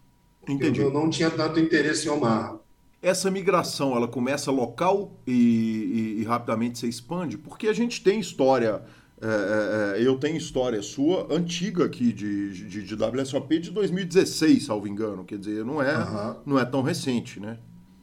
Entendi. 0.46 0.82
Eu 0.82 0.92
não 0.92 1.08
tinha 1.08 1.30
tanto 1.30 1.58
interesse 1.58 2.06
em 2.06 2.10
Omar. 2.10 2.61
Essa 3.02 3.30
migração, 3.32 3.96
ela 3.96 4.06
começa 4.06 4.50
local 4.52 5.20
e, 5.26 5.32
e- 5.32 6.20
e 6.20 6.24
rapidamente 6.24 6.78
se 6.78 6.88
expande? 6.88 7.36
Porque 7.36 7.66
a 7.66 7.72
gente 7.72 8.00
tem 8.02 8.20
história, 8.20 8.80
é, 9.20 9.26
é, 9.26 10.00
é, 10.00 10.06
eu 10.06 10.16
tenho 10.18 10.36
história 10.36 10.80
sua 10.82 11.26
antiga 11.34 11.84
aqui 11.84 12.12
de, 12.12 12.68
de, 12.68 12.84
de 12.84 12.94
WSOP 12.94 13.58
de 13.58 13.70
2016, 13.72 14.64
salvo 14.66 14.86
engano. 14.86 15.24
Quer 15.24 15.38
dizer, 15.38 15.64
não 15.64 15.82
é, 15.82 15.94
Aham. 15.94 16.36
não 16.46 16.58
é 16.58 16.64
tão 16.64 16.80
recente, 16.82 17.40
né? 17.40 17.58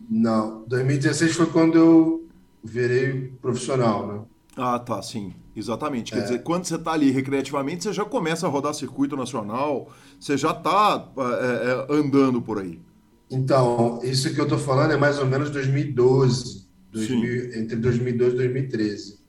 Não, 0.10 0.66
2016 0.68 1.34
foi 1.34 1.46
quando 1.46 1.78
eu 1.78 2.28
virei 2.62 3.28
profissional, 3.42 4.06
né? 4.08 4.22
Ah, 4.58 4.78
tá, 4.80 5.02
sim, 5.02 5.34
exatamente. 5.56 6.12
Quer 6.12 6.20
É. 6.20 6.22
dizer, 6.24 6.44
quando 6.44 6.66
você 6.66 6.76
está 6.76 6.92
ali 6.92 7.10
recreativamente, 7.12 7.84
você 7.86 7.94
já 7.94 8.04
começa 8.04 8.46
a 8.46 8.50
rodar 8.50 8.74
circuito 8.74 9.16
nacional, 9.16 9.90
você 10.20 10.36
já 10.36 10.52
está 10.52 11.08
andando 11.90 12.42
por 12.42 12.60
aí. 12.60 12.82
Então, 13.32 14.00
isso 14.04 14.34
que 14.34 14.40
eu 14.40 14.46
estou 14.46 14.58
falando 14.58 14.92
é 14.92 14.98
mais 14.98 15.20
ou 15.20 15.26
menos 15.26 15.50
2012, 15.52 16.66
2000 16.92 17.60
entre 17.60 17.76
2012 17.76 18.34
e 18.34 18.38
2013. 18.38 19.20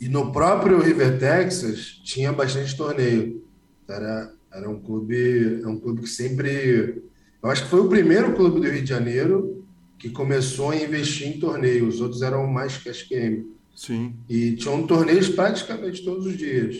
E 0.00 0.08
no 0.08 0.32
próprio 0.32 0.80
River 0.80 1.18
Texas 1.18 2.00
tinha 2.02 2.32
bastante 2.32 2.74
torneio. 2.74 3.44
Era, 3.86 4.32
era 4.52 4.70
um 4.70 4.80
clube, 4.80 5.60
é 5.62 5.66
um 5.66 5.78
clube 5.78 6.02
que 6.02 6.08
sempre, 6.08 7.02
eu 7.42 7.50
acho 7.50 7.64
que 7.64 7.70
foi 7.70 7.80
o 7.80 7.88
primeiro 7.88 8.34
clube 8.34 8.60
do 8.60 8.70
Rio 8.70 8.82
de 8.82 8.88
Janeiro 8.88 9.64
que 9.98 10.08
começou 10.08 10.70
a 10.70 10.76
investir 10.76 11.28
em 11.28 11.38
torneio. 11.38 11.86
Os 11.86 12.00
outros 12.00 12.22
eram 12.22 12.46
mais 12.46 12.78
cash 12.78 13.06
game. 13.06 13.46
Sim. 13.76 14.14
E 14.28 14.52
tinham 14.52 14.86
torneios 14.86 15.28
praticamente 15.28 16.02
todos 16.02 16.24
os 16.24 16.36
dias. 16.36 16.76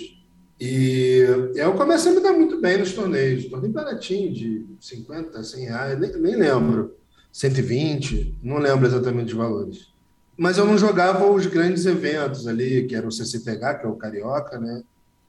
E 0.60 1.24
eu 1.54 1.72
comecei 1.72 2.12
a 2.12 2.14
me 2.14 2.20
dar 2.20 2.34
muito 2.34 2.60
bem 2.60 2.76
nos 2.76 2.92
torneios. 2.92 3.46
Torneio 3.46 3.72
baratinho, 3.72 4.30
de 4.30 4.66
50, 4.78 5.42
100 5.42 5.64
reais, 5.64 5.98
nem, 5.98 6.12
nem 6.18 6.36
lembro. 6.36 6.94
120, 7.32 8.38
não 8.42 8.58
lembro 8.58 8.86
exatamente 8.86 9.32
os 9.32 9.38
valores. 9.38 9.88
Mas 10.36 10.58
eu 10.58 10.66
não 10.66 10.76
jogava 10.76 11.30
os 11.30 11.46
grandes 11.46 11.86
eventos 11.86 12.46
ali, 12.46 12.86
que 12.86 12.94
era 12.94 13.06
o 13.06 13.12
CCTH, 13.12 13.80
que 13.80 13.86
é 13.86 13.88
o 13.88 13.96
Carioca, 13.96 14.58
né? 14.58 14.82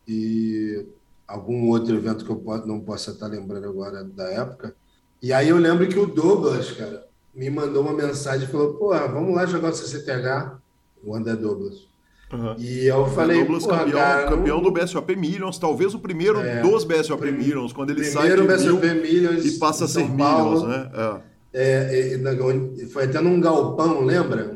E 0.07 0.85
algum 1.27 1.69
outro 1.69 1.95
evento 1.95 2.25
que 2.25 2.31
eu 2.31 2.43
não 2.65 2.81
possa 2.81 3.11
estar 3.11 3.27
lembrando 3.27 3.67
agora 3.67 4.03
da 4.03 4.29
época. 4.29 4.75
E 5.21 5.31
aí 5.31 5.47
eu 5.47 5.57
lembro 5.57 5.87
que 5.87 5.99
o 5.99 6.07
Douglas, 6.07 6.71
cara, 6.71 7.07
me 7.33 7.49
mandou 7.49 7.83
uma 7.83 7.93
mensagem 7.93 8.47
e 8.47 8.51
falou: 8.51 8.73
Pô, 8.73 8.89
vamos 8.89 9.35
lá 9.35 9.45
jogar 9.45 9.69
o 9.69 9.73
CCTH, 9.73 10.57
o 11.03 11.15
André 11.15 11.35
Douglas. 11.35 11.90
Aham. 12.33 12.55
E 12.57 12.85
eu 12.87 13.05
falei, 13.07 13.39
Douglas, 13.39 13.63
"Porra, 13.65 13.79
campeão, 13.79 13.99
cara, 13.99 14.27
campeão 14.29 14.61
do 14.61 14.71
BSOP 14.71 15.15
Millions, 15.15 15.57
talvez 15.57 15.93
o 15.93 15.99
primeiro 15.99 16.39
É, 16.39 16.61
dos 16.61 16.83
BSOP 16.83 17.19
prim- 17.21 17.31
Millions, 17.33 17.73
quando 17.73 17.89
ele 17.89 18.03
sai 18.05 18.31
primeiro 18.31 18.41
de 18.57 18.63
BSOP 18.63 18.85
mil 18.87 19.01
Millions 19.01 19.45
e 19.45 19.59
passa 19.59 19.85
a 19.85 19.87
ser 19.87 20.07
Paulo. 20.17 20.61
Millions, 20.61 20.67
né? 20.67 20.91
É. 20.93 21.31
É, 21.53 22.13
é, 22.13 22.85
foi 22.87 23.03
até 23.03 23.19
num 23.19 23.39
galpão, 23.41 24.05
lembra? 24.05 24.55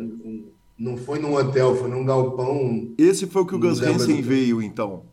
Não 0.78 0.97
foi 0.97 1.19
num 1.19 1.34
hotel, 1.36 1.76
foi 1.76 1.89
num 1.89 2.05
galpão. 2.05 2.89
Esse 2.97 3.28
foi 3.28 3.41
o 3.41 3.45
que 3.45 3.55
o 3.55 3.59
Gus 3.59 3.82
Hansen 3.82 4.21
veio, 4.21 4.61
então. 4.61 5.03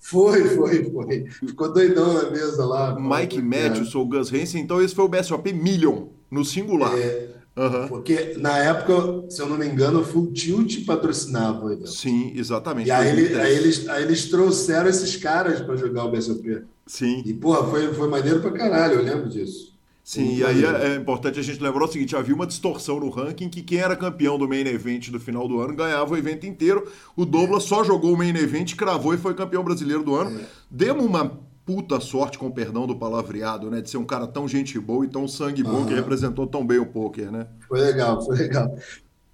Foi, 0.00 0.42
foi, 0.48 0.84
foi. 0.90 1.24
Ficou 1.46 1.72
doidão 1.72 2.12
na 2.14 2.30
mesa 2.30 2.64
lá. 2.64 2.96
Mike 2.98 3.38
É, 3.38 3.40
Matthews 3.40 3.94
ou 3.94 4.04
Gus 4.06 4.32
Hansen, 4.32 4.60
então 4.60 4.80
esse 4.82 4.94
foi 4.94 5.04
o 5.04 5.08
BSOP 5.08 5.52
Million, 5.52 6.06
no 6.30 6.44
singular. 6.44 6.92
É, 6.96 7.28
Aham. 7.56 7.86
porque 7.88 8.34
na 8.38 8.56
época, 8.58 9.28
se 9.30 9.42
eu 9.42 9.46
não 9.46 9.58
me 9.58 9.66
engano, 9.66 10.00
o 10.00 10.04
Full 10.04 10.32
Tilt 10.32 10.86
patrocinava 10.86 11.66
o 11.66 11.70
evento. 11.72 11.90
Sim, 11.90 12.32
exatamente. 12.34 12.86
E 12.88 12.90
aí, 12.90 13.08
ele- 13.08 13.28
2010. 13.28 13.44
aí 13.46 13.56
eles, 13.56 13.88
aí 13.88 14.02
eles 14.04 14.24
trouxeram 14.30 14.88
esses 14.88 15.16
caras 15.16 15.60
para 15.60 15.76
jogar 15.76 16.04
o 16.04 16.10
BSOP. 16.10 16.62
Sim, 16.86 17.22
E, 17.26 17.34
porra, 17.34 17.68
foi, 17.68 17.92
foi 17.92 18.08
maneiro 18.08 18.40
pra 18.40 18.50
caralho, 18.50 18.94
eu 18.94 19.02
lembro 19.02 19.28
disso. 19.28 19.72
sim. 20.02 20.36
E 20.36 20.44
aí 20.44 20.64
é, 20.64 20.94
é 20.94 20.96
importante 20.96 21.38
a 21.38 21.42
gente 21.42 21.62
lembrar 21.62 21.84
o 21.84 21.88
seguinte: 21.88 22.16
havia 22.16 22.34
uma 22.34 22.46
distorção 22.46 22.98
no 22.98 23.10
ranking 23.10 23.48
que 23.50 23.62
quem 23.62 23.78
era 23.78 23.94
campeão 23.94 24.38
do 24.38 24.48
main 24.48 24.66
event 24.66 25.10
do 25.10 25.20
final 25.20 25.46
do 25.46 25.60
ano 25.60 25.76
ganhava 25.76 26.12
o 26.12 26.16
evento 26.16 26.46
inteiro. 26.46 26.90
O 27.14 27.24
Douglas 27.26 27.64
só 27.64 27.84
jogou 27.84 28.14
o 28.14 28.16
main 28.18 28.30
event, 28.34 28.74
cravou 28.74 29.12
e 29.14 29.18
foi 29.18 29.34
campeão 29.34 29.62
brasileiro 29.62 30.02
do 30.02 30.14
ano. 30.16 30.40
É. 30.40 30.44
Demos 30.70 31.04
uma 31.04 31.38
puta 31.64 32.00
sorte, 32.00 32.38
com 32.38 32.50
perdão 32.50 32.86
do 32.86 32.98
palavreado, 32.98 33.70
né? 33.70 33.80
De 33.80 33.88
ser 33.90 33.96
um 33.96 34.04
cara 34.04 34.26
tão 34.26 34.48
gente 34.48 34.78
boa 34.78 35.04
e 35.04 35.08
tão 35.08 35.26
sangue 35.28 35.62
bom 35.62 35.84
que 35.84 35.92
Aham. 35.92 35.94
representou 35.94 36.46
tão 36.46 36.66
bem 36.66 36.78
o 36.78 36.86
poker, 36.86 37.30
né? 37.30 37.46
Foi 37.68 37.80
legal, 37.80 38.20
foi 38.24 38.36
legal. 38.36 38.74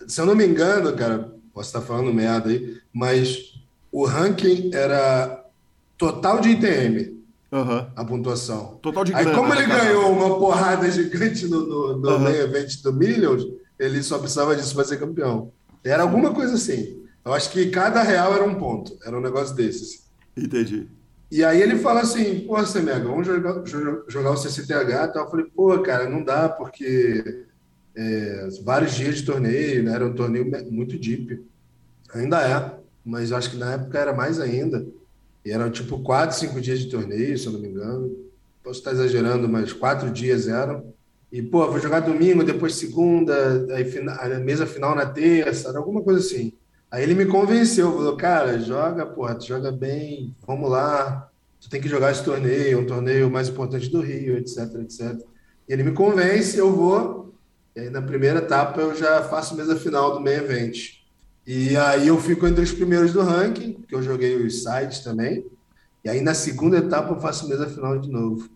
Se 0.07 0.21
eu 0.21 0.27
não 0.27 0.35
me 0.35 0.47
engano, 0.47 0.95
cara, 0.97 1.35
posso 1.53 1.69
estar 1.69 1.81
falando 1.81 2.13
merda 2.13 2.51
aí, 2.51 2.77
mas 2.93 3.39
o 3.91 4.05
ranking 4.07 4.71
era 4.73 5.45
total 5.97 6.41
de 6.41 6.51
ITM, 6.51 7.25
Aham. 7.53 7.91
a 7.97 8.05
pontuação. 8.05 8.79
Total 8.83 9.05
de 9.05 9.13
Aí, 9.13 9.25
grana, 9.25 9.39
como 9.39 9.55
né, 9.55 9.61
ele 9.63 9.69
cara? 9.69 9.85
ganhou 9.85 10.13
uma 10.13 10.39
porrada 10.39 10.91
gigante 10.91 11.47
no, 11.47 11.67
no, 11.67 11.99
no 11.99 12.11
Aham. 12.11 12.25
main 12.25 12.37
event 12.37 12.83
do 12.83 12.93
Millions, 12.93 13.43
ele 13.79 14.03
só 14.03 14.19
precisava 14.19 14.55
disso 14.55 14.75
para 14.75 14.85
ser 14.85 14.99
campeão. 14.99 15.53
Era 15.85 16.03
alguma 16.03 16.35
coisa 16.35 16.55
assim. 16.55 16.99
Eu 17.25 17.33
acho 17.33 17.51
que 17.51 17.71
cada 17.71 18.03
real 18.03 18.35
era 18.35 18.45
um 18.45 18.55
ponto, 18.57 18.97
era 19.05 19.17
um 19.17 19.21
negócio 19.21 19.55
desses. 19.55 20.09
Entendi. 20.37 20.89
E 21.31 21.45
aí 21.45 21.61
ele 21.61 21.77
fala 21.79 22.01
assim, 22.01 22.41
pô, 22.47 22.65
Semega, 22.65 23.05
vamos 23.05 23.27
jogar, 23.27 23.63
jo- 23.63 24.05
jogar 24.09 24.31
o 24.33 24.37
CCTH 24.37 25.05
e 25.05 25.13
tal. 25.13 25.25
Eu 25.25 25.31
falei, 25.31 25.47
pô, 25.47 25.79
cara, 25.83 26.09
não 26.09 26.25
dá, 26.25 26.49
porque 26.49 27.45
é, 27.97 28.49
vários 28.65 28.95
dias 28.95 29.17
de 29.19 29.25
torneio, 29.27 29.83
né? 29.85 29.93
Era 29.95 30.07
um 30.07 30.15
torneio 30.15 30.51
muito 30.71 30.99
deep. 30.99 31.45
Ainda 32.15 32.43
é, 32.43 32.81
mas 33.05 33.33
acho 33.33 33.51
que 33.53 33.57
na 33.57 33.75
época 33.75 33.99
era 33.99 34.13
mais 34.15 34.41
ainda. 34.41 34.87
E 35.45 35.53
eram 35.53 35.71
tipo 35.71 36.01
quatro, 36.03 36.37
cinco 36.37 36.61
dias 36.61 36.81
de 36.81 36.91
torneio, 36.91 37.39
se 37.39 37.47
eu 37.47 37.53
não 37.53 37.61
me 37.61 37.69
engano. 37.69 38.17
Posso 38.63 38.81
estar 38.81 38.93
exagerando, 38.93 39.49
mas 39.49 39.73
quatro 39.73 40.11
dias 40.11 40.49
eram. 40.49 40.93
E, 41.33 41.43
pô, 41.43 41.71
vou 41.71 41.81
jogar 41.81 42.01
domingo, 42.01 42.45
depois 42.45 42.75
segunda, 42.77 43.67
aí 43.75 43.85
a 44.37 44.41
mesa 44.41 44.67
final 44.67 44.95
na 44.95 45.07
terça, 45.07 45.77
alguma 45.79 46.03
coisa 46.03 46.21
assim. 46.21 46.53
Aí 46.91 47.03
ele 47.03 47.15
me 47.15 47.27
convenceu, 47.27 47.93
falou, 47.93 48.17
cara, 48.17 48.59
joga, 48.59 49.05
porra, 49.05 49.35
tu 49.35 49.47
joga 49.47 49.71
bem, 49.71 50.35
vamos 50.47 50.71
lá, 50.71 51.29
tu 51.61 51.69
tem 51.69 51.81
que 51.81 51.89
jogar 51.89 52.13
esse 52.13 52.25
torneio, 52.25 52.81
um 52.81 52.87
torneio 52.87 53.31
mais 53.31 53.49
importante 53.49 53.91
do 53.91 54.01
Rio, 54.01 54.39
etc, 54.39 54.75
etc. 54.81 55.21
E 55.69 55.73
ele 55.73 55.83
me 55.83 55.93
convence, 55.93 56.57
eu 56.57 56.73
vou, 56.75 57.35
e 57.77 57.81
aí 57.81 57.91
na 57.91 58.01
primeira 58.01 58.39
etapa 58.39 58.81
eu 58.81 58.95
já 58.95 59.23
faço 59.23 59.55
mesa 59.55 59.77
final 59.77 60.15
do 60.15 60.21
meio 60.21 60.39
evento. 60.39 60.79
E 61.47 61.77
aí 61.77 62.09
eu 62.09 62.19
fico 62.19 62.47
entre 62.47 62.65
os 62.65 62.73
primeiros 62.73 63.13
do 63.13 63.21
ranking, 63.21 63.75
que 63.87 63.95
eu 63.95 64.03
joguei 64.03 64.37
os 64.37 64.63
sides 64.63 65.01
também, 65.01 65.45
e 66.03 66.09
aí 66.09 66.23
na 66.23 66.33
segunda 66.33 66.79
etapa 66.79 67.13
eu 67.13 67.21
faço 67.21 67.49
mesa 67.49 67.67
final 67.67 67.99
de 67.99 68.11
novo. 68.11 68.49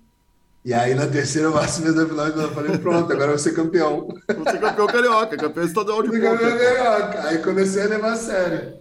E 0.64 0.72
aí 0.72 0.94
na 0.94 1.06
terceira 1.06 1.48
eu 1.48 1.52
faço 1.52 1.82
mesa 1.82 2.06
final. 2.06 2.26
Eu 2.28 2.52
falei, 2.52 2.78
pronto, 2.78 3.12
agora 3.12 3.24
eu 3.24 3.28
vou 3.30 3.38
ser 3.38 3.52
campeão. 3.52 4.06
Vou 4.06 4.50
ser 4.50 4.60
campeão 4.60 4.86
carioca, 4.86 5.36
campeão 5.36 5.64
estadual 5.64 6.02
de 6.02 6.10
campeão 6.10 6.38
carioca. 6.38 7.28
Aí 7.28 7.38
comecei 7.38 7.82
a 7.82 7.86
levar 7.86 8.12
a 8.12 8.16
sério. 8.16 8.74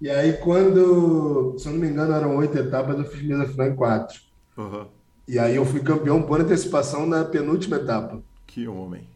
E 0.00 0.10
aí 0.10 0.34
quando, 0.34 1.56
se 1.58 1.66
eu 1.66 1.72
não 1.72 1.80
me 1.80 1.88
engano, 1.88 2.14
eram 2.14 2.36
oito 2.36 2.56
etapas, 2.58 2.98
eu 2.98 3.04
fiz 3.04 3.22
mesa 3.22 3.46
final 3.46 3.66
em 3.66 3.76
quatro. 3.76 4.20
Uhum. 4.56 4.86
E 5.28 5.38
aí 5.38 5.56
eu 5.56 5.64
fui 5.64 5.80
campeão 5.80 6.22
por 6.22 6.40
antecipação 6.40 7.04
na 7.06 7.24
penúltima 7.24 7.76
etapa. 7.76 8.22
Que 8.46 8.66
homem. 8.66 9.06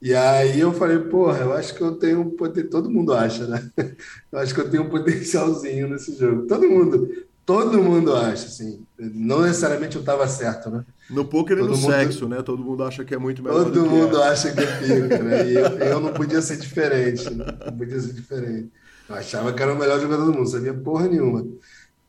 E 0.00 0.14
aí 0.14 0.60
eu 0.60 0.72
falei, 0.72 0.98
porra, 0.98 1.40
eu 1.40 1.52
acho 1.52 1.74
que 1.74 1.80
eu 1.80 1.96
tenho 1.96 2.20
um 2.20 2.30
potencial. 2.30 2.70
Todo 2.70 2.90
mundo 2.90 3.12
acha, 3.12 3.46
né? 3.46 3.68
Eu 4.30 4.38
acho 4.38 4.54
que 4.54 4.60
eu 4.60 4.70
tenho 4.70 4.84
um 4.84 4.88
potencialzinho 4.88 5.88
nesse 5.88 6.16
jogo. 6.16 6.46
Todo 6.46 6.68
mundo, 6.68 7.08
todo 7.48 7.82
mundo 7.82 8.14
acha, 8.14 8.44
assim. 8.44 8.84
Não 8.98 9.40
necessariamente 9.40 9.96
eu 9.96 10.02
estava 10.02 10.28
certo, 10.28 10.68
né? 10.68 10.84
No 11.08 11.24
poker 11.24 11.56
e 11.56 11.62
no 11.62 11.68
mundo... 11.68 11.90
sexo, 11.90 12.28
né? 12.28 12.42
Todo 12.42 12.62
mundo 12.62 12.84
acha 12.84 13.06
que 13.06 13.14
é 13.14 13.18
muito 13.18 13.42
melhor. 13.42 13.64
Todo 13.64 13.86
mundo 13.86 14.20
é. 14.20 14.28
acha 14.28 14.52
que 14.52 14.60
é 14.60 14.66
pica, 14.66 15.22
né? 15.22 15.50
E 15.50 15.54
eu, 15.54 15.62
eu, 15.78 16.00
não 16.00 16.12
podia 16.12 16.42
ser 16.42 16.58
diferente, 16.58 17.30
né? 17.30 17.46
Não 17.64 17.72
podia 17.74 17.98
ser 17.98 18.12
diferente. 18.12 18.70
Eu 19.08 19.14
achava 19.14 19.50
que 19.50 19.62
era 19.62 19.72
o 19.72 19.78
melhor 19.78 19.98
jogador 19.98 20.26
do 20.26 20.34
mundo, 20.34 20.46
sabia 20.46 20.74
porra 20.74 21.08
nenhuma. 21.08 21.46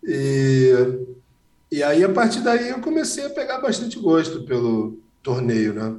E, 0.04 0.74
e 1.72 1.82
aí, 1.84 2.04
a 2.04 2.10
partir 2.10 2.42
daí, 2.42 2.72
eu 2.72 2.82
comecei 2.82 3.26
a 3.26 3.30
pegar 3.30 3.62
bastante 3.62 3.98
gosto 3.98 4.44
pelo 4.44 5.00
torneio, 5.24 5.74
né? 5.74 5.96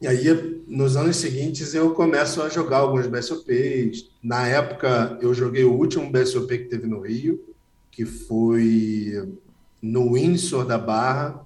E 0.00 0.08
aí, 0.08 0.60
nos 0.66 0.96
anos 0.96 1.14
seguintes, 1.14 1.72
eu 1.72 1.92
começo 1.92 2.42
a 2.42 2.48
jogar 2.48 2.78
alguns 2.78 3.06
BSOPs. 3.06 4.10
Na 4.20 4.48
época, 4.48 5.16
eu 5.22 5.32
joguei 5.32 5.62
o 5.62 5.72
último 5.72 6.10
BSOP 6.10 6.48
que 6.58 6.64
teve 6.64 6.88
no 6.88 7.00
Rio, 7.00 7.51
que 7.92 8.04
foi 8.06 9.36
no 9.80 10.14
Windsor 10.14 10.66
da 10.66 10.78
Barra, 10.78 11.44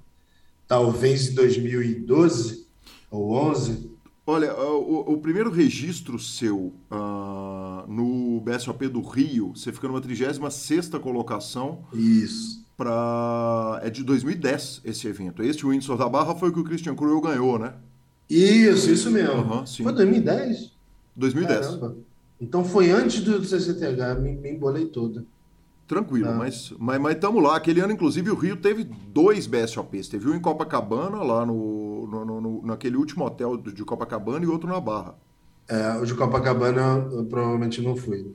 talvez 0.66 1.28
em 1.28 1.34
2012 1.34 2.66
ou 3.10 3.32
11. 3.32 3.90
Olha, 4.26 4.54
o, 4.56 5.12
o 5.12 5.18
primeiro 5.18 5.50
registro 5.50 6.18
seu 6.18 6.72
uh, 6.90 7.86
no 7.86 8.40
BSOP 8.40 8.88
do 8.88 9.00
Rio, 9.00 9.52
você 9.54 9.72
fica 9.72 9.86
numa 9.86 10.00
36 10.00 10.88
colocação. 11.02 11.84
Isso. 11.92 12.64
Pra... 12.76 13.80
É 13.82 13.90
de 13.90 14.02
2010 14.04 14.82
esse 14.84 15.06
evento. 15.06 15.42
Este 15.42 15.66
Windsor 15.66 15.96
da 15.96 16.08
Barra 16.08 16.34
foi 16.34 16.50
o 16.50 16.52
que 16.52 16.60
o 16.60 16.64
Christian 16.64 16.94
Cruel 16.94 17.20
ganhou, 17.20 17.58
né? 17.58 17.74
Isso, 18.28 18.90
isso 18.90 19.10
mesmo. 19.10 19.34
Uhum, 19.34 19.66
foi 19.66 19.92
2010? 19.92 20.72
2010. 21.14 21.66
Caramba. 21.66 21.96
Então 22.40 22.64
foi 22.64 22.90
antes 22.90 23.20
do 23.20 23.42
CCTH, 23.42 24.20
me, 24.20 24.34
me 24.34 24.50
embolei 24.50 24.86
toda. 24.86 25.24
Tranquilo, 25.86 26.34
mas 26.34 26.72
mas 26.78 27.00
mas 27.00 27.14
estamos 27.14 27.42
lá. 27.42 27.56
Aquele 27.56 27.80
ano, 27.80 27.92
inclusive, 27.92 28.30
o 28.30 28.34
Rio 28.34 28.56
teve 28.56 28.84
dois 28.84 29.46
BSOPs. 29.46 30.08
Teve 30.08 30.28
um 30.28 30.34
em 30.34 30.40
Copacabana, 30.40 31.22
lá 31.22 31.46
no, 31.46 32.06
no, 32.08 32.40
no, 32.40 32.66
naquele 32.66 32.96
último 32.96 33.24
hotel 33.24 33.56
de 33.56 33.84
Copacabana, 33.84 34.44
e 34.44 34.48
outro 34.48 34.68
na 34.68 34.80
Barra. 34.80 35.14
É, 35.68 35.96
o 35.96 36.04
de 36.04 36.14
Copacabana 36.14 37.08
eu 37.12 37.24
provavelmente 37.26 37.80
não 37.80 37.96
fui. 37.96 38.34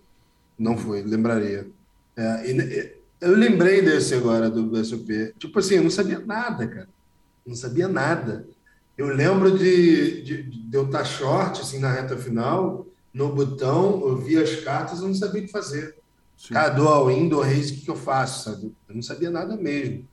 Não 0.57 0.77
fui, 0.77 1.01
lembraria. 1.01 1.67
É, 2.15 2.51
e, 2.51 3.01
eu 3.19 3.35
lembrei 3.35 3.81
desse 3.81 4.15
agora 4.15 4.49
do 4.49 4.63
BSOP. 4.63 5.33
Tipo 5.37 5.59
assim, 5.59 5.75
eu 5.75 5.83
não 5.83 5.91
sabia 5.91 6.19
nada, 6.19 6.65
cara. 6.67 6.89
Não 7.45 7.55
sabia 7.55 7.87
nada. 7.87 8.47
Eu 8.97 9.07
lembro 9.07 9.57
de, 9.57 10.21
de, 10.21 10.43
de 10.43 10.77
eu 10.77 10.85
estar 10.85 11.03
short, 11.03 11.61
assim, 11.61 11.79
na 11.79 11.91
reta 11.91 12.17
final, 12.17 12.85
no 13.13 13.33
botão, 13.33 14.01
eu 14.07 14.17
vi 14.17 14.37
as 14.37 14.55
cartas 14.61 14.99
e 14.99 15.03
não 15.03 15.13
sabia 15.13 15.41
o 15.41 15.45
que 15.45 15.51
fazer. 15.51 16.00
Sim. 16.41 16.55
Cara, 16.55 16.69
do 16.69 16.87
all-in, 16.87 17.29
do 17.29 17.39
raise, 17.39 17.71
o 17.71 17.75
que, 17.75 17.81
que 17.81 17.91
eu 17.91 17.95
faço? 17.95 18.49
Sabe? 18.49 18.73
Eu 18.89 18.95
não 18.95 19.03
sabia 19.03 19.29
nada 19.29 19.55
mesmo. 19.55 20.07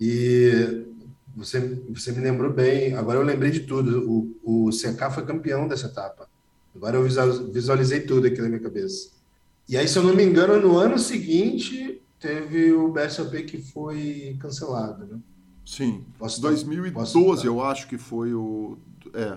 E 0.00 0.86
você, 1.34 1.58
você 1.88 2.12
me 2.12 2.20
lembrou 2.20 2.52
bem. 2.52 2.94
Agora 2.94 3.18
eu 3.18 3.24
lembrei 3.24 3.50
de 3.50 3.60
tudo. 3.60 4.08
O, 4.44 4.66
o 4.68 4.70
CK 4.70 5.12
foi 5.12 5.26
campeão 5.26 5.66
dessa 5.66 5.88
etapa. 5.88 6.28
Agora 6.72 6.96
eu 6.96 7.02
visualizei 7.52 8.02
tudo 8.02 8.28
aqui 8.28 8.40
na 8.40 8.48
minha 8.48 8.60
cabeça. 8.60 9.10
E 9.68 9.76
aí, 9.76 9.88
se 9.88 9.98
eu 9.98 10.04
não 10.04 10.14
me 10.14 10.22
engano, 10.22 10.60
no 10.60 10.78
ano 10.78 11.00
seguinte 11.00 12.00
teve 12.20 12.72
o 12.72 12.92
BSOP 12.92 13.42
que 13.42 13.58
foi 13.58 14.36
cancelado, 14.38 15.04
né? 15.04 15.18
Sim. 15.66 16.04
Posso 16.16 16.40
2012 16.40 17.44
eu 17.44 17.60
acho 17.60 17.88
que 17.88 17.98
foi 17.98 18.32
o. 18.32 18.78
É. 19.14 19.36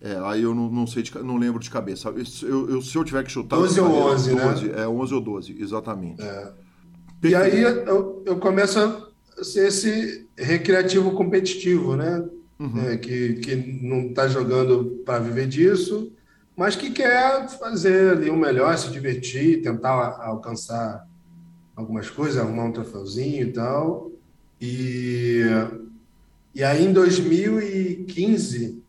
É, 0.00 0.18
aí 0.24 0.42
eu 0.42 0.54
não, 0.54 0.70
não 0.70 0.86
sei, 0.86 1.02
de, 1.02 1.16
não 1.22 1.36
lembro 1.36 1.58
de 1.58 1.70
cabeça. 1.70 2.08
Eu, 2.42 2.68
eu, 2.68 2.82
se 2.82 2.96
eu 2.96 3.04
tiver 3.04 3.24
que 3.24 3.30
chutar. 3.30 3.56
12 3.56 3.80
ou 3.80 4.12
11, 4.12 4.34
12, 4.34 4.66
né? 4.66 4.82
É, 4.82 4.88
11 4.88 5.14
ou 5.14 5.20
12, 5.20 5.56
exatamente. 5.60 6.22
É. 6.22 6.52
E 7.22 7.34
aí 7.34 7.62
eu, 7.62 8.22
eu 8.26 8.36
começo 8.38 8.78
a 8.78 9.42
ser 9.42 9.68
esse 9.68 10.28
recreativo 10.36 11.12
competitivo, 11.12 11.96
né? 11.96 12.24
Uhum. 12.58 12.88
É, 12.88 12.96
que, 12.96 13.34
que 13.34 13.56
não 13.56 14.08
está 14.08 14.28
jogando 14.28 15.02
para 15.04 15.18
viver 15.18 15.46
disso, 15.46 16.12
mas 16.56 16.76
que 16.76 16.90
quer 16.90 17.48
fazer 17.58 18.12
ali 18.12 18.30
o 18.30 18.36
melhor, 18.36 18.76
se 18.78 18.90
divertir, 18.90 19.62
tentar 19.62 19.92
alcançar 20.22 21.06
algumas 21.74 22.08
coisas, 22.08 22.38
arrumar 22.38 22.64
um 22.64 22.72
troféuzinho 22.72 23.48
e 23.48 23.52
tal. 23.52 24.10
E, 24.60 25.42
e 26.54 26.64
aí 26.64 26.86
em 26.86 26.92
2015 26.92 28.82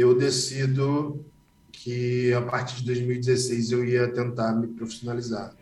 eu 0.00 0.14
decido 0.14 1.24
que 1.70 2.32
a 2.32 2.42
partir 2.42 2.76
de 2.76 2.84
2016 2.86 3.72
eu 3.72 3.84
ia 3.84 4.08
tentar 4.08 4.52
me 4.52 4.66
profissionalizar. 4.68 5.54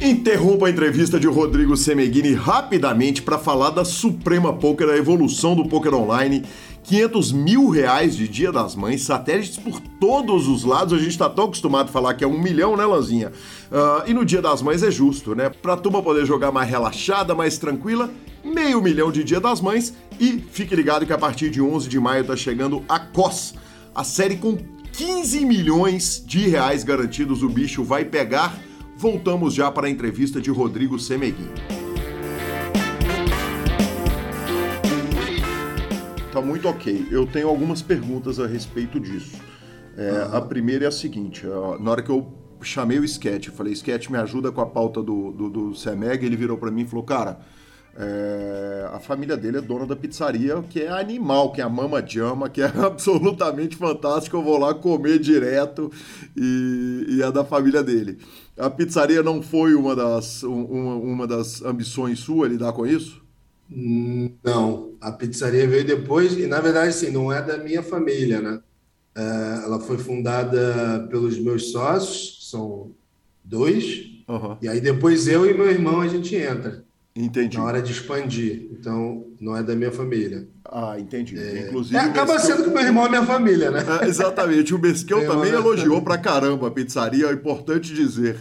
Interrompa 0.00 0.66
a 0.66 0.70
entrevista 0.70 1.18
de 1.18 1.26
Rodrigo 1.26 1.76
Semeghini 1.76 2.34
rapidamente 2.34 3.22
para 3.22 3.38
falar 3.38 3.70
da 3.70 3.86
Suprema 3.86 4.52
Poker, 4.52 4.90
a 4.90 4.96
evolução 4.96 5.56
do 5.56 5.66
poker 5.66 5.94
online 5.94 6.44
500 6.84 7.32
mil 7.32 7.68
reais 7.70 8.14
de 8.14 8.28
Dia 8.28 8.52
das 8.52 8.76
Mães, 8.76 9.02
satélites 9.02 9.56
por 9.56 9.80
todos 9.80 10.46
os 10.46 10.64
lados. 10.64 10.92
A 10.92 10.98
gente 10.98 11.10
está 11.10 11.28
tão 11.30 11.46
acostumado 11.46 11.88
a 11.88 11.92
falar 11.92 12.14
que 12.14 12.22
é 12.22 12.26
um 12.26 12.38
milhão, 12.38 12.76
né, 12.76 12.84
Lanzinha? 12.84 13.32
Uh, 13.72 14.08
e 14.08 14.14
no 14.14 14.24
Dia 14.24 14.42
das 14.42 14.60
Mães 14.60 14.82
é 14.82 14.90
justo, 14.90 15.34
né? 15.34 15.48
Pra 15.48 15.76
turma 15.76 16.02
poder 16.02 16.26
jogar 16.26 16.52
mais 16.52 16.68
relaxada, 16.68 17.34
mais 17.34 17.56
tranquila, 17.56 18.10
meio 18.44 18.82
milhão 18.82 19.10
de 19.10 19.24
Dia 19.24 19.40
das 19.40 19.62
Mães. 19.62 19.94
E 20.20 20.38
fique 20.38 20.76
ligado 20.76 21.06
que 21.06 21.12
a 21.12 21.18
partir 21.18 21.48
de 21.50 21.60
11 21.60 21.88
de 21.88 21.98
maio 21.98 22.24
tá 22.24 22.36
chegando 22.36 22.84
a 22.86 22.98
COS, 22.98 23.54
a 23.94 24.04
série 24.04 24.36
com 24.36 24.58
15 24.92 25.44
milhões 25.46 26.22
de 26.24 26.48
reais 26.48 26.84
garantidos. 26.84 27.42
O 27.42 27.48
bicho 27.48 27.82
vai 27.82 28.04
pegar. 28.04 28.58
Voltamos 28.96 29.54
já 29.54 29.70
para 29.70 29.86
a 29.86 29.90
entrevista 29.90 30.40
de 30.40 30.50
Rodrigo 30.50 30.98
Semeguin. 30.98 31.83
Tá 36.34 36.42
muito 36.42 36.68
ok. 36.68 37.06
Eu 37.10 37.26
tenho 37.26 37.48
algumas 37.48 37.80
perguntas 37.80 38.40
a 38.40 38.46
respeito 38.46 38.98
disso. 38.98 39.40
É, 39.96 40.10
uhum. 40.10 40.36
A 40.36 40.40
primeira 40.40 40.84
é 40.84 40.88
a 40.88 40.92
seguinte: 40.92 41.46
na 41.80 41.90
hora 41.90 42.02
que 42.02 42.10
eu 42.10 42.26
chamei 42.60 42.98
o 42.98 43.04
Sketch, 43.04 43.48
falei, 43.50 43.72
Sketch, 43.72 44.08
me 44.08 44.18
ajuda 44.18 44.50
com 44.50 44.60
a 44.60 44.66
pauta 44.66 45.02
do, 45.02 45.30
do, 45.30 45.50
do 45.50 45.74
CEMEG, 45.74 46.26
ele 46.26 46.36
virou 46.36 46.58
para 46.58 46.70
mim 46.70 46.82
e 46.82 46.86
falou, 46.86 47.04
cara, 47.04 47.38
é, 47.96 48.88
a 48.92 48.98
família 48.98 49.36
dele 49.36 49.58
é 49.58 49.60
dona 49.60 49.86
da 49.86 49.94
pizzaria, 49.94 50.60
que 50.68 50.80
é 50.80 50.88
animal, 50.88 51.52
que 51.52 51.60
é 51.60 51.64
a 51.64 51.68
Mama 51.68 52.04
Jama, 52.04 52.48
que 52.48 52.62
é 52.62 52.66
absolutamente 52.84 53.76
fantástico. 53.76 54.36
Eu 54.36 54.42
vou 54.42 54.58
lá 54.58 54.74
comer 54.74 55.20
direto 55.20 55.92
e, 56.36 57.06
e 57.10 57.22
é 57.22 57.30
da 57.30 57.44
família 57.44 57.82
dele. 57.82 58.18
A 58.58 58.68
pizzaria 58.68 59.22
não 59.22 59.40
foi 59.40 59.74
uma 59.74 59.94
das, 59.94 60.42
uma, 60.42 60.96
uma 60.96 61.26
das 61.26 61.62
ambições 61.62 62.18
sua 62.18 62.48
lidar 62.48 62.72
com 62.72 62.84
isso? 62.84 63.23
Não, 63.68 64.92
a 65.00 65.10
pizzaria 65.10 65.66
veio 65.66 65.84
depois 65.84 66.36
e, 66.36 66.46
na 66.46 66.60
verdade, 66.60 66.92
sim, 66.94 67.10
não 67.10 67.32
é 67.32 67.42
da 67.42 67.58
minha 67.58 67.82
família, 67.82 68.40
né? 68.40 68.60
É, 69.16 69.64
ela 69.64 69.80
foi 69.80 69.96
fundada 69.96 71.06
pelos 71.08 71.38
meus 71.38 71.70
sócios, 71.70 72.50
são 72.50 72.90
dois, 73.44 74.10
uhum. 74.28 74.56
e 74.60 74.68
aí 74.68 74.80
depois 74.80 75.28
eu 75.28 75.48
e 75.48 75.54
meu 75.54 75.70
irmão 75.70 76.00
a 76.00 76.08
gente 76.08 76.34
entra. 76.34 76.84
Entendi. 77.16 77.56
Na 77.56 77.64
hora 77.64 77.80
de 77.80 77.92
expandir. 77.92 78.68
Então, 78.72 79.24
não 79.44 79.56
é 79.56 79.62
da 79.62 79.74
minha 79.76 79.92
família. 79.92 80.48
Ah, 80.64 80.98
entendi. 80.98 81.38
É, 81.38 81.66
Inclusive, 81.68 81.96
é, 81.96 82.00
acaba 82.00 82.32
Mesquil- 82.34 82.56
sendo 82.56 82.64
que 82.64 82.70
meu 82.70 82.82
irmão 82.82 83.06
é 83.06 83.08
minha 83.10 83.26
família, 83.26 83.70
né? 83.70 83.80
É, 84.02 84.06
exatamente. 84.08 84.74
O 84.74 84.78
Mesquil 84.78 85.18
Meu 85.20 85.30
também 85.30 85.48
irmão- 85.52 85.60
elogiou 85.66 86.00
pra 86.02 86.16
caramba 86.18 86.68
a 86.68 86.70
pizzaria, 86.70 87.26
é 87.26 87.32
importante 87.32 87.92
dizer. 87.94 88.38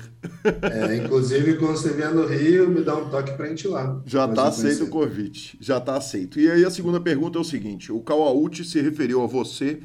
É, 0.62 0.96
inclusive, 0.96 1.58
quando 1.58 1.78
você 1.78 1.90
vier 1.94 2.14
no 2.14 2.26
Rio, 2.26 2.70
me 2.70 2.82
dá 2.82 2.96
um 2.96 3.10
toque 3.10 3.34
pra 3.34 3.48
gente 3.48 3.66
ir 3.66 3.68
lá. 3.68 4.02
Já 4.06 4.26
gente 4.28 4.40
aceito 4.40 4.86
o 4.86 4.88
convite. 4.90 5.58
Já 5.62 5.78
está 5.78 5.98
aceito. 5.98 6.40
E 6.40 6.50
aí 6.50 6.64
a 6.64 6.72
segunda 6.72 7.00
pergunta 7.00 7.38
é 7.38 7.42
o 7.42 7.44
seguinte: 7.44 7.92
o 7.92 8.00
Kawauchi 8.00 8.64
se 8.64 8.80
referiu 8.82 9.22
a 9.22 9.28
você 9.28 9.80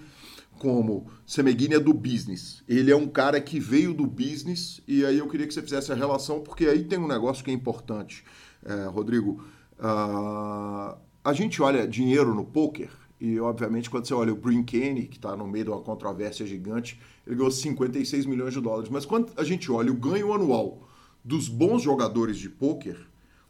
como 0.59 1.07
Semeguinha 1.27 1.79
do 1.79 1.93
business. 1.93 2.63
Ele 2.69 2.91
é 2.91 2.97
um 2.97 3.07
cara 3.07 3.41
que 3.41 3.61
veio 3.61 3.93
do 3.93 4.07
business 4.07 4.81
e 4.89 5.05
aí 5.05 5.19
eu 5.19 5.29
queria 5.29 5.47
que 5.47 5.55
você 5.55 5.63
fizesse 5.63 5.93
a 5.93 5.95
relação, 5.95 6.41
porque 6.41 6.67
aí 6.67 6.85
tem 6.85 6.99
um 6.99 7.07
negócio 7.09 7.45
que 7.45 7.51
é 7.51 7.55
importante, 7.55 8.25
É, 8.65 8.87
Rodrigo. 8.87 9.41
ah, 9.79 10.97
a 11.25 11.33
gente 11.33 11.61
olha 11.63 11.87
dinheiro 11.87 12.35
no 12.35 12.45
poker 12.45 12.91
e, 13.21 13.39
obviamente, 13.41 13.91
quando 13.91 14.07
você 14.07 14.15
olha 14.15 14.33
o 14.33 14.37
Brin 14.37 14.63
Kenny, 14.63 15.07
que 15.07 15.17
está 15.17 15.37
no 15.37 15.47
meio 15.47 15.65
de 15.65 15.71
uma 15.71 15.81
controvérsia 15.81 16.47
gigante, 16.47 17.01
ele 17.27 17.37
ganhou 17.37 17.51
56 17.51 18.27
milhões 18.27 18.55
de 18.55 18.61
dólares. 18.61 18.89
Mas 18.91 19.05
quando 19.05 19.33
a 19.37 19.43
gente 19.45 19.71
olha 19.73 19.91
o 19.91 19.95
ganho 19.97 20.33
anual 20.33 20.89
dos 21.25 21.49
bons 21.49 21.83
jogadores 21.83 22.39
de 22.39 22.49
poker, 22.49 22.97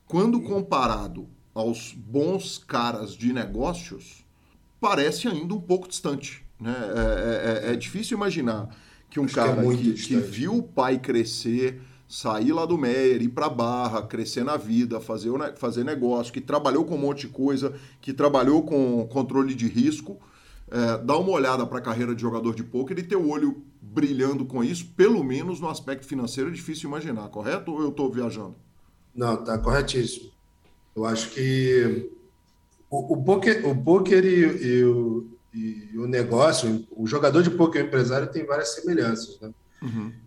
quando 0.07 0.41
comparado 0.41 1.29
aos 1.55 1.93
bons 1.93 2.57
caras 2.59 3.12
de 3.14 3.33
negócios, 3.33 4.25
parece 4.81 5.29
ainda 5.29 5.55
um 5.55 5.61
pouco 5.61 5.87
distante. 5.89 6.43
Né? 6.59 6.75
É, 6.75 7.66
é- 7.66 7.71
é- 7.71 7.73
é 7.75 7.77
difícil 7.77 8.16
imaginar 8.16 8.75
que 9.11 9.21
um 9.21 9.25
Acho 9.25 9.35
que 9.35 9.41
é 9.41 9.45
cara 9.45 9.77
que, 9.77 9.93
que 9.93 10.16
viu 10.16 10.57
o 10.57 10.62
pai 10.62 10.99
crescer, 10.99 11.81
sair 12.09 12.53
lá 12.53 12.65
do 12.65 12.79
Meyer, 12.79 13.21
ir 13.21 13.29
para 13.29 13.51
Barra, 13.51 14.03
crescer 14.03 14.43
na 14.43 14.57
vida, 14.57 14.99
fazer, 14.99 15.31
fazer 15.57 15.85
negócio, 15.85 16.33
que 16.33 16.41
trabalhou 16.41 16.85
com 16.85 16.95
um 16.95 16.99
monte 16.99 17.27
de 17.27 17.29
coisa, 17.29 17.75
que 18.01 18.15
trabalhou 18.15 18.63
com 18.63 19.07
controle 19.09 19.55
de 19.55 19.69
risco, 19.69 20.19
é, 20.71 20.99
dar 20.99 21.19
uma 21.19 21.31
olhada 21.31 21.67
para 21.67 21.79
a 21.79 21.83
carreira 21.83 22.15
de 22.15 22.23
jogador 22.23 22.55
de 22.55 22.65
pôquer 22.65 22.99
e 22.99 23.03
ter 23.03 23.17
o 23.17 23.29
olho 23.29 23.63
brilhando 23.81 24.47
com 24.47 24.65
isso, 24.65 24.87
pelo 24.97 25.23
menos 25.23 25.61
no 25.61 25.69
aspecto 25.69 26.07
financeiro, 26.07 26.51
é 26.51 26.53
difícil 26.53 26.89
imaginar, 26.89 27.29
correto? 27.29 27.73
Ou 27.73 27.83
eu 27.83 27.91
estou 27.91 28.11
viajando? 28.11 28.57
Não, 29.15 29.37
tá 29.45 29.59
corretíssimo. 29.59 30.31
Eu 30.97 31.05
acho 31.05 31.31
que 31.31 32.11
o, 32.91 33.15
o 33.15 33.23
poker, 33.23 33.67
o 33.69 33.77
poker 33.77 34.25
e, 34.25 34.67
e 34.67 34.85
o, 34.85 35.27
e 35.55 35.99
o 35.99 36.07
negócio, 36.07 36.87
o 36.91 37.07
jogador 37.07 37.43
de 37.43 37.51
poker 37.51 37.83
e 37.83 37.85
o 37.85 37.87
empresário 37.87 38.31
tem 38.31 38.47
várias 38.47 38.75
semelhanças, 38.75 39.39
né? 39.41 39.53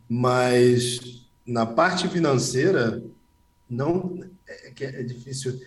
Mas 0.08 1.22
na 1.52 1.66
parte 1.66 2.08
financeira, 2.08 3.04
não 3.70 4.20
é, 4.48 4.72
que 4.72 4.86
é 4.86 5.04
difícil. 5.04 5.60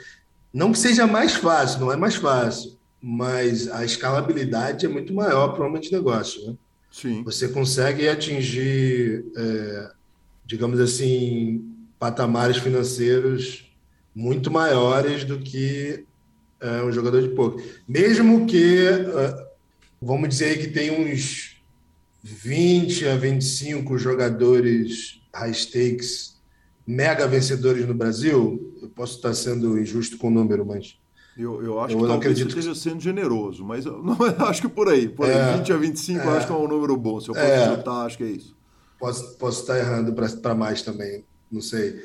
Não 0.52 0.72
que 0.72 0.78
seja 0.78 1.06
mais 1.06 1.34
fácil, 1.34 1.80
não 1.80 1.92
é 1.92 1.96
mais 1.96 2.14
fácil, 2.14 2.76
mas 3.00 3.68
a 3.70 3.84
escalabilidade 3.84 4.86
é 4.86 4.88
muito 4.88 5.12
maior 5.12 5.48
para 5.48 5.62
o 5.62 5.66
homem 5.66 5.80
de 5.80 5.92
negócio, 5.92 6.46
né? 6.46 6.56
Sim. 6.90 7.22
Você 7.24 7.48
consegue 7.48 8.08
atingir, 8.08 9.24
é, 9.36 9.90
digamos 10.46 10.78
assim, 10.78 11.74
patamares 11.98 12.58
financeiros 12.58 13.70
muito 14.14 14.50
maiores 14.50 15.24
do 15.24 15.40
que 15.40 16.04
é, 16.60 16.82
um 16.82 16.92
jogador 16.92 17.20
de 17.20 17.34
poker. 17.34 17.82
Mesmo 17.86 18.46
que, 18.46 18.86
é, 18.86 19.46
vamos 20.00 20.28
dizer 20.28 20.58
que 20.60 20.68
tem 20.68 20.92
uns 20.92 21.60
20 22.22 23.08
a 23.08 23.16
25 23.16 23.98
jogadores 23.98 25.20
high 25.34 25.52
stakes 25.54 26.34
mega 26.86 27.26
vencedores 27.26 27.86
no 27.86 27.94
Brasil, 27.94 28.74
eu 28.82 28.88
posso 28.90 29.16
estar 29.16 29.34
sendo 29.34 29.78
injusto 29.78 30.18
com 30.18 30.28
o 30.28 30.30
número, 30.30 30.64
mas 30.66 30.98
Eu, 31.36 31.62
eu 31.64 31.80
acho 31.80 31.94
Eu 31.96 32.00
que 32.00 32.06
não 32.06 32.14
acredito 32.14 32.48
esteja 32.48 32.74
sendo 32.74 33.00
generoso, 33.00 33.64
mas 33.64 33.86
eu, 33.86 34.00
não, 34.04 34.16
eu 34.26 34.46
acho 34.46 34.60
que 34.62 34.68
por 34.68 34.88
aí. 34.88 35.08
Por 35.08 35.26
aí, 35.26 35.32
É, 35.32 35.56
20 35.56 35.72
a 35.72 35.76
25 35.76 36.20
eu 36.24 36.32
é. 36.34 36.36
acho 36.38 36.46
que 36.46 36.52
é 36.52 36.56
um 36.56 36.68
número 36.68 36.96
bom. 36.96 37.20
Se 37.20 37.28
eu 37.30 37.34
fosse 37.34 37.46
É. 37.46 37.74
chutar, 37.74 38.06
acho 38.06 38.16
que 38.18 38.24
é 38.24 38.28
isso. 38.30 38.54
Posso, 38.98 39.36
posso 39.36 39.60
estar 39.62 39.78
errando 39.78 40.12
para 40.14 40.54
mais 40.54 40.82
também, 40.82 41.24
não 41.50 41.60
sei. 41.60 42.00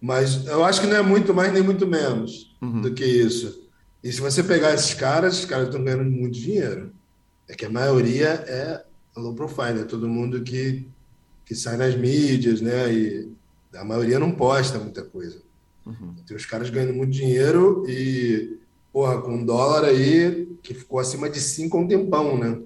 Mas 0.00 0.46
eu 0.46 0.64
acho 0.64 0.80
que 0.80 0.86
não 0.86 0.96
é 0.96 1.02
muito 1.02 1.34
mais 1.34 1.52
nem 1.52 1.62
muito 1.62 1.86
menos 1.86 2.54
do 2.82 2.92
que 2.94 3.04
isso. 3.04 3.66
E 4.04 4.12
se 4.12 4.20
você 4.20 4.44
pegar 4.44 4.72
esses 4.72 4.94
caras, 4.94 5.40
os 5.40 5.44
caras 5.44 5.66
estão 5.66 5.82
ganhando 5.82 6.04
muito 6.04 6.38
dinheiro. 6.38 6.92
É 7.48 7.54
que 7.54 7.64
a 7.64 7.70
maioria 7.70 8.28
é 8.28 8.84
low 9.16 9.34
profile, 9.34 9.80
é 9.80 9.84
todo 9.84 10.08
mundo 10.08 10.40
que, 10.42 10.86
que 11.48 11.54
sai 11.54 11.78
nas 11.78 11.96
mídias, 11.96 12.60
né? 12.60 12.92
E 12.92 13.32
a 13.74 13.82
maioria 13.82 14.18
não 14.18 14.32
posta 14.32 14.78
muita 14.78 15.02
coisa. 15.02 15.38
Tem 16.26 16.36
os 16.36 16.44
caras 16.44 16.68
ganhando 16.68 16.92
muito 16.92 17.10
dinheiro 17.10 17.86
e, 17.88 18.58
porra, 18.92 19.22
com 19.22 19.32
um 19.32 19.44
dólar 19.44 19.86
aí 19.86 20.46
que 20.62 20.74
ficou 20.74 20.98
acima 20.98 21.30
de 21.30 21.40
5 21.40 21.74
há 21.74 21.80
um 21.80 21.88
tempão, 21.88 22.36
né? 22.36 22.60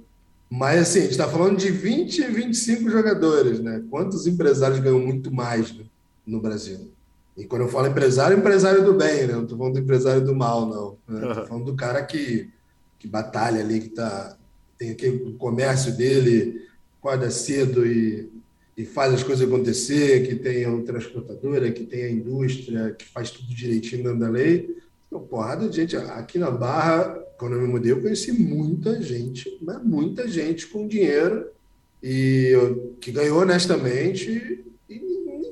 Mas 0.50 0.80
assim, 0.80 0.98
a 0.98 1.02
gente 1.02 1.12
está 1.12 1.28
falando 1.28 1.56
de 1.56 1.70
20, 1.70 2.22
25 2.24 2.90
jogadores, 2.90 3.60
né? 3.60 3.84
Quantos 3.88 4.26
empresários 4.26 4.80
ganham 4.80 4.98
muito 4.98 5.32
mais 5.32 5.72
né, 5.72 5.84
no 6.26 6.40
Brasil? 6.40 6.90
E 7.36 7.44
quando 7.44 7.62
eu 7.62 7.68
falo 7.68 7.86
empresário, 7.86 8.36
empresário 8.36 8.84
do 8.84 8.94
bem, 8.94 9.28
né? 9.28 9.34
Não 9.34 9.44
estou 9.44 9.56
falando 9.56 9.74
do 9.74 9.80
empresário 9.80 10.24
do 10.24 10.34
mal, 10.34 10.66
não. 10.66 10.96
Né? 11.08 11.28
Estou 11.28 11.46
falando 11.46 11.66
do 11.66 11.76
cara 11.76 12.02
que, 12.02 12.50
que 12.98 13.06
batalha 13.06 13.60
ali, 13.60 13.80
que 13.80 13.90
tá, 13.90 14.36
tem 14.76 14.90
aquele 14.90 15.30
o 15.30 15.34
comércio 15.34 15.96
dele, 15.96 16.68
acorda 16.98 17.30
cedo 17.30 17.86
e, 17.86 18.28
e 18.76 18.84
faz 18.84 19.12
as 19.12 19.22
coisas 19.22 19.46
acontecer, 19.46 20.26
que 20.26 20.34
tem 20.36 20.64
a 20.64 20.82
transportadora, 20.82 21.70
que 21.70 21.84
tem 21.84 22.04
a 22.04 22.10
indústria, 22.10 22.92
que 22.98 23.04
faz 23.04 23.30
tudo 23.30 23.54
direitinho 23.54 24.02
dentro 24.04 24.18
da 24.20 24.28
lei. 24.28 24.76
Uma 25.10 25.20
porrada 25.20 25.68
de 25.68 25.76
gente. 25.76 25.94
Aqui 25.96 26.38
na 26.38 26.50
Barra, 26.50 27.22
quando 27.38 27.54
eu 27.56 27.60
me 27.60 27.68
mudei, 27.68 27.92
eu 27.92 28.00
conheci 28.00 28.32
muita 28.32 29.02
gente, 29.02 29.58
mas 29.60 29.82
muita 29.84 30.26
gente 30.26 30.66
com 30.68 30.88
dinheiro 30.88 31.46
e 32.02 32.48
eu- 32.50 32.96
que 33.00 33.12
ganhou 33.12 33.40
honestamente 33.42 34.64
e 34.88 34.98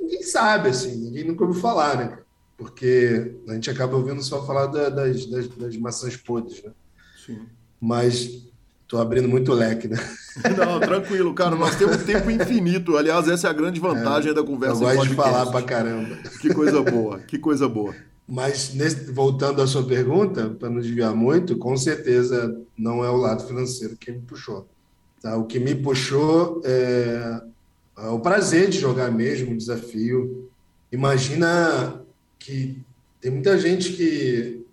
ninguém 0.01 0.23
sabe, 0.23 0.71
assim, 0.71 0.97
ninguém 0.97 1.25
nunca 1.25 1.45
ouviu 1.45 1.61
falar, 1.61 1.97
né? 1.99 2.19
Porque 2.57 3.33
a 3.49 3.55
gente 3.55 3.71
acaba 3.71 3.97
ouvindo 3.97 4.23
só 4.23 4.47
falar 4.47 4.67
da- 4.67 4.89
das, 4.89 5.27
das, 5.27 5.47
das 5.49 5.77
maçãs 5.77 6.17
podres, 6.17 6.63
né? 6.63 6.71
Sim. 7.27 7.41
Mas 7.81 8.50
estou 8.91 9.01
abrindo 9.01 9.29
muito 9.29 9.53
leque, 9.53 9.87
né? 9.87 9.97
Não, 10.59 10.81
tranquilo, 10.81 11.33
cara. 11.33 11.55
Nós 11.55 11.77
temos 11.77 11.99
tempo 11.99 12.29
infinito. 12.29 12.97
Aliás, 12.97 13.29
essa 13.29 13.47
é 13.47 13.51
a 13.51 13.53
grande 13.53 13.79
vantagem 13.79 14.35
da 14.35 14.41
Eu 14.41 14.45
conversa 14.45 14.79
em 14.83 14.97
gosto 14.97 15.09
de 15.11 15.15
falar 15.15 15.47
pra 15.47 15.63
caramba. 15.63 16.17
Que 16.41 16.53
coisa 16.53 16.83
boa, 16.83 17.21
que 17.21 17.39
coisa 17.39 17.69
boa. 17.69 17.95
Mas, 18.27 18.75
nesse- 18.75 19.13
voltando 19.13 19.63
à 19.63 19.67
sua 19.67 19.85
pergunta, 19.85 20.51
para 20.59 20.69
não 20.71 20.81
desviar 20.81 21.15
muito, 21.15 21.57
com 21.57 21.77
certeza 21.77 22.61
não 22.77 23.05
é 23.05 23.11
o 23.11 23.17
lado 23.17 23.47
financeiro 23.47 23.97
que 23.97 24.11
me 24.11 24.21
puxou. 24.21 24.67
tá? 25.23 25.37
O 25.37 25.45
que 25.45 25.59
me 25.61 25.75
puxou 25.75 26.61
é, 26.65 27.41
é 27.99 28.07
o 28.09 28.19
prazer 28.19 28.71
de 28.71 28.79
jogar 28.81 29.11
mesmo, 29.13 29.53
o 29.53 29.57
desafio. 29.57 30.49
Imagina 30.91 32.03
que 32.41 32.77
tem 33.21 33.31
muita 33.31 33.57
gente 33.59 33.93
que 33.93 34.65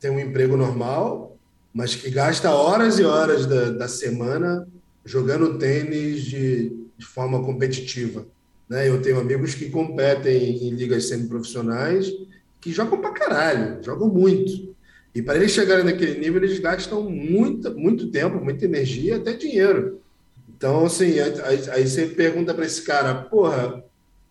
tem 0.00 0.10
um 0.10 0.18
emprego 0.20 0.56
normal, 0.56 1.31
mas 1.72 1.94
que 1.94 2.10
gasta 2.10 2.50
horas 2.50 2.98
e 2.98 3.04
horas 3.04 3.46
da, 3.46 3.70
da 3.70 3.88
semana 3.88 4.68
jogando 5.04 5.58
tênis 5.58 6.22
de, 6.22 6.70
de 6.96 7.06
forma 7.06 7.42
competitiva. 7.42 8.26
Né? 8.68 8.88
Eu 8.88 9.00
tenho 9.00 9.18
amigos 9.18 9.54
que 9.54 9.70
competem 9.70 10.68
em 10.68 10.70
ligas 10.70 11.08
semiprofissionais 11.08 12.12
que 12.60 12.72
jogam 12.72 13.00
pra 13.00 13.10
caralho, 13.10 13.82
jogam 13.82 14.08
muito. 14.08 14.72
E 15.14 15.20
para 15.20 15.36
eles 15.36 15.50
chegarem 15.50 15.84
naquele 15.84 16.18
nível, 16.18 16.42
eles 16.42 16.58
gastam 16.58 17.02
muito, 17.02 17.74
muito 17.74 18.10
tempo, 18.10 18.42
muita 18.42 18.64
energia, 18.64 19.16
até 19.16 19.32
dinheiro. 19.32 20.00
Então, 20.48 20.86
assim, 20.86 21.18
aí, 21.18 21.70
aí 21.70 21.88
você 21.88 22.06
pergunta 22.06 22.54
para 22.54 22.64
esse 22.64 22.82
cara, 22.82 23.14
porra, 23.14 23.82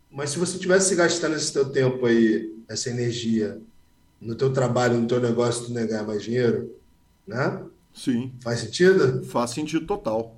mas 0.09 0.31
se 0.31 0.39
você 0.39 0.57
tivesse 0.57 0.95
gastando 0.95 1.35
esse 1.35 1.51
teu 1.51 1.65
tempo 1.65 2.05
aí, 2.05 2.51
essa 2.67 2.89
energia, 2.89 3.59
no 4.19 4.33
teu 4.33 4.51
trabalho, 4.51 4.97
no 4.97 5.07
teu 5.07 5.19
negócio, 5.19 5.65
tu 5.65 5.73
ganhar 5.73 6.03
mais 6.03 6.23
dinheiro, 6.23 6.73
né? 7.27 7.61
Sim, 7.93 8.33
Faz 8.43 8.59
sentido? 8.61 9.23
faz 9.25 9.51
sentido 9.51 9.85
total. 9.85 10.37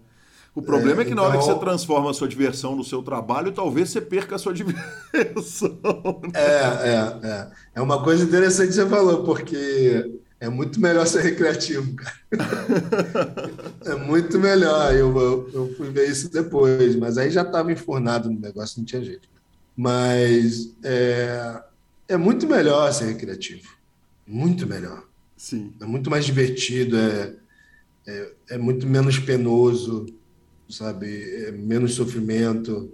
O 0.55 0.61
problema 0.61 1.01
é, 1.01 1.05
que 1.05 1.15
na 1.15 1.23
hora 1.23 1.37
que 1.37 1.43
então- 1.43 1.55
você 1.55 1.59
transforma 1.59 2.11
a 2.11 2.13
sua 2.13 2.27
diversão 2.27 2.75
no 2.75 2.83
seu 2.83 3.01
trabalho, 3.01 3.51
talvez 3.51 3.89
você 3.89 3.99
perca 3.99 4.35
a 4.35 4.39
sua 4.39 4.53
diversão. 4.53 6.21
É, 6.33 6.89
é, 6.89 7.27
é. 7.27 7.51
É 7.75 7.81
uma 7.81 8.03
coisa 8.03 8.23
interessante 8.23 8.67
que 8.69 8.73
você 8.75 8.87
falou, 8.87 9.23
porque 9.23 10.19
é 10.39 10.49
muito 10.49 10.79
melhor 10.79 11.07
ser 11.07 11.21
recreativo, 11.21 11.95
cara. 11.95 12.13
É 13.85 13.95
muito 13.95 14.39
melhor. 14.39 14.93
Eu, 14.93 15.15
eu, 15.19 15.49
eu 15.53 15.73
fui 15.75 15.89
ver 15.89 16.09
isso 16.09 16.31
depois, 16.31 16.95
mas 16.95 17.17
aí 17.17 17.29
já 17.31 17.41
estava 17.41 17.71
enfurnado 17.71 18.29
no 18.29 18.39
negócio, 18.39 18.77
não 18.79 18.85
tinha 18.85 19.03
jeito. 19.03 19.27
Mas 19.75 20.73
é, 20.83 21.61
é 22.09 22.17
muito 22.17 22.47
melhor 22.47 22.91
ser 22.93 23.05
recreativo. 23.05 23.67
Muito 24.25 24.67
melhor. 24.67 25.03
Sim, 25.43 25.73
É 25.81 25.85
muito 25.85 26.09
mais 26.09 26.23
divertido, 26.23 26.95
é, 26.95 27.35
é, 28.07 28.33
é 28.51 28.57
muito 28.57 28.87
menos 28.87 29.19
penoso, 29.19 30.05
sabe? 30.69 31.05
É 31.43 31.51
menos 31.51 31.95
sofrimento. 31.95 32.89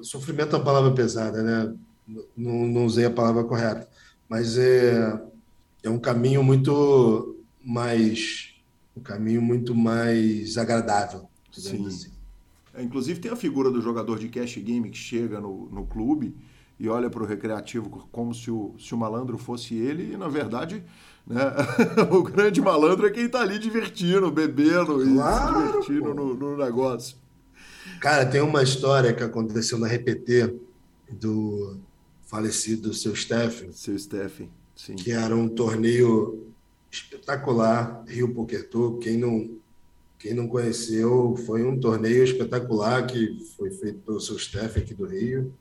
Sofrimento 0.00 0.56
é 0.56 0.58
uma 0.58 0.64
palavra 0.64 0.94
pesada, 0.94 1.42
né? 1.42 1.76
Não, 2.34 2.66
não 2.66 2.86
usei 2.86 3.04
a 3.04 3.10
palavra 3.10 3.44
correta, 3.44 3.86
mas 4.26 4.56
é, 4.56 5.22
é 5.82 5.90
um 5.90 5.98
caminho 5.98 6.42
muito 6.42 7.38
mais 7.62 8.54
um 8.96 9.02
caminho 9.02 9.42
muito 9.42 9.74
mais 9.74 10.56
agradável. 10.56 11.28
Sim. 11.52 11.86
Assim. 11.86 12.10
É, 12.72 12.82
inclusive 12.82 13.20
tem 13.20 13.30
a 13.30 13.36
figura 13.36 13.70
do 13.70 13.82
jogador 13.82 14.18
de 14.18 14.30
cash 14.30 14.56
game 14.56 14.88
que 14.88 14.96
chega 14.96 15.38
no, 15.42 15.68
no 15.70 15.86
clube 15.86 16.34
e 16.78 16.88
olha 16.88 17.08
para 17.08 17.22
o 17.22 17.26
recreativo 17.26 18.08
como 18.10 18.34
se 18.34 18.50
o, 18.50 18.74
se 18.78 18.94
o 18.94 18.98
malandro 18.98 19.38
fosse 19.38 19.74
ele, 19.74 20.14
e 20.14 20.16
na 20.16 20.28
verdade 20.28 20.84
né, 21.26 21.40
o 22.10 22.22
grande 22.22 22.60
malandro 22.60 23.06
é 23.06 23.10
quem 23.10 23.26
está 23.26 23.40
ali 23.40 23.58
divertindo, 23.58 24.30
bebendo 24.30 24.98
claro, 25.14 25.60
e 25.60 25.84
se 25.84 25.92
divertindo 25.92 26.14
no, 26.14 26.34
no, 26.34 26.56
negócio. 26.56 27.16
Cara, 28.00 28.26
tem 28.26 28.40
uma 28.40 28.62
história 28.62 29.12
que 29.12 29.22
aconteceu 29.22 29.78
na 29.78 29.86
RPT 29.86 30.56
do 31.10 31.76
falecido 32.22 32.92
seu 32.92 33.14
Steffen. 33.14 33.70
Seu 33.72 33.96
Steffen, 33.96 34.50
sim. 34.74 34.96
Que 34.96 35.12
era 35.12 35.36
um 35.36 35.48
torneio 35.48 36.48
espetacular, 36.90 38.02
Rio 38.08 38.34
Poker 38.34 38.68
Tour. 38.68 38.98
Quem 38.98 39.16
não, 39.16 39.50
quem 40.18 40.34
não 40.34 40.48
conheceu, 40.48 41.36
foi 41.46 41.62
um 41.62 41.78
torneio 41.78 42.24
espetacular 42.24 43.06
que 43.06 43.38
foi 43.56 43.70
feito 43.70 44.00
pelo 44.00 44.20
seu 44.20 44.36
Steffen 44.36 44.82
aqui 44.82 44.94
do 44.94 45.06
Rio 45.06 45.52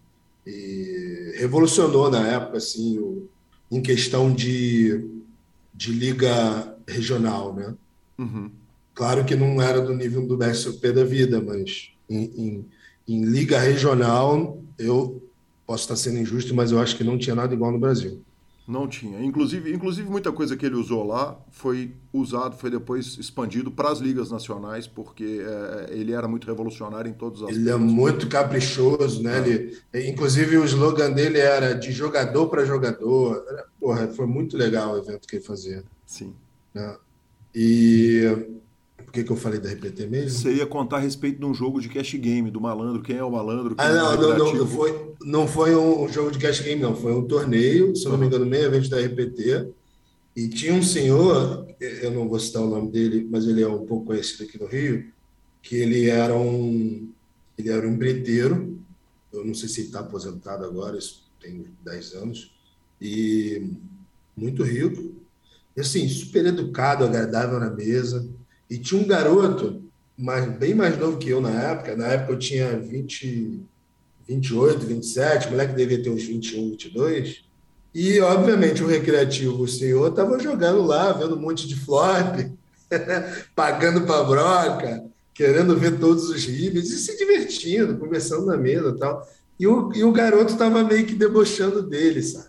e 0.46 1.34
revolucionou 1.38 2.10
na 2.10 2.28
época, 2.28 2.58
assim, 2.58 2.98
o, 2.98 3.28
em 3.72 3.82
questão 3.82 4.34
de, 4.34 5.06
de 5.74 5.92
liga 5.92 6.76
regional, 6.88 7.54
né? 7.54 7.74
Uhum. 8.18 8.52
Claro 8.94 9.24
que 9.24 9.36
não 9.36 9.62
era 9.62 9.82
do 9.82 9.94
nível 9.94 10.26
do 10.28 10.38
BSOP 10.38 10.92
da 10.92 11.04
vida, 11.04 11.42
mas 11.42 11.92
em, 12.10 12.24
em, 12.36 12.66
em 13.08 13.26
liga 13.26 13.58
regional, 13.60 14.62
eu 14.78 15.22
posso 15.66 15.84
estar 15.84 15.96
sendo 15.96 16.20
injusto, 16.20 16.54
mas 16.54 16.72
eu 16.72 16.80
acho 16.80 16.98
que 16.98 17.04
não 17.04 17.18
tinha 17.18 17.36
nada 17.36 17.54
igual 17.54 17.72
no 17.72 17.80
Brasil. 17.80 18.22
Não 18.72 18.88
tinha. 18.88 19.22
Inclusive, 19.22 19.74
inclusive 19.74 20.10
muita 20.10 20.32
coisa 20.32 20.56
que 20.56 20.66
ele 20.66 20.76
usou 20.76 21.06
lá 21.06 21.38
foi 21.52 21.94
usado, 22.14 22.56
foi 22.56 22.70
depois 22.70 23.18
expandido 23.18 23.70
para 23.70 23.92
as 23.92 24.00
ligas 24.00 24.32
nacionais, 24.32 24.88
porque 24.88 25.44
é, 25.46 25.90
ele 25.92 26.14
era 26.14 26.26
muito 26.26 26.48
revolucionário 26.48 27.10
em 27.10 27.14
todos 27.14 27.42
os 27.42 27.50
aspectos. 27.50 27.68
Ele 27.68 27.76
é 27.76 27.78
muito 27.78 28.30
caprichoso, 28.30 29.22
né? 29.22 29.44
Ele, 29.46 30.10
inclusive 30.10 30.58
o 30.58 30.64
slogan 30.64 31.12
dele 31.12 31.38
era 31.38 31.74
de 31.74 31.92
jogador 31.92 32.48
para 32.48 32.64
jogador. 32.64 33.44
Porra, 33.78 34.08
foi 34.08 34.26
muito 34.26 34.56
legal 34.56 34.94
o 34.94 34.98
evento 35.00 35.28
que 35.28 35.36
ele 35.36 35.44
fazia. 35.44 35.84
Sim. 36.06 36.34
Né? 36.74 36.96
E 37.54 38.61
por 39.12 39.16
que, 39.16 39.24
que 39.26 39.32
eu 39.32 39.36
falei 39.36 39.60
da 39.60 39.70
RPT 39.70 40.08
mesmo? 40.08 40.40
Você 40.40 40.54
ia 40.54 40.66
contar 40.66 40.96
a 40.96 41.00
respeito 41.00 41.38
de 41.38 41.46
um 41.46 41.54
jogo 41.54 41.82
de 41.82 41.90
cash 41.90 42.14
game, 42.14 42.50
do 42.50 42.62
malandro. 42.62 43.04
Quem 43.04 43.18
é 43.18 43.24
o 43.24 43.30
malandro? 43.30 43.76
ah, 43.78 43.90
não, 43.90 44.14
é 44.14 44.16
não, 44.16 44.38
não, 44.38 44.56
não, 44.56 44.68
foi, 44.68 45.14
não 45.22 45.48
foi 45.48 45.76
um 45.76 46.08
jogo 46.08 46.32
de 46.32 46.40
cash 46.40 46.62
game, 46.62 46.82
não. 46.82 46.96
Foi 46.96 47.14
um 47.14 47.28
torneio, 47.28 47.94
se 47.94 48.06
eu 48.06 48.12
não 48.14 48.18
me 48.18 48.28
engano, 48.28 48.46
meio 48.46 48.64
evento 48.64 48.90
da 48.90 49.02
RPT. 49.02 49.68
E 50.34 50.48
tinha 50.48 50.74
um 50.74 50.82
senhor, 50.82 51.68
eu 51.78 52.12
não 52.12 52.30
vou 52.30 52.40
citar 52.40 52.62
o 52.62 52.70
nome 52.70 52.90
dele, 52.90 53.28
mas 53.30 53.46
ele 53.46 53.62
é 53.62 53.68
um 53.68 53.86
pouco 53.86 54.06
conhecido 54.06 54.46
aqui 54.46 54.58
no 54.58 54.66
Rio, 54.66 55.12
que 55.62 55.76
ele 55.76 56.10
era 56.10 56.34
um, 56.34 57.10
ele 57.58 57.70
era 57.70 57.86
um 57.86 57.92
empreiteiro. 57.92 58.80
Eu 59.34 59.44
não 59.44 59.54
sei 59.54 59.68
se 59.68 59.82
ele 59.82 59.88
está 59.88 60.00
aposentado 60.00 60.64
agora, 60.64 60.98
isso 60.98 61.30
tem 61.42 61.66
10 61.84 62.14
anos. 62.14 62.56
E 63.02 63.72
muito 64.38 64.64
rico. 64.64 65.12
E 65.76 65.82
assim, 65.82 66.08
super 66.08 66.46
educado, 66.46 67.04
agradável 67.04 67.60
na 67.60 67.70
mesa 67.70 68.26
e 68.72 68.78
tinha 68.78 69.02
um 69.02 69.06
garoto, 69.06 69.84
mais, 70.18 70.48
bem 70.58 70.74
mais 70.74 70.98
novo 70.98 71.18
que 71.18 71.28
eu 71.28 71.42
na 71.42 71.50
época, 71.50 71.94
na 71.94 72.08
época 72.08 72.32
eu 72.32 72.40
tinha 72.40 72.80
20, 72.80 73.62
28, 74.26 74.86
27, 74.86 75.48
o 75.48 75.52
moleque 75.52 75.74
devia 75.74 76.02
ter 76.02 76.10
uns 76.10 76.24
21, 76.24 76.70
22. 76.70 77.44
E, 77.94 78.22
obviamente, 78.22 78.82
o 78.82 78.88
recreativo, 78.88 79.62
o 79.64 79.68
senhor, 79.68 80.10
estava 80.10 80.40
jogando 80.40 80.84
lá, 80.84 81.12
vendo 81.12 81.36
um 81.36 81.42
monte 81.42 81.68
de 81.68 81.76
flop, 81.76 82.50
pagando 83.54 84.06
para 84.06 84.24
broca, 84.24 85.04
querendo 85.34 85.76
ver 85.76 86.00
todos 86.00 86.30
os 86.30 86.46
ribbons 86.46 86.90
e 86.90 86.98
se 86.98 87.18
divertindo, 87.18 87.98
conversando 87.98 88.46
na 88.46 88.56
mesa 88.56 88.94
e 88.96 88.98
tal. 88.98 89.30
E 89.60 89.68
o, 89.68 89.92
e 89.94 90.02
o 90.06 90.14
garoto 90.14 90.54
estava 90.54 90.82
meio 90.82 91.06
que 91.06 91.14
debochando 91.14 91.84
dele, 91.84 92.24
sabe? 92.24 92.48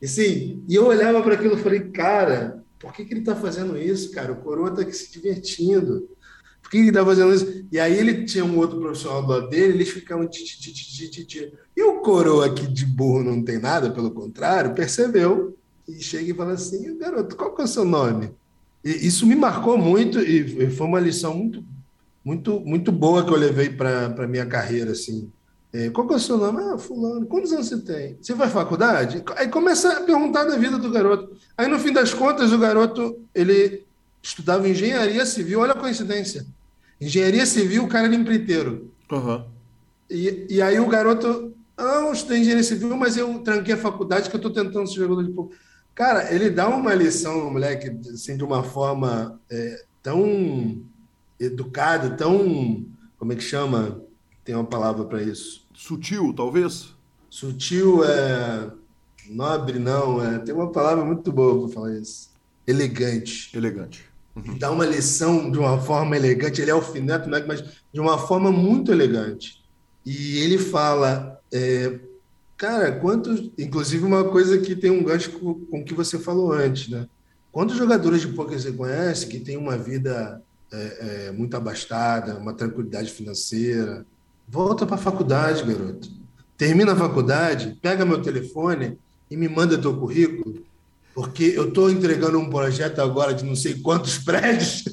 E, 0.00 0.08
sim, 0.08 0.64
e 0.66 0.74
eu 0.74 0.86
olhava 0.86 1.22
para 1.22 1.34
aquilo 1.34 1.58
e 1.58 1.62
falei, 1.62 1.80
cara, 1.80 2.64
por 2.78 2.92
que, 2.92 3.04
que 3.04 3.12
ele 3.12 3.20
está 3.20 3.34
fazendo 3.34 3.76
isso, 3.76 4.12
cara? 4.12 4.32
O 4.32 4.36
Coroa 4.36 4.70
está 4.70 4.82
aqui 4.82 4.92
se 4.92 5.12
divertindo. 5.12 6.08
Por 6.62 6.70
que, 6.70 6.78
ele 6.78 6.88
está 6.88 7.04
fazendo 7.04 7.34
isso? 7.34 7.66
E 7.72 7.78
aí 7.78 7.98
ele 7.98 8.24
tinha 8.24 8.44
um 8.44 8.58
outro 8.58 8.78
profissional 8.78 9.22
do 9.22 9.28
lado 9.28 9.48
dele, 9.48 9.74
eles 9.74 9.88
ficavam 9.88 10.28
titi, 10.28 11.52
E 11.76 11.82
o 11.82 12.00
Coroa, 12.00 12.52
que 12.52 12.66
de 12.66 12.84
burro 12.84 13.24
não 13.24 13.42
tem 13.42 13.58
nada, 13.58 13.90
pelo 13.90 14.10
contrário, 14.10 14.74
percebeu 14.74 15.56
e 15.88 16.00
chega 16.02 16.30
e 16.30 16.34
fala 16.34 16.52
assim: 16.52 16.98
garoto, 16.98 17.36
qual 17.36 17.54
que 17.54 17.62
é 17.62 17.64
o 17.64 17.68
seu 17.68 17.84
nome? 17.84 18.30
E 18.84 18.90
isso 18.90 19.26
me 19.26 19.34
marcou 19.34 19.78
muito 19.78 20.20
e 20.20 20.70
foi 20.70 20.86
uma 20.86 21.00
lição 21.00 21.34
muito, 21.34 21.64
muito, 22.24 22.60
muito 22.60 22.92
boa 22.92 23.24
que 23.24 23.32
eu 23.32 23.36
levei 23.36 23.70
para 23.70 24.06
a 24.06 24.26
minha 24.26 24.46
carreira, 24.46 24.92
assim. 24.92 25.30
É, 25.72 25.90
qual 25.90 26.06
que 26.06 26.14
é 26.14 26.16
o 26.16 26.20
seu 26.20 26.38
nome? 26.38 26.62
Ah, 26.62 26.78
fulano. 26.78 27.26
Quantos 27.26 27.52
anos 27.52 27.68
você 27.68 27.78
tem? 27.78 28.16
Você 28.20 28.32
vai 28.34 28.46
à 28.48 28.50
faculdade? 28.50 29.22
Aí 29.36 29.48
começa 29.48 29.98
a 29.98 30.00
perguntar 30.00 30.44
da 30.44 30.56
vida 30.56 30.78
do 30.78 30.90
garoto. 30.90 31.36
Aí, 31.56 31.68
no 31.68 31.78
fim 31.78 31.92
das 31.92 32.14
contas, 32.14 32.52
o 32.52 32.58
garoto, 32.58 33.18
ele 33.34 33.84
estudava 34.22 34.68
engenharia 34.68 35.26
civil. 35.26 35.60
Olha 35.60 35.72
a 35.72 35.78
coincidência. 35.78 36.46
Engenharia 36.98 37.44
civil, 37.44 37.84
o 37.84 37.88
cara 37.88 38.06
era 38.06 38.14
empreiteiro. 38.14 38.90
Uhum. 39.12 39.44
E, 40.10 40.46
e 40.48 40.62
aí 40.62 40.80
o 40.80 40.88
garoto... 40.88 41.52
Ah, 41.76 42.00
eu 42.06 42.12
estudei 42.12 42.38
engenharia 42.38 42.64
civil, 42.64 42.96
mas 42.96 43.16
eu 43.16 43.38
tranquei 43.40 43.74
a 43.74 43.78
faculdade 43.78 44.30
que 44.30 44.34
eu 44.34 44.38
estou 44.38 44.52
tentando 44.52 44.88
ser 44.88 44.94
jogador 44.94 45.22
de 45.22 45.32
pouco. 45.32 45.52
Cara, 45.94 46.34
ele 46.34 46.48
dá 46.48 46.66
uma 46.68 46.94
lição, 46.94 47.52
moleque, 47.52 47.94
assim, 48.12 48.36
de 48.36 48.42
uma 48.42 48.62
forma 48.62 49.38
é, 49.50 49.84
tão 50.02 50.80
educada, 51.38 52.10
tão... 52.10 52.84
Como 53.18 53.32
é 53.32 53.36
que 53.36 53.42
chama? 53.42 54.00
Tem 54.48 54.54
uma 54.54 54.64
palavra 54.64 55.04
para 55.04 55.22
isso. 55.22 55.66
Sutil, 55.74 56.32
talvez? 56.32 56.94
Sutil 57.28 58.02
é. 58.02 58.70
Nobre, 59.28 59.78
não. 59.78 60.24
É... 60.24 60.38
Tem 60.38 60.54
uma 60.54 60.72
palavra 60.72 61.04
muito 61.04 61.30
boa 61.30 61.66
para 61.66 61.74
falar 61.74 61.98
isso. 61.98 62.30
Elegante. 62.66 63.54
Elegante. 63.54 64.06
Uhum. 64.34 64.56
Dá 64.56 64.70
uma 64.70 64.86
lição 64.86 65.50
de 65.50 65.58
uma 65.58 65.78
forma 65.78 66.16
elegante. 66.16 66.62
Ele 66.62 66.70
é 66.70 66.72
alfinete, 66.72 67.28
né? 67.28 67.44
mas 67.46 67.62
de 67.92 68.00
uma 68.00 68.16
forma 68.16 68.50
muito 68.50 68.90
elegante. 68.90 69.62
E 70.06 70.38
ele 70.38 70.56
fala. 70.56 71.38
É... 71.52 71.98
Cara, 72.56 72.92
quantos. 72.92 73.50
Inclusive, 73.58 74.02
uma 74.02 74.24
coisa 74.30 74.56
que 74.56 74.74
tem 74.74 74.90
um 74.90 75.04
gancho 75.04 75.30
com 75.40 75.60
o 75.72 75.84
que 75.84 75.92
você 75.92 76.18
falou 76.18 76.52
antes, 76.52 76.88
né? 76.88 77.06
Quantos 77.52 77.76
jogadores 77.76 78.22
de 78.22 78.28
poker 78.28 78.58
você 78.58 78.72
conhece 78.72 79.26
que 79.26 79.40
tem 79.40 79.58
uma 79.58 79.76
vida 79.76 80.42
é, 80.72 81.26
é, 81.26 81.32
muito 81.32 81.54
abastada, 81.54 82.38
uma 82.38 82.54
tranquilidade 82.54 83.10
financeira, 83.10 84.06
Volta 84.48 84.86
para 84.86 84.94
a 84.94 84.98
faculdade, 84.98 85.62
garoto. 85.62 86.08
Termina 86.56 86.92
a 86.92 86.96
faculdade, 86.96 87.78
pega 87.82 88.04
meu 88.04 88.22
telefone 88.22 88.98
e 89.30 89.36
me 89.36 89.48
manda 89.48 89.76
teu 89.76 89.94
currículo, 89.94 90.64
porque 91.14 91.44
eu 91.54 91.68
estou 91.68 91.90
entregando 91.90 92.38
um 92.38 92.48
projeto 92.48 93.00
agora 93.00 93.34
de 93.34 93.44
não 93.44 93.54
sei 93.54 93.78
quantos 93.78 94.16
prédios. 94.24 94.84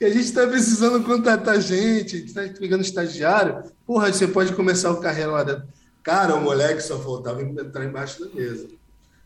e 0.00 0.04
a 0.04 0.08
gente 0.08 0.24
está 0.24 0.46
precisando 0.46 1.04
contratar 1.04 1.60
gente, 1.60 2.24
está 2.24 2.42
pegando 2.58 2.82
estagiário. 2.82 3.62
Porra, 3.86 4.12
você 4.12 4.26
pode 4.26 4.52
começar 4.52 4.90
o 4.90 5.00
carreira 5.00 5.30
lá 5.30 5.44
dentro. 5.44 5.64
Cara, 6.02 6.34
o 6.34 6.42
moleque 6.42 6.82
só 6.82 6.98
faltava 6.98 7.40
entrar 7.42 7.84
embaixo 7.84 8.20
da 8.20 8.34
mesa. 8.34 8.66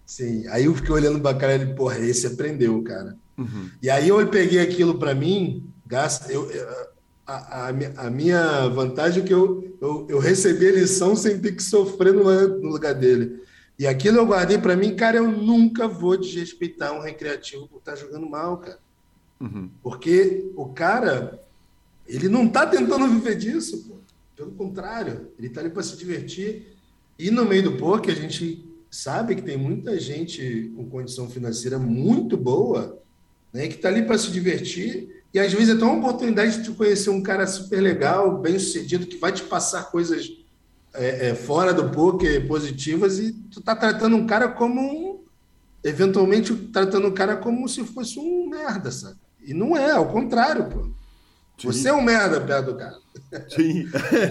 Sim, 0.06 0.46
aí 0.48 0.66
eu 0.66 0.74
fiquei 0.74 0.94
olhando 0.94 1.20
para 1.20 1.36
cara 1.36 1.56
e 1.56 1.74
porra, 1.74 1.98
esse 1.98 2.26
aprendeu, 2.26 2.82
cara. 2.82 3.16
Uhum. 3.36 3.70
E 3.82 3.90
aí 3.90 4.08
eu 4.08 4.26
peguei 4.28 4.60
aquilo 4.60 4.98
para 4.98 5.14
mim, 5.14 5.68
gasta, 5.86 6.32
eu, 6.32 6.50
a, 7.28 7.68
a, 8.06 8.10
minha 8.10 8.68
vantagem 8.68 9.22
é 9.22 9.26
que 9.26 9.34
eu, 9.34 9.76
eu, 9.82 10.06
eu 10.08 10.18
recebi 10.18 10.66
a 10.66 10.72
lição 10.72 11.14
sem 11.14 11.38
ter 11.38 11.52
que 11.52 11.62
sofrer 11.62 12.14
no, 12.14 12.24
no 12.24 12.70
lugar 12.70 12.94
dele. 12.94 13.42
E 13.78 13.86
aquilo 13.86 14.16
eu 14.16 14.26
guardei 14.26 14.56
para 14.56 14.74
mim, 14.74 14.96
cara, 14.96 15.18
eu 15.18 15.30
nunca 15.30 15.86
vou 15.86 16.16
desrespeitar 16.16 16.92
um 16.92 17.00
recreativo 17.00 17.68
por 17.68 17.78
estar 17.78 17.92
tá 17.92 17.98
jogando 17.98 18.28
mal, 18.28 18.56
cara. 18.56 18.78
Uhum. 19.38 19.70
Porque 19.82 20.50
o 20.56 20.70
cara, 20.70 21.38
ele 22.06 22.28
não 22.28 22.46
está 22.46 22.66
tentando 22.66 23.06
viver 23.06 23.36
disso, 23.36 23.84
pô. 23.86 23.98
Pelo 24.34 24.52
contrário, 24.52 25.32
ele 25.38 25.48
está 25.48 25.60
ali 25.60 25.68
para 25.68 25.82
se 25.82 25.96
divertir. 25.96 26.78
E 27.18 27.30
no 27.30 27.44
meio 27.44 27.64
do 27.64 27.76
poker, 27.76 28.12
a 28.12 28.16
gente 28.16 28.64
sabe 28.90 29.34
que 29.34 29.42
tem 29.42 29.56
muita 29.56 29.98
gente 30.00 30.72
com 30.74 30.88
condição 30.88 31.28
financeira 31.28 31.78
muito 31.78 32.36
boa, 32.36 33.02
né, 33.52 33.68
que 33.68 33.76
está 33.76 33.88
ali 33.88 34.02
para 34.02 34.18
se 34.18 34.30
divertir 34.30 35.18
e 35.32 35.38
às 35.38 35.52
vezes 35.52 35.74
é 35.74 35.78
tão 35.78 35.92
uma 35.92 36.08
oportunidade 36.08 36.62
de 36.62 36.70
conhecer 36.70 37.10
um 37.10 37.22
cara 37.22 37.46
super 37.46 37.80
legal, 37.80 38.38
bem 38.38 38.58
sucedido, 38.58 39.06
que 39.06 39.18
vai 39.18 39.30
te 39.30 39.42
passar 39.42 39.90
coisas 39.90 40.30
é, 40.94 41.28
é, 41.28 41.34
fora 41.34 41.72
do 41.72 41.90
poker 41.90 42.46
positivas 42.48 43.18
e 43.18 43.32
tu 43.32 43.60
tá 43.60 43.76
tratando 43.76 44.16
um 44.16 44.26
cara 44.26 44.48
como 44.48 44.80
um, 44.80 45.20
eventualmente 45.84 46.54
tratando 46.54 47.08
o 47.08 47.12
cara 47.12 47.36
como 47.36 47.68
se 47.68 47.84
fosse 47.84 48.18
um 48.18 48.48
merda, 48.48 48.90
sabe? 48.90 49.16
E 49.44 49.52
não 49.52 49.76
é, 49.76 49.92
ao 49.92 50.08
contrário, 50.10 50.68
pô. 50.68 50.88
Você 51.64 51.88
é 51.88 51.92
um 51.92 52.02
merda 52.02 52.40
perto 52.40 52.66
do 52.66 52.74
cara. 52.76 52.96
Sim, 53.48 53.88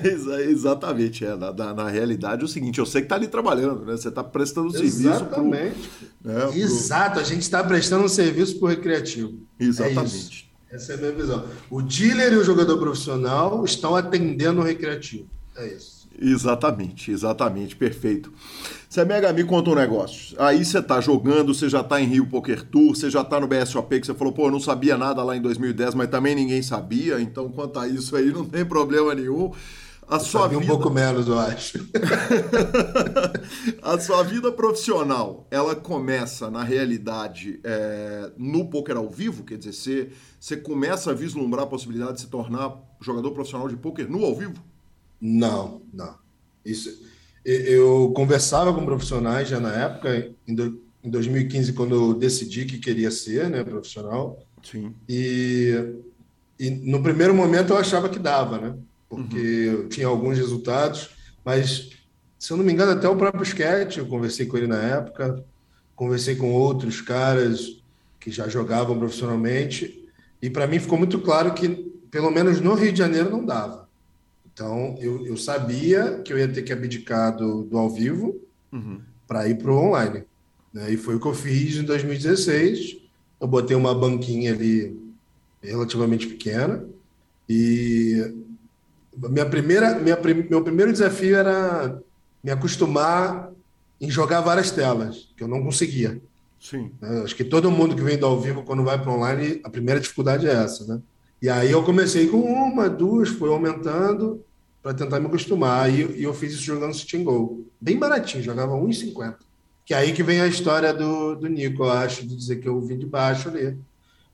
exatamente. 0.49 1.25
É, 1.25 1.35
na, 1.35 1.53
na, 1.53 1.73
na, 1.73 1.89
realidade 1.89 2.41
é 2.41 2.45
o 2.45 2.47
seguinte, 2.47 2.79
eu 2.79 2.85
sei 2.85 3.01
que 3.01 3.05
está 3.05 3.15
ali 3.15 3.27
trabalhando, 3.27 3.85
né? 3.85 3.97
Você 3.97 4.09
está 4.09 4.23
prestando 4.23 4.71
serviço. 4.71 5.07
Exatamente. 5.07 5.89
Pro, 6.21 6.31
né, 6.31 6.57
Exato, 6.57 7.11
pro... 7.13 7.21
a 7.21 7.23
gente 7.23 7.41
está 7.41 7.63
prestando 7.63 8.05
um 8.05 8.09
serviço 8.09 8.57
para 8.57 8.65
o 8.65 8.69
recreativo. 8.69 9.33
Exatamente. 9.59 10.49
É 10.71 10.75
Essa 10.75 10.93
é 10.93 10.95
a 10.95 10.97
minha 10.97 11.11
visão. 11.11 11.45
O 11.69 11.81
dealer 11.81 12.33
e 12.33 12.37
o 12.37 12.43
jogador 12.43 12.77
profissional 12.77 13.63
estão 13.65 13.95
atendendo 13.95 14.61
o 14.61 14.63
recreativo. 14.63 15.27
É 15.55 15.67
isso. 15.67 15.96
Exatamente, 16.19 17.11
exatamente, 17.11 17.75
perfeito. 17.75 18.33
Você 18.89 19.05
mega 19.05 19.31
me 19.31 19.43
conta 19.43 19.69
um 19.69 19.75
negócio. 19.75 20.35
Aí 20.41 20.65
você 20.65 20.81
tá 20.81 20.99
jogando, 20.99 21.53
você 21.53 21.69
já 21.69 21.83
tá 21.83 22.01
em 22.01 22.05
Rio 22.05 22.25
Poker 22.25 22.63
Tour, 22.63 22.95
você 22.95 23.09
já 23.09 23.23
tá 23.23 23.39
no 23.39 23.47
BSOP, 23.47 23.99
que 23.99 24.07
você 24.07 24.13
falou, 24.13 24.33
pô, 24.33 24.47
eu 24.47 24.51
não 24.51 24.59
sabia 24.59 24.97
nada 24.97 25.23
lá 25.23 25.37
em 25.37 25.41
2010, 25.41 25.93
mas 25.93 26.09
também 26.09 26.33
ninguém 26.33 26.61
sabia, 26.63 27.21
então 27.21 27.49
quanto 27.49 27.79
a 27.79 27.87
isso 27.87 28.15
aí 28.15 28.31
não 28.31 28.45
tem 28.45 28.65
problema 28.65 29.13
nenhum. 29.13 29.51
A 30.09 30.15
eu 30.15 30.19
sua 30.21 30.47
vida... 30.47 30.61
um 30.61 30.65
pouco 30.65 30.89
menos, 30.89 31.27
eu 31.27 31.37
acho. 31.37 31.85
a 33.83 33.99
sua 33.99 34.23
vida 34.23 34.49
profissional, 34.53 35.45
ela 35.51 35.75
começa, 35.75 36.49
na 36.49 36.63
realidade, 36.63 37.59
é, 37.61 38.31
no 38.37 38.69
poker 38.69 38.95
ao 38.95 39.09
vivo? 39.09 39.43
Quer 39.43 39.57
dizer, 39.57 39.73
você, 39.73 40.09
você 40.39 40.57
começa 40.57 41.11
a 41.11 41.13
vislumbrar 41.13 41.65
a 41.65 41.67
possibilidade 41.67 42.13
de 42.13 42.21
se 42.21 42.27
tornar 42.27 42.73
jogador 43.01 43.31
profissional 43.31 43.67
de 43.67 43.75
poker 43.75 44.09
no 44.09 44.23
ao 44.23 44.33
vivo? 44.33 44.63
Não, 45.19 45.81
não. 45.93 46.15
Isso, 46.63 47.01
eu 47.43 48.11
conversava 48.15 48.73
com 48.73 48.85
profissionais 48.85 49.47
já 49.47 49.59
na 49.59 49.71
época, 49.71 50.31
em, 50.47 50.55
2015, 51.09 51.73
quando 51.73 51.95
eu 51.95 52.13
decidi 52.13 52.65
que 52.65 52.77
queria 52.77 53.09
ser 53.09 53.49
né, 53.49 53.63
profissional. 53.63 54.43
Sim. 54.61 54.93
E, 55.07 55.93
e 56.59 56.69
no 56.69 57.01
primeiro 57.01 57.33
momento 57.33 57.71
eu 57.71 57.77
achava 57.77 58.09
que 58.09 58.19
dava, 58.19 58.57
né? 58.57 58.75
Porque 59.07 59.37
uhum. 59.37 59.73
eu 59.73 59.89
tinha 59.89 60.07
alguns 60.07 60.37
resultados, 60.37 61.11
mas 61.45 61.89
se 62.37 62.51
eu 62.51 62.57
não 62.57 62.63
me 62.63 62.71
engano, 62.71 62.91
até 62.91 63.07
o 63.07 63.15
próprio 63.15 63.43
Sketch, 63.43 63.97
eu 63.97 64.05
conversei 64.05 64.45
com 64.45 64.57
ele 64.57 64.67
na 64.67 64.81
época, 64.81 65.43
conversei 65.95 66.35
com 66.35 66.51
outros 66.51 67.01
caras 67.01 67.81
que 68.19 68.29
já 68.29 68.47
jogavam 68.47 68.99
profissionalmente, 68.99 70.05
e 70.41 70.49
para 70.49 70.67
mim 70.67 70.79
ficou 70.79 70.97
muito 70.97 71.19
claro 71.19 71.53
que, 71.53 71.69
pelo 72.11 72.29
menos 72.29 72.59
no 72.59 72.73
Rio 72.75 72.91
de 72.91 72.99
Janeiro, 72.99 73.29
não 73.29 73.43
dava. 73.45 73.86
Então, 74.57 74.95
eu, 74.99 75.23
eu 75.23 75.37
sabia 75.37 76.19
que 76.25 76.33
eu 76.33 76.39
ia 76.39 76.47
ter 76.47 76.63
que 76.63 76.73
abdicar 76.73 77.37
do, 77.37 77.63
do 77.63 77.77
ao 77.77 77.87
vivo 77.87 78.41
uhum. 78.73 78.99
para 79.27 79.47
ir 79.47 79.55
para 79.59 79.71
o 79.71 79.77
online. 79.77 80.23
Né? 80.73 80.93
E 80.93 80.97
foi 80.97 81.13
o 81.13 81.19
que 81.19 81.27
eu 81.27 81.33
fiz 81.35 81.77
em 81.77 81.83
2016. 81.83 82.97
Eu 83.39 83.47
botei 83.47 83.77
uma 83.77 83.93
banquinha 83.93 84.51
ali 84.51 84.99
relativamente 85.61 86.25
pequena 86.25 86.83
e 87.47 88.33
minha 89.29 89.45
primeira, 89.45 89.99
minha, 89.99 90.17
meu 90.49 90.63
primeiro 90.63 90.91
desafio 90.91 91.35
era 91.35 92.01
me 92.43 92.49
acostumar 92.49 93.51
em 94.01 94.09
jogar 94.09 94.41
várias 94.41 94.71
telas, 94.71 95.29
que 95.37 95.43
eu 95.43 95.47
não 95.47 95.61
conseguia. 95.61 96.19
Sim. 96.59 96.89
Né? 96.99 97.21
Acho 97.23 97.35
que 97.35 97.43
todo 97.43 97.69
mundo 97.69 97.95
que 97.95 98.01
vem 98.01 98.17
do 98.17 98.25
ao 98.25 98.41
vivo, 98.41 98.63
quando 98.63 98.83
vai 98.83 98.99
para 98.99 99.11
online, 99.11 99.61
a 99.63 99.69
primeira 99.69 99.99
dificuldade 99.99 100.47
é 100.47 100.51
essa, 100.51 100.83
né? 100.87 100.99
E 101.39 101.47
aí 101.47 101.71
eu 101.71 101.83
comecei 101.83 102.27
com 102.27 102.39
uma, 102.39 102.89
duas, 102.89 103.29
foi 103.29 103.49
aumentando, 103.49 104.43
para 104.87 104.93
tentar 104.93 105.19
me 105.19 105.25
acostumar. 105.25 105.93
E, 105.93 106.19
e, 106.19 106.23
eu 106.23 106.33
fiz 106.33 106.53
isso 106.53 106.63
jogando 106.63 106.95
Go. 107.23 107.65
Bem 107.79 107.97
baratinho, 107.97 108.41
jogava 108.41 108.73
1,50. 108.73 109.35
Que 109.85 109.93
é 109.93 109.97
aí 109.97 110.13
que 110.13 110.23
vem 110.23 110.39
a 110.39 110.47
história 110.47 110.93
do, 110.93 111.35
do 111.35 111.47
Nico, 111.47 111.83
eu 111.83 111.91
acho, 111.91 112.25
de 112.25 112.33
dizer 112.33 112.57
que 112.57 112.69
eu 112.69 112.79
vim 112.79 112.97
de 112.97 113.05
baixo 113.05 113.49
ali. 113.49 113.77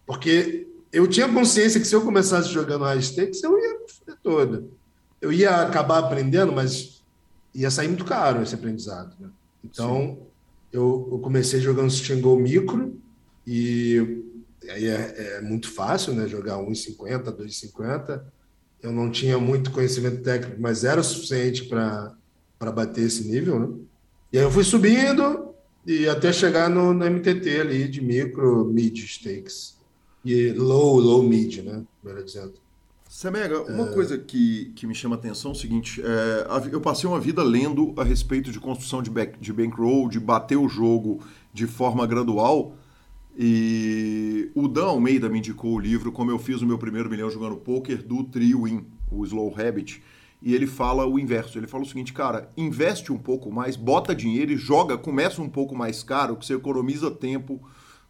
Porque 0.06 0.68
eu 0.92 1.08
tinha 1.08 1.28
consciência 1.28 1.80
que 1.80 1.88
se 1.88 1.96
eu 1.96 2.02
começasse 2.02 2.50
jogando 2.50 2.84
high 2.84 3.02
stakes, 3.02 3.42
eu 3.42 3.58
ia 3.58 3.80
me 4.08 4.16
toda. 4.22 4.64
Eu 5.20 5.32
ia 5.32 5.62
acabar 5.62 5.98
aprendendo, 5.98 6.52
mas 6.52 7.04
ia 7.54 7.72
sair 7.72 7.88
muito 7.88 8.06
caro 8.06 8.44
esse 8.44 8.54
aprendizado. 8.54 9.16
Né? 9.20 9.30
Então, 9.64 10.20
eu, 10.72 11.10
eu, 11.12 11.20
comecei 11.20 11.62
jogando 11.62 11.92
Go 12.22 12.38
micro 12.38 12.96
e 13.46 14.24
aí 14.70 14.86
é, 14.86 15.38
é 15.38 15.42
muito 15.42 15.72
fácil, 15.72 16.14
né? 16.14 16.28
Jogar 16.28 16.58
1,50, 16.58 17.24
2,50 17.24 18.22
eu 18.84 18.92
não 18.92 19.10
tinha 19.10 19.40
muito 19.40 19.72
conhecimento 19.72 20.22
técnico, 20.22 20.62
mas 20.62 20.84
era 20.84 21.00
o 21.00 21.04
suficiente 21.04 21.64
para 21.64 22.14
bater 22.60 23.06
esse 23.06 23.24
nível, 23.30 23.60
né? 23.60 23.76
E 24.32 24.38
aí 24.38 24.44
eu 24.44 24.52
fui 24.52 24.64
subindo 24.64 25.54
e 25.88 26.08
até 26.08 26.34
chegar 26.34 26.70
no, 26.70 26.94
no 26.94 27.10
MTT 27.10 27.62
ali 27.62 27.88
de 27.88 28.02
micro, 28.02 28.66
mid 28.66 28.98
stakes. 28.98 29.78
E 30.26 30.52
low, 30.52 31.00
low, 31.00 31.24
mid, 31.24 31.60
né? 31.60 31.84
Melhor 32.04 32.24
dizendo. 32.24 32.54
Semega, 33.08 33.62
uma 33.62 33.90
é... 33.90 33.94
coisa 33.94 34.18
que, 34.18 34.74
que 34.76 34.88
me 34.88 34.96
chama 34.96 35.16
a 35.16 35.20
atenção 35.20 35.52
é 35.52 35.54
o 35.54 35.58
seguinte: 35.58 36.02
é, 36.02 36.48
eu 36.72 36.82
passei 36.82 37.08
uma 37.08 37.20
vida 37.20 37.44
lendo 37.44 37.94
a 37.96 38.04
respeito 38.04 38.52
de 38.52 38.60
construção 38.60 39.02
de, 39.04 39.10
back, 39.10 39.40
de 39.40 39.54
bankroll, 39.54 40.10
de 40.10 40.20
bater 40.20 40.58
o 40.58 40.68
jogo 40.68 41.22
de 41.54 41.68
forma 41.68 42.06
gradual. 42.08 42.76
E 43.38 44.52
o 44.54 44.68
Dan 44.68 44.86
Almeida 44.86 45.28
me 45.28 45.40
indicou 45.40 45.74
o 45.74 45.80
livro 45.80 46.12
Como 46.12 46.30
Eu 46.30 46.38
Fiz 46.38 46.62
o 46.62 46.66
Meu 46.66 46.78
Primeiro 46.78 47.10
Milhão 47.10 47.30
Jogando 47.30 47.56
Poker, 47.56 48.04
do 48.04 48.24
Trio 48.24 48.64
Win, 48.64 48.86
o 49.12 49.26
Slow 49.26 49.54
Habit. 49.58 50.04
E 50.42 50.54
ele 50.54 50.68
fala 50.68 51.06
o 51.06 51.18
inverso. 51.18 51.58
Ele 51.58 51.68
fala 51.68 51.84
o 51.84 51.88
seguinte, 51.88 52.14
cara, 52.14 52.52
investe 52.56 53.12
um 53.12 53.18
pouco 53.18 53.52
mais, 53.52 53.76
bota 53.76 54.14
dinheiro 54.14 54.52
e 54.52 54.58
joga, 54.58 54.98
começa 54.98 55.42
um 55.42 55.50
pouco 55.50 55.76
mais 55.76 56.04
caro, 56.04 56.36
que 56.36 56.46
você 56.46 56.54
economiza 56.54 57.10
tempo 57.10 57.62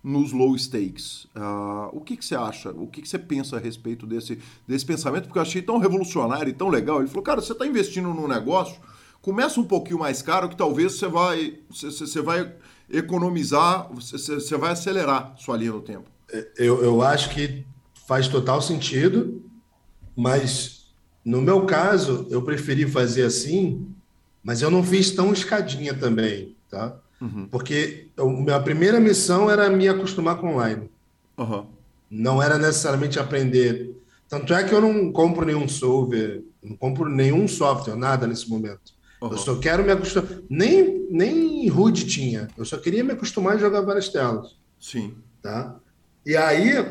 nos 0.03 0.33
low 0.33 0.57
stakes. 0.57 1.25
Uh, 1.35 1.89
o 1.93 2.01
que, 2.01 2.17
que 2.17 2.25
você 2.25 2.35
acha? 2.35 2.71
O 2.71 2.87
que, 2.87 3.01
que 3.01 3.07
você 3.07 3.17
pensa 3.17 3.55
a 3.55 3.59
respeito 3.59 4.05
desse, 4.05 4.37
desse 4.67 4.85
pensamento? 4.85 5.25
Porque 5.25 5.37
eu 5.37 5.43
achei 5.43 5.61
tão 5.61 5.77
revolucionário 5.77 6.49
e 6.49 6.53
tão 6.53 6.67
legal. 6.67 6.99
Ele 6.99 7.07
falou, 7.07 7.23
cara, 7.23 7.41
você 7.41 7.53
está 7.53 7.65
investindo 7.65 8.13
num 8.13 8.27
negócio, 8.27 8.75
começa 9.21 9.61
um 9.61 9.63
pouquinho 9.63 9.99
mais 9.99 10.21
caro, 10.21 10.49
que 10.49 10.57
talvez 10.57 10.93
você 10.93 11.07
vai, 11.07 11.59
você, 11.69 11.89
você 11.89 12.21
vai 12.21 12.53
economizar, 12.89 13.89
você 13.93 14.57
vai 14.57 14.71
acelerar 14.71 15.33
sua 15.37 15.57
linha 15.57 15.71
no 15.71 15.81
tempo. 15.81 16.09
É, 16.31 16.47
eu, 16.57 16.83
eu 16.83 17.01
acho 17.01 17.29
que 17.29 17.65
faz 18.07 18.27
total 18.27 18.61
sentido, 18.61 19.41
mas 20.15 20.83
no 21.23 21.41
meu 21.41 21.65
caso, 21.65 22.27
eu 22.29 22.41
preferi 22.41 22.85
fazer 22.85 23.23
assim, 23.23 23.87
mas 24.43 24.61
eu 24.61 24.69
não 24.69 24.83
fiz 24.83 25.11
tão 25.11 25.31
escadinha 25.31 25.93
também, 25.93 26.55
tá? 26.69 26.97
Uhum. 27.21 27.47
Porque 27.49 28.07
a 28.17 28.25
minha 28.25 28.59
primeira 28.59 28.99
missão 28.99 29.49
era 29.49 29.69
me 29.69 29.87
acostumar 29.87 30.37
com 30.37 30.53
online. 30.53 30.89
Uhum. 31.37 31.65
Não 32.11 32.43
era 32.43 32.57
necessariamente 32.57 33.17
aprender. 33.17 33.95
Tanto 34.27 34.53
é 34.53 34.63
que 34.63 34.73
eu 34.73 34.81
não 34.81 35.11
compro 35.11 35.45
nenhum 35.45 35.67
software, 35.67 36.41
não 36.61 36.75
compro 36.75 37.07
nenhum 37.07 37.47
software, 37.47 37.95
nada 37.95 38.27
nesse 38.27 38.49
momento. 38.49 38.92
Uhum. 39.23 39.31
Eu 39.31 39.37
só 39.37 39.55
quero 39.55 39.85
me 39.85 39.91
acostumar. 39.91 40.29
Nem, 40.49 41.07
nem 41.09 41.71
HUD 41.71 42.05
tinha. 42.05 42.49
Eu 42.57 42.65
só 42.65 42.77
queria 42.77 43.03
me 43.03 43.13
acostumar 43.13 43.55
a 43.55 43.57
jogar 43.57 43.79
várias 43.79 44.09
telas. 44.09 44.57
Sim. 44.77 45.15
Tá? 45.41 45.79
E 46.25 46.35
aí, 46.35 46.85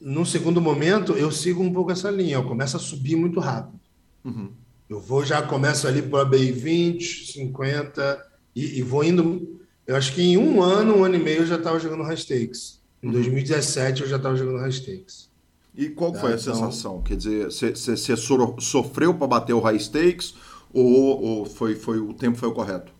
no 0.00 0.26
segundo 0.26 0.60
momento, 0.60 1.12
eu 1.12 1.30
sigo 1.30 1.62
um 1.62 1.72
pouco 1.72 1.92
essa 1.92 2.10
linha. 2.10 2.34
Eu 2.34 2.44
começo 2.44 2.76
a 2.76 2.80
subir 2.80 3.14
muito 3.14 3.38
rápido. 3.38 3.78
Uhum. 4.24 4.50
Eu 4.88 4.98
vou 5.00 5.24
já 5.24 5.40
começo 5.42 5.86
ali 5.86 6.02
para 6.02 6.24
BI 6.24 6.50
20, 6.50 7.32
50 7.32 8.26
e, 8.56 8.80
e, 8.80 8.82
vou 8.82 9.04
indo. 9.04 9.60
Eu 9.86 9.94
acho 9.94 10.12
que 10.12 10.22
em 10.22 10.36
um 10.36 10.60
ano, 10.60 10.96
um 10.96 11.04
ano 11.04 11.14
e 11.14 11.20
meio, 11.20 11.42
eu 11.42 11.46
já 11.46 11.54
estava 11.54 11.78
jogando 11.78 12.02
high 12.02 12.16
stakes. 12.16 12.80
Em 13.00 13.06
uhum. 13.06 13.12
2017 13.12 14.02
eu 14.02 14.08
já 14.08 14.16
estava 14.16 14.34
jogando 14.34 14.58
high 14.58 14.72
stakes. 14.72 15.30
E 15.76 15.88
qual 15.88 16.10
tá? 16.10 16.18
foi 16.18 16.32
a 16.32 16.34
então... 16.34 16.52
sensação? 16.52 17.00
Quer 17.00 17.16
dizer, 17.16 17.44
você 17.46 18.16
sofreu 18.58 19.14
para 19.14 19.28
bater 19.28 19.52
o 19.52 19.60
high 19.60 19.78
stakes 19.78 20.34
ou, 20.72 21.22
ou 21.22 21.46
foi, 21.46 21.74
foi, 21.74 21.98
o 21.98 22.14
tempo 22.14 22.38
foi 22.38 22.48
o 22.48 22.54
correto? 22.54 22.92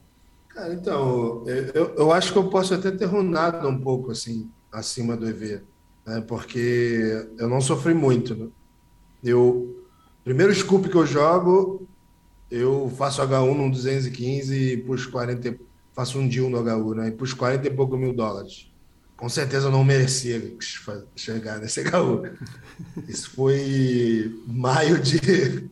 Cara, 0.49 0.75
então, 0.75 1.45
eu, 1.47 1.95
eu 1.97 2.13
acho 2.13 2.33
que 2.33 2.39
eu 2.39 2.49
posso 2.49 2.75
até 2.75 2.91
ter 2.91 3.07
rondado 3.07 3.67
um 3.69 3.81
pouco 3.81 4.11
assim, 4.11 4.51
acima 4.73 5.17
do 5.17 5.29
EV, 5.29 5.63
né? 6.07 6.21
porque 6.27 7.27
eu 7.39 7.49
não 7.49 7.61
sofri 7.61 7.95
muito. 7.95 8.35
Né? 8.35 8.49
Eu, 9.23 9.85
primeiro 10.25 10.55
scoop 10.55 10.89
que 10.89 10.97
eu 10.97 11.07
jogo, 11.07 11.89
eu 12.51 12.93
faço 12.97 13.23
H1 13.23 13.55
no 13.55 13.71
215 13.71 14.55
e 14.55 14.77
puxo 14.79 15.11
40, 15.11 15.57
faço 15.95 16.19
um 16.19 16.29
deal 16.29 16.51
no 16.51 16.59
HU, 16.59 16.95
né? 16.95 17.09
E 17.09 17.13
puxo 17.13 17.37
40 17.37 17.69
e 17.69 17.71
pouco 17.71 17.97
mil 17.97 18.13
dólares. 18.13 18.71
Com 19.17 19.29
certeza 19.29 19.69
eu 19.69 19.73
não 19.73 19.85
merecia 19.85 20.57
chegar 21.15 21.61
nesse 21.61 21.83
HU. 21.83 22.23
Isso 23.07 23.31
foi 23.31 24.35
maio 24.47 24.99
de 24.99 25.71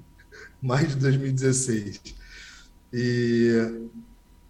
mais 0.63 0.89
de 0.89 0.97
2016. 0.97 2.01
E 2.93 3.51
não 3.71 3.89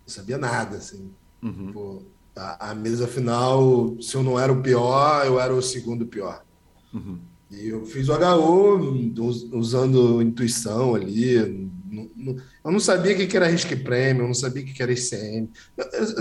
sabia 0.06 0.38
nada, 0.38 0.76
assim. 0.76 1.10
Uhum. 1.42 1.72
Pô, 1.72 2.02
a, 2.36 2.70
a, 2.70 2.74
mesa 2.74 3.06
final, 3.06 3.96
se 4.00 4.14
eu 4.14 4.22
não 4.22 4.38
era 4.38 4.52
o 4.52 4.62
pior, 4.62 5.26
eu 5.26 5.40
era 5.40 5.54
o 5.54 5.62
segundo 5.62 6.06
pior. 6.06 6.44
Uhum. 6.92 7.18
E 7.50 7.68
eu 7.68 7.84
fiz 7.86 8.08
o 8.08 8.14
HU 8.14 9.14
usando 9.52 10.22
intuição 10.22 10.94
ali. 10.94 11.34
Eu 11.34 12.70
não 12.70 12.78
sabia 12.78 13.14
o 13.14 13.26
que 13.26 13.36
era 13.36 13.48
risco 13.48 13.74
prêmio, 13.82 14.22
eu 14.22 14.26
não 14.26 14.34
sabia 14.34 14.62
o 14.62 14.66
que 14.66 14.82
era 14.82 14.92
ICM. 14.92 15.48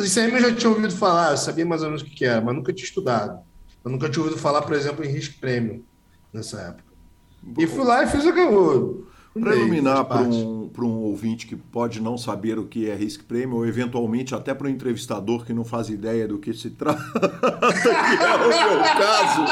ICM 0.04 0.34
eu 0.34 0.42
já 0.42 0.56
tinha 0.56 0.70
ouvido 0.70 0.96
falar, 0.96 1.32
eu 1.32 1.38
sabia 1.38 1.66
mais 1.66 1.82
ou 1.82 1.90
menos 1.90 2.02
o 2.02 2.06
que 2.06 2.24
era, 2.24 2.40
mas 2.40 2.56
nunca 2.56 2.72
tinha 2.72 2.86
estudado. 2.86 3.42
Eu 3.84 3.92
nunca 3.92 4.10
tinha 4.10 4.24
ouvido 4.24 4.40
falar, 4.40 4.62
por 4.62 4.74
exemplo, 4.74 5.04
em 5.04 5.12
risco 5.12 5.40
prêmio 5.40 5.84
nessa 6.32 6.62
época. 6.62 6.88
E 7.58 7.68
fui 7.68 7.84
lá 7.84 8.04
e 8.04 8.08
fiz 8.08 8.24
o 8.24 8.30
eu 8.30 9.08
para 9.40 9.56
iluminar 9.56 10.06
para 10.06 10.22
um, 10.22 10.70
um 10.78 11.00
ouvinte 11.04 11.48
que 11.48 11.56
pode 11.56 12.02
não 12.02 12.18
saber 12.18 12.58
o 12.60 12.66
que 12.66 12.90
é 12.90 12.96
Risk 12.96 13.24
Premium, 13.24 13.58
ou 13.58 13.68
eventualmente 13.68 14.36
até 14.36 14.54
para 14.54 14.68
um 14.68 14.70
entrevistador 14.70 15.46
que 15.46 15.54
não 15.54 15.64
faz 15.64 15.90
ideia 15.90 16.28
do 16.28 16.38
que 16.38 16.54
se 16.54 16.70
trata, 16.78 17.02
que 17.20 18.24
é 18.24 18.36
o 18.36 18.48
meu 18.48 18.80
caso, 18.80 19.46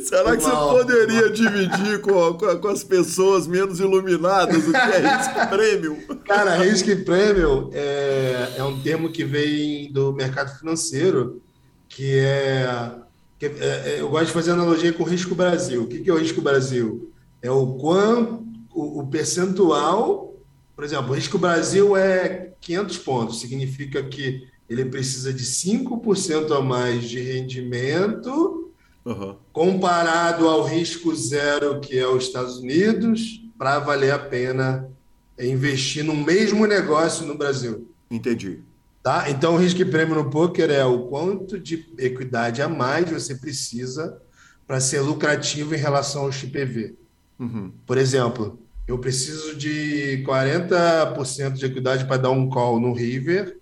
será 0.06 0.36
que 0.36 0.42
você 0.42 0.50
poderia 0.50 1.30
dividir 1.30 2.00
com, 2.00 2.34
com, 2.34 2.58
com, 2.58 2.68
as 2.68 2.82
pessoas 2.84 3.46
menos 3.46 3.80
iluminadas 3.80 4.66
o 4.66 4.70
que 4.70 4.76
é 4.76 5.16
Risk 5.16 5.48
Premium? 5.50 5.96
Cara, 6.26 6.56
Risk 6.56 7.04
Premium 7.04 7.70
é, 7.72 8.54
é 8.56 8.64
um 8.64 8.80
termo 8.80 9.10
que 9.10 9.24
vem 9.24 9.92
do 9.92 10.12
mercado 10.12 10.56
financeiro, 10.58 11.42
que 11.88 12.18
é, 12.18 12.90
que 13.38 13.46
é, 13.46 13.50
é 13.50 13.96
eu 14.00 14.08
gosto 14.08 14.26
de 14.26 14.32
fazer 14.32 14.52
analogia 14.52 14.92
com 14.92 15.02
o 15.02 15.06
Risco 15.06 15.34
Brasil. 15.34 15.82
O 15.82 15.86
que, 15.86 16.00
que 16.00 16.10
é 16.10 16.12
o 16.12 16.18
Risco 16.18 16.40
Brasil? 16.40 17.12
É 17.46 17.50
o 17.50 17.74
quanto 17.74 18.44
o, 18.74 19.00
o 19.00 19.06
percentual, 19.06 20.34
por 20.74 20.84
exemplo, 20.84 21.10
o 21.10 21.14
risco 21.14 21.38
Brasil 21.38 21.96
é 21.96 22.52
500 22.60 22.98
pontos, 22.98 23.40
significa 23.40 24.02
que 24.02 24.46
ele 24.68 24.84
precisa 24.84 25.32
de 25.32 25.44
5% 25.44 26.50
a 26.56 26.60
mais 26.60 27.08
de 27.08 27.20
rendimento 27.20 28.72
uhum. 29.04 29.36
comparado 29.52 30.48
ao 30.48 30.64
risco 30.64 31.14
zero 31.14 31.80
que 31.80 31.96
é 31.96 32.06
os 32.06 32.24
Estados 32.24 32.58
Unidos 32.58 33.42
para 33.56 33.78
valer 33.78 34.12
a 34.12 34.18
pena 34.18 34.90
investir 35.38 36.02
no 36.02 36.16
mesmo 36.16 36.66
negócio 36.66 37.24
no 37.26 37.36
Brasil. 37.36 37.88
Entendi. 38.10 38.60
Tá? 39.02 39.30
Então, 39.30 39.54
o 39.54 39.58
risco 39.58 39.86
prêmio 39.86 40.16
no 40.16 40.30
poker 40.30 40.68
é 40.68 40.84
o 40.84 41.06
quanto 41.06 41.60
de 41.60 41.86
equidade 41.96 42.60
a 42.60 42.68
mais 42.68 43.08
você 43.08 43.36
precisa 43.36 44.20
para 44.66 44.80
ser 44.80 45.00
lucrativo 45.00 45.74
em 45.76 45.78
relação 45.78 46.22
ao 46.22 46.32
XPV. 46.32 46.96
Uhum. 47.38 47.72
Por 47.86 47.98
exemplo, 47.98 48.58
eu 48.86 48.98
preciso 48.98 49.56
de 49.56 50.24
40% 50.26 51.52
de 51.52 51.66
equidade 51.66 52.04
para 52.06 52.16
dar 52.16 52.30
um 52.30 52.48
call 52.48 52.80
no 52.80 52.92
River 52.92 53.58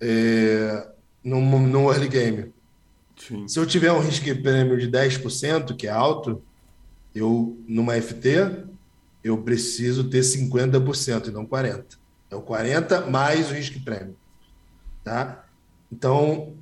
é, 0.00 0.88
no, 1.24 1.40
no 1.40 1.90
early 1.90 2.08
game. 2.08 2.52
Sim. 3.16 3.48
Se 3.48 3.58
eu 3.58 3.66
tiver 3.66 3.92
um 3.92 4.00
risco 4.00 4.24
prêmio 4.42 4.78
de 4.78 4.88
10%, 4.88 5.74
que 5.76 5.86
é 5.86 5.90
alto, 5.90 6.42
eu 7.14 7.58
numa 7.66 8.00
FT, 8.00 8.64
eu 9.24 9.38
preciso 9.38 10.04
ter 10.04 10.20
50% 10.20 11.28
e 11.28 11.30
não 11.30 11.44
40%. 11.44 11.98
É 12.30 12.36
o 12.36 12.42
40% 12.42 13.08
mais 13.08 13.50
o 13.50 13.54
risco 13.54 13.80
prêmio. 13.80 14.14
Tá? 15.02 15.44
Então, 15.90 16.52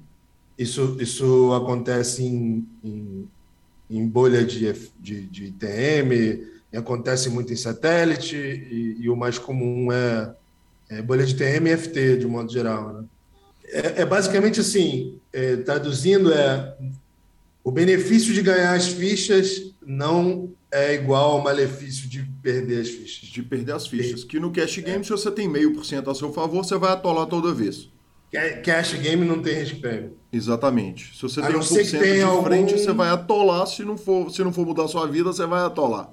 isso, 0.57 0.97
isso 1.01 1.53
acontece 1.53 2.25
em, 2.25 2.67
em 2.83 3.29
em 3.91 4.07
bolha 4.07 4.45
de, 4.45 4.73
de, 4.99 5.23
de 5.23 5.45
ITM, 5.47 6.47
acontece 6.77 7.31
muito 7.31 7.53
em 7.53 7.57
satélite, 7.57 8.37
e, 8.37 8.97
e 9.01 9.09
o 9.09 9.17
mais 9.17 9.39
comum 9.39 9.91
é, 9.91 10.35
é, 10.89 11.03
bolha 11.03 11.25
de 11.25 11.35
TM 11.35 11.71
e 11.71 11.77
FT, 11.77 12.19
de 12.19 12.27
modo 12.27 12.53
geral. 12.53 12.93
Né? 12.93 13.05
É, 13.69 14.03
é, 14.03 14.05
basicamente 14.05 14.61
assim, 14.61 15.19
é, 15.33 15.57
traduzindo, 15.57 16.33
é 16.33 16.77
o 17.65 17.71
benefício 17.71 18.33
de 18.33 18.43
ganhar 18.43 18.75
as 18.75 18.89
fichas 18.89 19.73
não 19.85 20.53
é 20.71 20.95
igual 20.95 21.33
ao 21.33 21.43
malefício 21.43 22.09
de 22.09 22.23
perder 22.43 22.81
as 22.81 22.89
fichas. 22.89 23.29
De 23.29 23.43
perder 23.43 23.73
as 23.73 23.87
fichas. 23.87 24.25
Que 24.25 24.39
no 24.39 24.53
cash 24.53 24.79
game, 24.79 25.05
se 25.05 25.11
você 25.11 25.31
tem 25.31 25.49
meio 25.49 25.73
por 25.73 25.85
cento 25.85 26.11
a 26.11 26.15
seu 26.15 26.33
favor, 26.33 26.65
você 26.65 26.77
vai 26.77 26.93
atolar 26.93 27.27
toda 27.27 27.53
vez. 27.55 27.89
Cash 28.63 28.95
game 28.95 29.25
não 29.25 29.41
tem 29.41 29.55
risco 29.55 29.81
prêmio. 29.81 30.17
Exatamente. 30.33 31.17
Se 31.17 31.23
você 31.23 31.41
a 31.41 31.47
tem 31.47 31.57
1% 31.57 32.15
de 32.15 32.23
algum... 32.23 32.45
frente, 32.45 32.79
você 32.79 32.93
vai 32.93 33.09
atolar. 33.09 33.67
Se 33.67 33.85
não, 33.85 33.97
for, 33.97 34.31
se 34.31 34.43
não 34.45 34.53
for 34.53 34.67
mudar 34.67 34.85
a 34.85 34.89
sua 34.89 35.07
vida, 35.07 35.33
você 35.33 35.47
vai 35.47 35.65
atolar. 35.65 36.11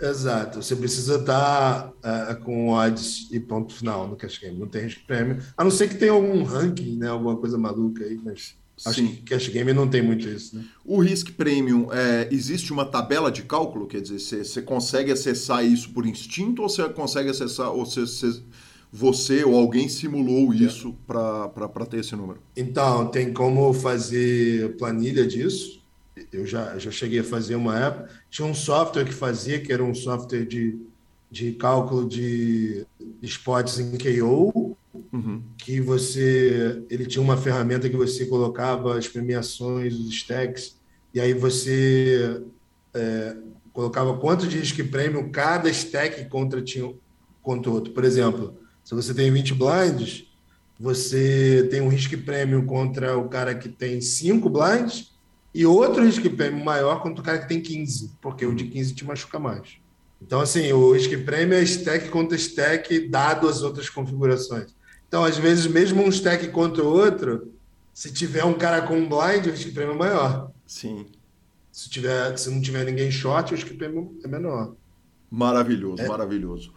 Exato. 0.00 0.60
Você 0.60 0.74
precisa 0.74 1.16
estar 1.16 1.88
uh, 1.88 2.44
com 2.44 2.70
odds 2.70 3.28
e 3.30 3.38
ponto 3.38 3.72
final 3.72 4.08
no 4.08 4.16
cash 4.16 4.38
game. 4.38 4.58
Não 4.58 4.66
tem 4.66 4.82
risco 4.82 5.02
prêmio. 5.06 5.38
A 5.56 5.62
não 5.62 5.70
ser 5.70 5.88
que 5.88 5.94
tenha 5.94 6.12
algum 6.12 6.42
ranking, 6.42 6.96
né? 6.96 7.08
Alguma 7.08 7.36
coisa 7.36 7.56
maluca 7.56 8.04
aí, 8.04 8.18
mas 8.22 8.56
acho 8.84 9.00
Sim. 9.00 9.08
que 9.08 9.22
cash 9.22 9.48
game 9.48 9.72
não 9.72 9.88
tem 9.88 10.02
muito 10.02 10.28
isso. 10.28 10.56
Né? 10.56 10.64
O 10.84 11.00
Risk 11.00 11.30
Premium, 11.32 11.88
é, 11.92 12.28
existe 12.32 12.72
uma 12.72 12.84
tabela 12.84 13.30
de 13.30 13.42
cálculo? 13.42 13.86
Quer 13.86 14.00
dizer, 14.00 14.44
você, 14.44 14.60
consegue 14.60 15.12
acessar 15.12 15.64
isso 15.64 15.90
por 15.90 16.04
instinto 16.04 16.62
ou 16.62 16.68
você 16.68 16.88
consegue 16.88 17.30
acessar... 17.30 17.70
Ou 17.70 17.86
você 17.86 18.04
você 18.92 19.42
ou 19.42 19.56
alguém 19.56 19.88
simulou 19.88 20.52
isso 20.52 20.94
para 21.06 21.86
ter 21.88 22.00
esse 22.00 22.14
número? 22.14 22.40
Então, 22.54 23.06
tem 23.06 23.32
como 23.32 23.72
fazer 23.72 24.76
planilha 24.76 25.26
disso. 25.26 25.80
Eu 26.30 26.46
já, 26.46 26.78
já 26.78 26.90
cheguei 26.90 27.20
a 27.20 27.24
fazer 27.24 27.54
uma 27.54 27.78
época. 27.78 28.10
Tinha 28.28 28.46
um 28.46 28.54
software 28.54 29.06
que 29.06 29.14
fazia, 29.14 29.58
que 29.58 29.72
era 29.72 29.82
um 29.82 29.94
software 29.94 30.44
de, 30.44 30.78
de 31.30 31.52
cálculo 31.52 32.06
de 32.06 32.86
spots 33.22 33.78
em 33.78 33.96
KO, 33.96 34.76
uhum. 35.10 35.42
que 35.56 35.80
você 35.80 36.84
ele 36.90 37.06
tinha 37.06 37.22
uma 37.22 37.38
ferramenta 37.38 37.88
que 37.88 37.96
você 37.96 38.26
colocava 38.26 38.98
as 38.98 39.08
premiações, 39.08 39.94
os 39.94 40.12
stacks, 40.12 40.76
e 41.14 41.20
aí 41.20 41.32
você 41.32 42.42
é, 42.92 43.36
colocava 43.72 44.18
quanto 44.18 44.46
de 44.46 44.58
risco 44.58 44.82
e 44.82 44.84
prêmio 44.84 45.30
cada 45.30 45.70
stack 45.70 46.26
contra 46.28 46.60
tinha 46.60 46.92
contra 47.42 47.70
outro. 47.70 47.92
Por 47.92 48.04
exemplo, 48.04 48.61
se 48.84 48.94
você 48.94 49.14
tem 49.14 49.30
20 49.30 49.54
blinds, 49.54 50.26
você 50.78 51.68
tem 51.70 51.80
um 51.80 51.88
risco 51.88 52.16
prêmio 52.18 52.64
contra 52.66 53.16
o 53.16 53.28
cara 53.28 53.54
que 53.54 53.68
tem 53.68 54.00
5 54.00 54.48
blinds 54.48 55.12
e 55.54 55.66
outro 55.66 56.04
risco 56.04 56.28
prêmio 56.30 56.64
maior 56.64 57.02
contra 57.02 57.20
o 57.20 57.24
cara 57.24 57.38
que 57.38 57.48
tem 57.48 57.60
15, 57.60 58.12
porque 58.20 58.44
o 58.44 58.54
de 58.54 58.64
15 58.64 58.94
te 58.94 59.04
machuca 59.04 59.38
mais. 59.38 59.76
Então, 60.20 60.40
assim, 60.40 60.72
o 60.72 60.92
risco 60.92 61.18
prêmio 61.24 61.56
é 61.56 61.62
stack 61.62 62.08
contra 62.08 62.36
stack, 62.36 63.08
dado 63.08 63.48
as 63.48 63.62
outras 63.62 63.90
configurações. 63.90 64.74
Então, 65.08 65.24
às 65.24 65.36
vezes, 65.36 65.66
mesmo 65.66 66.02
um 66.02 66.08
stack 66.08 66.48
contra 66.48 66.82
o 66.82 66.86
outro, 66.86 67.52
se 67.92 68.12
tiver 68.12 68.44
um 68.44 68.54
cara 68.54 68.82
com 68.82 68.96
um 68.96 69.08
blind, 69.08 69.46
o 69.46 69.50
risco 69.50 69.72
prêmio 69.72 69.94
é 69.94 69.98
maior. 69.98 70.50
Sim. 70.66 71.06
Se, 71.70 71.90
tiver, 71.90 72.36
se 72.38 72.50
não 72.50 72.60
tiver 72.62 72.84
ninguém 72.84 73.10
short, 73.10 73.52
o 73.52 73.56
risco 73.56 73.74
prêmio 73.74 74.16
é 74.24 74.28
menor. 74.28 74.74
Maravilhoso, 75.30 76.02
é. 76.02 76.08
maravilhoso. 76.08 76.72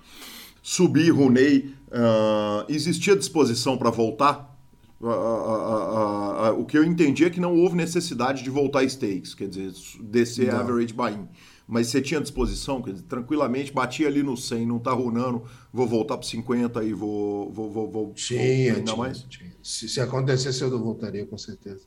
Subir, 0.62 1.12
Runei, 1.12 1.74
Uh, 1.96 2.66
existia 2.68 3.16
disposição 3.16 3.78
para 3.78 3.90
voltar? 3.90 4.54
Uh, 5.00 5.08
uh, 5.08 6.60
o 6.60 6.66
que 6.66 6.78
eu 6.78 6.84
entendi 6.84 7.24
é 7.24 7.30
que 7.30 7.40
não 7.40 7.56
houve 7.56 7.76
necessidade 7.76 8.44
de 8.44 8.50
voltar 8.50 8.84
stakes, 8.84 9.34
quer 9.34 9.48
dizer, 9.48 9.72
descer 10.02 10.52
não. 10.52 10.60
average 10.60 10.94
buy-in. 10.94 11.26
Mas 11.66 11.88
você 11.88 12.02
tinha 12.02 12.20
disposição, 12.20 12.82
quer 12.82 12.92
dizer, 12.92 13.06
tranquilamente, 13.06 13.72
batia 13.72 14.08
ali 14.08 14.22
no 14.22 14.36
100, 14.36 14.68
não 14.68 14.78
tá 14.78 14.92
runando, 14.92 15.44
vou 15.72 15.88
voltar 15.88 16.18
para 16.18 16.28
50 16.28 16.84
e 16.84 16.94
vou, 16.94 17.50
vou, 17.52 17.72
vou, 17.72 17.90
vou 17.90 18.14
tinha, 18.14 18.42
ainda 18.42 18.82
tinha, 18.82 18.98
mais? 18.98 19.20
Tinha. 19.24 19.52
Se, 19.64 19.88
se 19.88 20.02
acontecesse, 20.02 20.62
eu 20.62 20.78
voltaria, 20.78 21.26
com 21.26 21.38
certeza. 21.38 21.82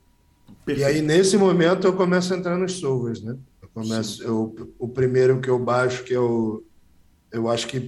Perfeito. 0.65 0.89
E 0.89 0.91
aí, 0.91 1.01
nesse 1.01 1.37
momento, 1.37 1.85
eu 1.85 1.93
começo 1.93 2.33
a 2.33 2.37
entrar 2.37 2.57
nos 2.57 2.73
solvers, 2.73 3.21
né? 3.21 3.37
Eu 3.61 3.69
começo, 3.69 4.23
eu, 4.23 4.55
o 4.77 4.87
primeiro 4.87 5.39
que 5.39 5.49
eu 5.49 5.59
baixo, 5.59 6.03
que 6.03 6.13
eu, 6.13 6.63
eu 7.31 7.49
acho 7.49 7.67
que 7.67 7.79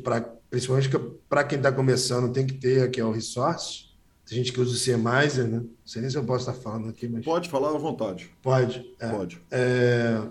principalmente 0.49 0.89
para 1.29 1.43
quem 1.43 1.57
está 1.57 1.71
começando, 1.71 2.31
tem 2.31 2.45
que 2.45 2.53
ter 2.53 2.83
aqui 2.83 2.99
é 2.99 3.05
o 3.05 3.11
resource. 3.11 3.91
Tem 4.27 4.37
gente 4.37 4.53
que 4.53 4.61
usa 4.61 4.75
o 4.75 4.79
CMiser, 4.79 5.47
né? 5.47 5.57
Não 5.57 5.69
sei 5.85 6.01
nem 6.01 6.09
se 6.09 6.17
eu 6.17 6.23
posso 6.23 6.49
estar 6.49 6.61
falando 6.61 6.89
aqui, 6.89 7.07
mas. 7.07 7.25
Pode 7.25 7.49
falar 7.49 7.69
à 7.69 7.77
vontade. 7.77 8.29
Pode. 8.41 8.85
É, 8.99 9.09
Pode. 9.09 9.41
É, 9.51 10.21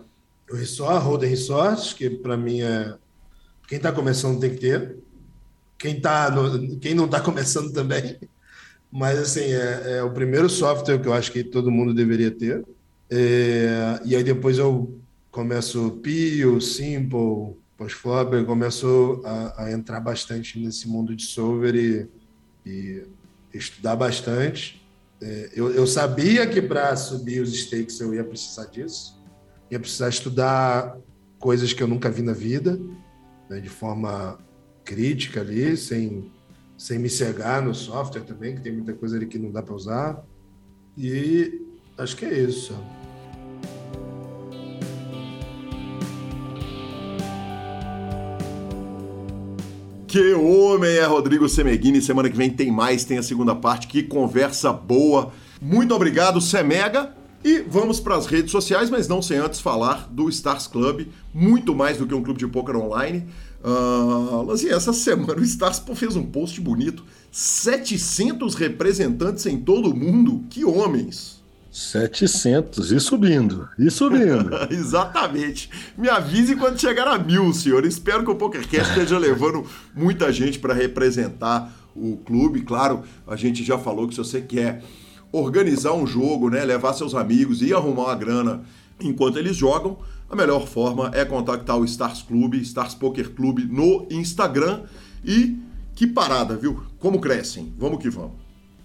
o 0.50 0.56
resource, 0.56 1.04
Holder 1.04 1.28
Resource, 1.28 1.94
que 1.94 2.08
para 2.08 2.36
mim 2.36 2.61
é. 2.62 2.96
Quem 3.68 3.76
está 3.76 3.92
começando 3.92 4.40
tem 4.40 4.50
que 4.50 4.61
ter. 4.61 4.96
Quem, 5.78 6.00
tá 6.00 6.30
no... 6.30 6.78
quem 6.78 6.94
não 6.94 7.06
está 7.06 7.20
começando 7.22 7.72
também. 7.72 8.18
Mas, 8.90 9.18
assim, 9.18 9.52
é, 9.52 9.98
é, 9.98 10.02
o 10.02 10.11
primeiro 10.11 10.48
software 10.48 10.98
que 10.98 11.06
eu 11.06 11.12
acho 11.12 11.30
que 11.30 11.44
todo 11.44 11.70
mundo 11.70 11.94
deveria 11.94 12.30
ter. 12.30 12.64
É, 13.08 14.00
e 14.04 14.16
aí 14.16 14.24
depois 14.24 14.58
eu 14.58 14.98
começo 15.30 15.98
Pio, 16.02 16.61
Simple, 16.61 17.56
pós-Flobber 17.81 18.45
começou 18.45 19.22
a, 19.24 19.64
a, 19.64 19.72
entrar 19.72 20.01
bastante 20.01 20.59
nesse 20.59 20.87
mundo 20.87 21.16
de 21.16 21.24
solver 21.24 21.74
e, 21.74 22.07
e 22.66 23.07
estudar 23.55 23.97
bastante. 23.97 24.87
É, 25.18 25.51
eu, 25.55 25.70
eu, 25.70 25.87
sabia 25.87 26.47
que 26.47 26.61
para 26.61 26.95
subir 26.95 27.41
os 27.41 27.59
stakes 27.59 27.99
eu 27.99 28.12
ia 28.12 28.22
precisar 28.22 28.66
disso, 28.66 29.18
ia 29.70 29.81
precisar 29.81 30.11
estudar 30.11 30.95
coisas 31.39 31.72
que 31.72 31.83
eu 31.83 31.89
nunca 31.89 32.11
vi 32.11 32.20
na 32.20 32.35
vida, 32.35 32.78
né, 33.49 33.61
de 33.61 33.70
forma 33.70 34.39
crítica 34.85 35.41
ali, 35.41 35.74
sem, 35.74 36.31
sem 36.76 36.99
me 36.99 37.09
cegar 37.09 37.62
no 37.62 37.74
software 37.74 38.24
também, 38.24 38.57
que 38.57 38.61
tem 38.61 38.72
muita 38.72 38.93
coisa 38.93 39.16
ali 39.16 39.24
que 39.24 39.39
não 39.39 39.51
dá 39.51 39.62
para 39.62 39.74
usar. 39.74 40.22
E 40.99 41.62
acho 41.97 42.14
que 42.14 42.26
é 42.26 42.41
isso. 42.41 42.74
Que 50.11 50.34
homem 50.34 50.90
é 50.96 51.04
Rodrigo 51.04 51.48
Semeghini. 51.48 52.02
Semana 52.02 52.28
que 52.28 52.36
vem 52.36 52.50
tem 52.50 52.68
mais, 52.68 53.04
tem 53.04 53.16
a 53.18 53.22
segunda 53.22 53.54
parte. 53.54 53.86
Que 53.86 54.02
conversa 54.02 54.72
boa. 54.72 55.30
Muito 55.62 55.94
obrigado, 55.94 56.40
Semega. 56.40 57.14
E 57.44 57.61
vamos 57.61 58.00
para 58.00 58.16
as 58.16 58.26
redes 58.26 58.50
sociais, 58.50 58.90
mas 58.90 59.06
não 59.06 59.22
sem 59.22 59.38
antes 59.38 59.61
falar 59.61 60.08
do 60.11 60.28
Stars 60.28 60.66
Club, 60.66 61.06
muito 61.32 61.76
mais 61.76 61.96
do 61.96 62.08
que 62.08 62.14
um 62.14 62.24
clube 62.24 62.40
de 62.40 62.48
poker 62.48 62.76
online. 62.76 63.24
Uh, 63.62 64.52
essa 64.68 64.92
semana 64.92 65.40
o 65.40 65.44
Stars 65.44 65.80
fez 65.94 66.16
um 66.16 66.26
post 66.26 66.61
bonito. 66.61 67.04
700 67.30 68.56
representantes 68.56 69.46
em 69.46 69.61
todo 69.61 69.92
o 69.92 69.96
mundo. 69.96 70.44
Que 70.50 70.64
homens! 70.64 71.39
700 71.70 72.90
e 72.90 72.98
subindo, 72.98 73.68
e 73.78 73.90
subindo. 73.90 74.50
Exatamente. 74.70 75.70
Me 75.96 76.08
avise 76.08 76.56
quando 76.56 76.80
chegar 76.80 77.06
a 77.06 77.18
mil, 77.18 77.52
senhor. 77.52 77.86
Espero 77.86 78.24
que 78.24 78.30
o 78.30 78.34
PokerCast 78.34 78.90
esteja 78.90 79.18
levando 79.18 79.64
muita 79.94 80.32
gente 80.32 80.58
para 80.58 80.74
representar 80.74 81.72
o 81.94 82.16
clube. 82.16 82.62
Claro, 82.62 83.02
a 83.26 83.36
gente 83.36 83.62
já 83.62 83.78
falou 83.78 84.08
que 84.08 84.14
se 84.14 84.18
você 84.18 84.40
quer 84.40 84.82
organizar 85.30 85.92
um 85.92 86.06
jogo, 86.06 86.50
né, 86.50 86.64
levar 86.64 86.92
seus 86.92 87.14
amigos 87.14 87.62
e 87.62 87.72
arrumar 87.72 88.06
uma 88.06 88.16
grana 88.16 88.62
enquanto 89.00 89.38
eles 89.38 89.56
jogam, 89.56 89.98
a 90.28 90.34
melhor 90.34 90.66
forma 90.66 91.10
é 91.14 91.24
contactar 91.24 91.78
o 91.78 91.84
Stars 91.84 92.22
Club, 92.22 92.54
Stars 92.54 92.94
Poker 92.94 93.30
Club 93.30 93.60
no 93.70 94.06
Instagram 94.10 94.82
e 95.24 95.56
que 95.94 96.06
parada, 96.06 96.56
viu? 96.56 96.82
Como 96.98 97.20
crescem. 97.20 97.72
Vamos 97.78 98.00
que 98.00 98.10
vamos. 98.10 98.32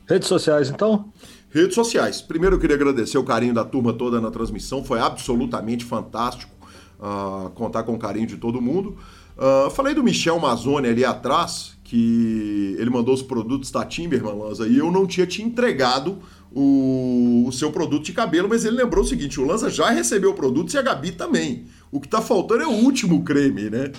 Redes 0.08 0.28
sociais, 0.28 0.70
então? 0.70 1.12
Redes 1.56 1.74
sociais. 1.74 2.22
Primeiro 2.22 2.58
eu 2.58 2.60
queria 2.60 2.76
agradecer 2.76 3.18
o 3.18 3.24
carinho 3.24 3.54
da 3.54 3.64
turma 3.64 3.94
toda 3.94 4.20
na 4.20 4.30
transmissão, 4.30 4.84
foi 4.84 5.00
absolutamente 5.00 5.86
fantástico 5.86 6.52
uh, 7.00 7.50
contar 7.52 7.84
com 7.84 7.94
o 7.94 7.98
carinho 7.98 8.28
de 8.28 8.36
todo 8.36 8.62
mundo. 8.62 8.98
Uh, 9.38 9.72
falei 9.72 9.94
do 9.94 10.04
Michel 10.04 10.38
Mazzoni 10.38 10.90
ali 10.90 11.06
atrás, 11.06 11.78
que 11.82 12.76
ele 12.78 12.90
mandou 12.90 13.14
os 13.14 13.22
produtos 13.22 13.72
da 13.72 13.86
Timberman, 13.86 14.38
Lanza, 14.38 14.68
e 14.68 14.78
eu 14.78 14.92
não 14.92 15.08
tinha 15.08 15.26
te 15.26 15.42
entregado 15.42 16.20
o, 16.52 17.46
o, 17.48 17.52
seu 17.54 17.72
produto 17.72 18.04
de 18.04 18.12
cabelo, 18.12 18.50
mas 18.50 18.66
ele 18.66 18.76
lembrou 18.76 19.06
o 19.06 19.08
seguinte: 19.08 19.40
o 19.40 19.46
Lanza 19.46 19.70
já 19.70 19.90
recebeu 19.90 20.32
o 20.32 20.36
produto 20.36 20.74
e 20.74 20.78
a 20.78 20.82
Gabi 20.82 21.14
também. 21.14 21.68
O 21.90 22.02
que 22.02 22.10
tá 22.10 22.20
faltando 22.20 22.64
é 22.64 22.68
o 22.68 22.84
último 22.84 23.24
creme, 23.24 23.70
né? 23.70 23.94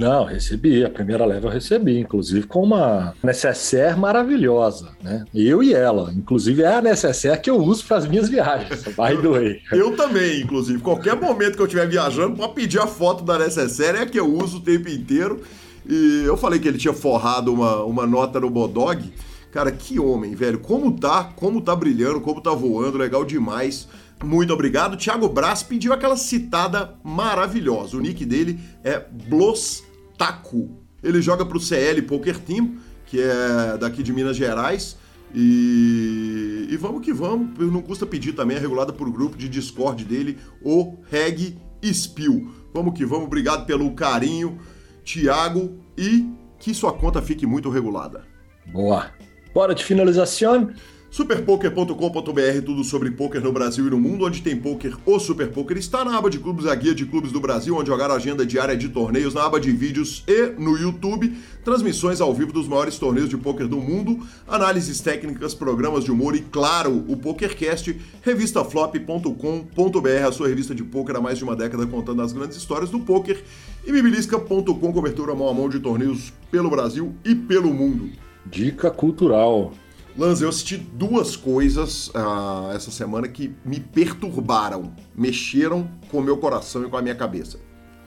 Não, 0.00 0.24
recebi. 0.24 0.82
A 0.82 0.88
primeira 0.88 1.26
leva 1.26 1.46
eu 1.46 1.52
recebi, 1.52 1.98
inclusive 1.98 2.46
com 2.46 2.62
uma 2.62 3.14
necessaire 3.22 3.98
maravilhosa, 3.98 4.88
né? 5.02 5.26
Eu 5.34 5.62
e 5.62 5.74
ela. 5.74 6.10
Inclusive 6.16 6.62
é 6.62 6.76
a 6.76 6.80
necessaire 6.80 7.38
que 7.38 7.50
eu 7.50 7.58
uso 7.58 7.84
para 7.84 7.98
as 7.98 8.08
minhas 8.08 8.26
viagens, 8.30 8.82
by 8.96 9.20
the 9.20 9.28
way. 9.28 9.60
Eu 9.70 9.94
também, 9.94 10.40
inclusive. 10.40 10.78
Qualquer 10.78 11.20
momento 11.20 11.56
que 11.56 11.60
eu 11.60 11.66
estiver 11.66 11.86
viajando, 11.86 12.34
pode 12.34 12.54
pedir 12.54 12.80
a 12.80 12.86
foto 12.86 13.22
da 13.22 13.38
necessaire, 13.38 13.98
é 13.98 14.02
a 14.02 14.06
que 14.06 14.18
eu 14.18 14.34
uso 14.34 14.56
o 14.56 14.60
tempo 14.60 14.88
inteiro. 14.88 15.42
E 15.86 16.22
eu 16.24 16.36
falei 16.38 16.58
que 16.58 16.66
ele 16.66 16.78
tinha 16.78 16.94
forrado 16.94 17.52
uma, 17.52 17.82
uma 17.84 18.06
nota 18.06 18.40
no 18.40 18.48
Bodog. 18.48 19.12
Cara, 19.52 19.70
que 19.70 20.00
homem, 20.00 20.34
velho. 20.34 20.60
Como 20.60 20.92
tá, 20.92 21.24
como 21.36 21.60
tá 21.60 21.76
brilhando, 21.76 22.22
como 22.22 22.40
tá 22.40 22.52
voando, 22.52 22.96
legal 22.96 23.22
demais. 23.22 23.86
Muito 24.24 24.50
obrigado. 24.54 24.96
Thiago 24.96 25.28
Braz 25.28 25.62
pediu 25.62 25.92
aquela 25.92 26.16
citada 26.16 26.94
maravilhosa. 27.04 27.98
O 27.98 28.00
nick 28.00 28.24
dele 28.24 28.58
é 28.82 29.04
Blos 29.28 29.89
Taku. 30.20 30.68
Ele 31.02 31.22
joga 31.22 31.46
para 31.46 31.56
o 31.56 31.60
CL 31.60 32.02
Poker 32.02 32.38
Team, 32.38 32.76
que 33.06 33.18
é 33.18 33.78
daqui 33.78 34.02
de 34.02 34.12
Minas 34.12 34.36
Gerais. 34.36 34.98
E, 35.34 36.68
e 36.68 36.76
vamos 36.76 37.00
que 37.02 37.10
vamos, 37.10 37.58
não 37.72 37.80
custa 37.80 38.04
pedir 38.04 38.34
também, 38.34 38.58
é 38.58 38.60
regulada 38.60 38.92
por 38.92 39.10
grupo 39.10 39.38
de 39.38 39.48
Discord 39.48 40.04
dele, 40.04 40.36
o 40.62 40.98
Reg 41.10 41.56
Spill. 41.82 42.52
Vamos 42.74 42.92
que 42.98 43.06
vamos, 43.06 43.24
obrigado 43.24 43.64
pelo 43.64 43.90
carinho, 43.94 44.58
Thiago, 45.02 45.78
e 45.96 46.28
que 46.58 46.74
sua 46.74 46.92
conta 46.92 47.22
fique 47.22 47.46
muito 47.46 47.70
regulada. 47.70 48.26
Boa. 48.70 49.06
Bora 49.54 49.74
de 49.74 49.82
finalização? 49.82 50.70
Superpoker.com.br, 51.10 52.62
tudo 52.64 52.84
sobre 52.84 53.10
poker 53.10 53.42
no 53.42 53.52
Brasil 53.52 53.84
e 53.84 53.90
no 53.90 53.98
mundo, 53.98 54.26
onde 54.26 54.42
tem 54.42 54.56
poker, 54.56 54.96
o 55.04 55.18
Super 55.18 55.48
Poker 55.48 55.76
está 55.76 56.04
na 56.04 56.16
aba 56.16 56.30
de 56.30 56.38
clubes, 56.38 56.66
a 56.66 56.74
guia 56.76 56.94
de 56.94 57.04
clubes 57.04 57.32
do 57.32 57.40
Brasil, 57.40 57.74
onde 57.74 57.88
jogar 57.88 58.12
a 58.12 58.14
agenda 58.14 58.46
diária 58.46 58.76
de 58.76 58.88
torneios, 58.88 59.34
na 59.34 59.44
aba 59.44 59.58
de 59.58 59.72
vídeos 59.72 60.22
e 60.28 60.52
no 60.56 60.78
YouTube, 60.78 61.36
transmissões 61.64 62.20
ao 62.20 62.32
vivo 62.32 62.52
dos 62.52 62.68
maiores 62.68 62.96
torneios 62.96 63.28
de 63.28 63.36
poker 63.36 63.66
do 63.66 63.78
mundo, 63.78 64.20
análises 64.46 65.00
técnicas, 65.00 65.52
programas 65.52 66.04
de 66.04 66.12
humor 66.12 66.36
e, 66.36 66.42
claro, 66.42 67.04
o 67.08 67.16
PokerCast, 67.16 68.00
revistaflop.com.br, 68.22 70.28
a 70.28 70.30
sua 70.30 70.46
revista 70.46 70.76
de 70.76 70.84
poker 70.84 71.16
há 71.16 71.20
mais 71.20 71.38
de 71.38 71.44
uma 71.44 71.56
década 71.56 71.88
contando 71.88 72.22
as 72.22 72.32
grandes 72.32 72.56
histórias 72.56 72.88
do 72.88 73.00
poker, 73.00 73.42
e 73.84 73.90
bibilisca.com, 73.90 74.92
cobertura 74.92 75.34
mão 75.34 75.48
a 75.48 75.54
mão 75.54 75.68
de 75.68 75.80
torneios 75.80 76.32
pelo 76.52 76.70
Brasil 76.70 77.12
e 77.24 77.34
pelo 77.34 77.74
mundo. 77.74 78.10
Dica 78.46 78.92
cultural. 78.92 79.72
Lanz, 80.20 80.42
eu 80.42 80.50
assisti 80.50 80.76
duas 80.76 81.34
coisas 81.34 82.08
uh, 82.08 82.72
essa 82.74 82.90
semana 82.90 83.26
que 83.26 83.54
me 83.64 83.80
perturbaram, 83.80 84.92
mexeram 85.16 85.90
com 86.10 86.18
o 86.18 86.22
meu 86.22 86.36
coração 86.36 86.84
e 86.84 86.90
com 86.90 86.96
a 86.98 87.00
minha 87.00 87.14
cabeça. 87.14 87.58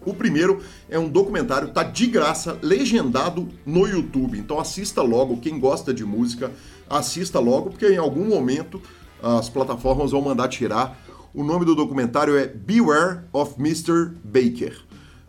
O 0.06 0.14
primeiro 0.14 0.62
é 0.88 1.00
um 1.00 1.10
documentário, 1.10 1.74
tá 1.74 1.82
de 1.82 2.06
graça, 2.06 2.60
legendado 2.62 3.50
no 3.66 3.88
YouTube. 3.88 4.38
Então 4.38 4.60
assista 4.60 5.02
logo, 5.02 5.38
quem 5.38 5.60
gosta 5.60 5.92
de 5.92 6.06
música, 6.06 6.52
assista 6.88 7.40
logo, 7.40 7.72
porque 7.72 7.88
em 7.88 7.98
algum 7.98 8.26
momento 8.26 8.80
as 9.20 9.50
plataformas 9.50 10.12
vão 10.12 10.22
mandar 10.22 10.50
tirar. 10.50 10.96
O 11.34 11.44
nome 11.44 11.66
do 11.66 11.74
documentário 11.74 12.38
é 12.38 12.46
Beware 12.46 13.22
of 13.34 13.56
Mr. 13.58 14.12
Baker. 14.24 14.78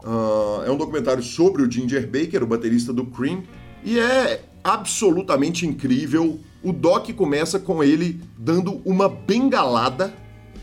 Uh, 0.03 0.65
é 0.67 0.71
um 0.71 0.77
documentário 0.77 1.23
sobre 1.23 1.63
o 1.63 1.71
Ginger 1.71 2.07
Baker, 2.07 2.43
o 2.43 2.47
baterista 2.47 2.93
do 2.93 3.07
Cream, 3.07 3.43
e 3.83 3.99
é 3.99 4.45
absolutamente 4.63 5.67
incrível 5.67 6.41
o 6.65 6.73
Doc 6.73 7.11
começa 7.13 7.61
com 7.61 7.85
ele 7.85 8.21
dando 8.39 8.81
uma 8.85 9.09
bengalada 9.09 10.13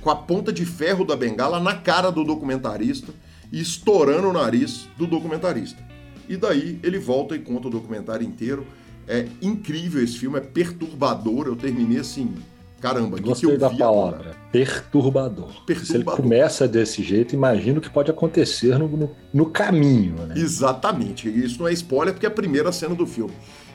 com 0.02 0.10
a 0.10 0.16
ponta 0.16 0.52
de 0.52 0.66
ferro 0.66 1.06
da 1.06 1.16
bengala 1.16 1.60
na 1.60 1.76
cara 1.76 2.12
do 2.12 2.24
documentarista 2.24 3.14
e 3.52 3.62
estourando 3.62 4.30
o 4.30 4.34
nariz 4.34 4.89
do 4.97 5.06
documentarista. 5.06 5.82
E 6.28 6.36
daí 6.36 6.80
ele 6.82 6.97
volta 6.97 7.36
e 7.36 7.39
conta 7.39 7.68
o 7.68 7.72
documentário 7.72 8.26
inteiro. 8.26 8.66
É 9.08 9.28
incrível 9.41 10.04
esse 10.04 10.18
filme, 10.18 10.38
é 10.38 10.41
perturbador. 10.41 11.47
Eu 11.47 11.56
terminei 11.56 11.99
assim, 11.99 12.34
caramba, 12.80 13.18
que 13.18 13.24
Gostei 13.24 13.49
que 13.49 13.56
eu 13.56 13.60
da 13.60 13.68
vi 13.68 13.78
palavra, 13.78 14.36
perturbador. 14.52 15.66
Perturbador. 15.66 15.86
Se 15.86 15.95
ele 15.95 16.04
começa 16.04 16.68
desse 16.68 17.04
jeito, 17.04 17.36
imagino 17.36 17.80
que 17.80 17.89
pode 17.89 18.10
acontecer 18.10 18.78
no, 18.80 18.88
no, 18.88 19.12
no 19.34 19.45
caminho, 19.47 20.16
né? 20.26 20.36
Exatamente. 20.38 21.30
Isso 21.30 21.60
não 21.60 21.68
é 21.68 21.74
spoiler 21.74 22.14
porque 22.14 22.26
é 22.26 22.30
a 22.30 22.34
primeira 22.34 22.72
cena 22.72 22.95
do 22.95 23.06
filme. 23.06 23.34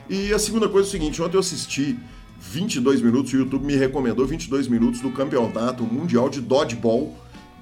E 0.09 0.33
a 0.33 0.39
segunda 0.39 0.69
coisa 0.69 0.87
é 0.87 0.89
o 0.89 0.91
seguinte, 0.91 1.21
ontem 1.21 1.35
eu 1.35 1.41
assisti 1.41 1.99
22 2.39 3.01
minutos, 3.01 3.33
o 3.33 3.37
YouTube 3.37 3.65
me 3.65 3.75
recomendou 3.75 4.25
22 4.25 4.67
minutos 4.67 5.01
do 5.01 5.11
Campeonato 5.11 5.83
Mundial 5.83 6.29
de 6.29 6.39
Dodgeball, 6.39 7.13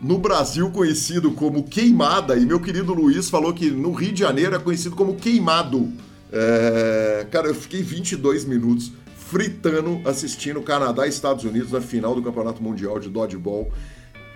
no 0.02 0.20
Brasil 0.20 0.70
conhecido 0.70 1.32
como 1.32 1.64
Queimada, 1.64 2.36
e 2.38 2.46
meu 2.46 2.60
querido 2.60 2.94
Luiz 2.94 3.30
falou 3.30 3.54
que 3.54 3.72
no 3.72 3.92
Rio 3.94 4.12
de 4.12 4.20
Janeiro 4.20 4.56
é 4.56 4.60
conhecido 4.60 4.96
como 4.96 5.16
Queimado. 5.16 5.92
É... 6.32 7.26
Cara, 7.32 7.48
eu 7.48 7.56
fiquei 7.56 7.82
22 7.82 8.46
minutos 8.46 8.92
fritando 9.16 10.02
assistindo 10.06 10.62
Canadá 10.62 11.08
e 11.08 11.10
Estados 11.10 11.44
Unidos 11.46 11.72
na 11.72 11.82
final 11.82 12.14
do 12.14 12.22
Campeonato 12.22 12.62
Mundial 12.62 13.00
de 13.00 13.10
Dodgeball. 13.10 13.72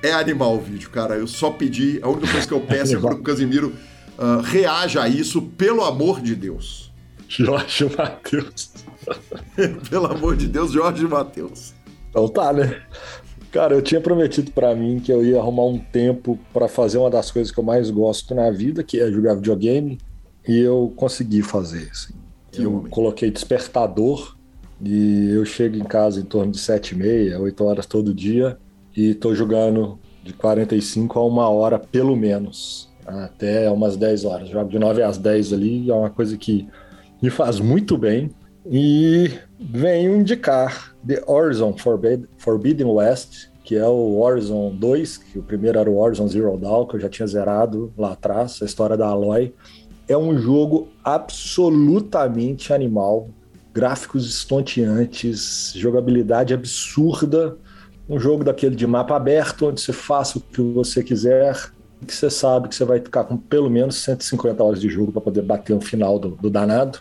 É 0.01 0.13
animal 0.13 0.55
o 0.55 0.61
vídeo, 0.61 0.89
cara. 0.89 1.15
Eu 1.15 1.27
só 1.27 1.51
pedi, 1.51 1.99
a 2.01 2.07
única 2.07 2.31
coisa 2.31 2.47
que 2.47 2.53
eu 2.53 2.61
peço 2.65 2.95
é 2.95 2.99
para 2.99 3.13
o 3.13 3.21
Casimiro 3.21 3.73
uh, 4.17 4.41
reaja 4.41 5.03
a 5.03 5.09
isso, 5.09 5.41
pelo 5.41 5.83
amor 5.83 6.21
de 6.21 6.35
Deus. 6.35 6.88
Jorge 7.29 7.85
Matheus. 7.95 8.73
Pelo 9.89 10.07
amor 10.07 10.35
de 10.35 10.47
Deus, 10.47 10.71
Jorge 10.71 11.07
Matheus. 11.07 11.73
Então 12.09 12.27
tá, 12.27 12.51
né? 12.51 12.81
Cara, 13.51 13.75
eu 13.75 13.81
tinha 13.81 14.01
prometido 14.01 14.51
para 14.51 14.75
mim 14.75 14.99
que 14.99 15.11
eu 15.11 15.23
ia 15.23 15.39
arrumar 15.39 15.65
um 15.65 15.77
tempo 15.77 16.37
para 16.51 16.67
fazer 16.67 16.97
uma 16.97 17.09
das 17.09 17.31
coisas 17.31 17.51
que 17.51 17.59
eu 17.59 17.63
mais 17.63 17.89
gosto 17.89 18.33
na 18.33 18.49
vida, 18.51 18.83
que 18.83 18.99
é 18.99 19.11
jogar 19.11 19.35
videogame, 19.35 19.97
e 20.47 20.57
eu 20.57 20.91
consegui 20.95 21.41
fazer. 21.41 21.89
Assim. 21.91 22.13
eu 22.57 22.77
homem. 22.77 22.89
coloquei 22.89 23.29
despertador 23.31 24.35
e 24.83 25.29
eu 25.31 25.45
chego 25.45 25.75
em 25.77 25.83
casa 25.83 26.19
em 26.19 26.23
torno 26.25 26.51
de 26.51 26.59
sete 26.59 26.93
e 26.93 26.97
meia, 26.97 27.39
oito 27.39 27.63
horas 27.63 27.85
todo 27.85 28.13
dia 28.13 28.57
e 28.95 29.13
tô 29.13 29.35
jogando 29.35 29.99
de 30.23 30.33
45 30.33 31.19
a 31.19 31.25
uma 31.25 31.49
hora 31.49 31.77
pelo 31.79 32.15
menos, 32.15 32.89
até 33.05 33.69
umas 33.69 33.95
10 33.95 34.25
horas. 34.25 34.49
Jogo 34.49 34.69
de 34.69 34.79
9 34.79 35.01
às 35.03 35.17
10 35.17 35.53
ali, 35.53 35.89
é 35.89 35.93
uma 35.93 36.09
coisa 36.09 36.37
que 36.37 36.67
me 37.21 37.29
faz 37.29 37.59
muito 37.59 37.97
bem. 37.97 38.31
E 38.65 39.31
venho 39.59 40.15
indicar 40.15 40.93
The 41.05 41.23
Horizon 41.25 41.75
Forbidden 42.37 42.87
West, 42.87 43.47
que 43.63 43.75
é 43.75 43.87
o 43.87 44.19
Horizon 44.19 44.75
2, 44.75 45.17
que 45.17 45.39
o 45.39 45.43
primeiro 45.43 45.79
era 45.79 45.89
o 45.89 45.97
Horizon 45.97 46.27
Zero 46.27 46.57
Dawn, 46.57 46.85
que 46.85 46.95
eu 46.95 46.99
já 46.99 47.09
tinha 47.09 47.27
zerado 47.27 47.93
lá 47.97 48.11
atrás, 48.11 48.59
a 48.61 48.65
história 48.65 48.97
da 48.97 49.07
Aloy. 49.07 49.53
É 50.07 50.17
um 50.17 50.37
jogo 50.37 50.89
absolutamente 51.03 52.73
animal, 52.73 53.29
gráficos 53.73 54.27
estonteantes, 54.27 55.71
jogabilidade 55.75 56.53
absurda, 56.53 57.57
um 58.09 58.19
jogo 58.19 58.43
daquele 58.43 58.75
de 58.75 58.87
mapa 58.87 59.15
aberto, 59.15 59.67
onde 59.67 59.81
você 59.81 59.93
faça 59.93 60.39
o 60.39 60.41
que 60.41 60.61
você 60.61 61.03
quiser, 61.03 61.71
que 62.05 62.13
você 62.13 62.29
sabe 62.29 62.69
que 62.69 62.75
você 62.75 62.85
vai 62.85 62.99
ficar 62.99 63.23
com 63.25 63.37
pelo 63.37 63.69
menos 63.69 63.95
150 63.97 64.63
horas 64.63 64.81
de 64.81 64.89
jogo 64.89 65.11
para 65.11 65.21
poder 65.21 65.41
bater 65.41 65.73
o 65.73 65.81
final 65.81 66.17
do, 66.17 66.29
do 66.29 66.49
danado. 66.49 66.99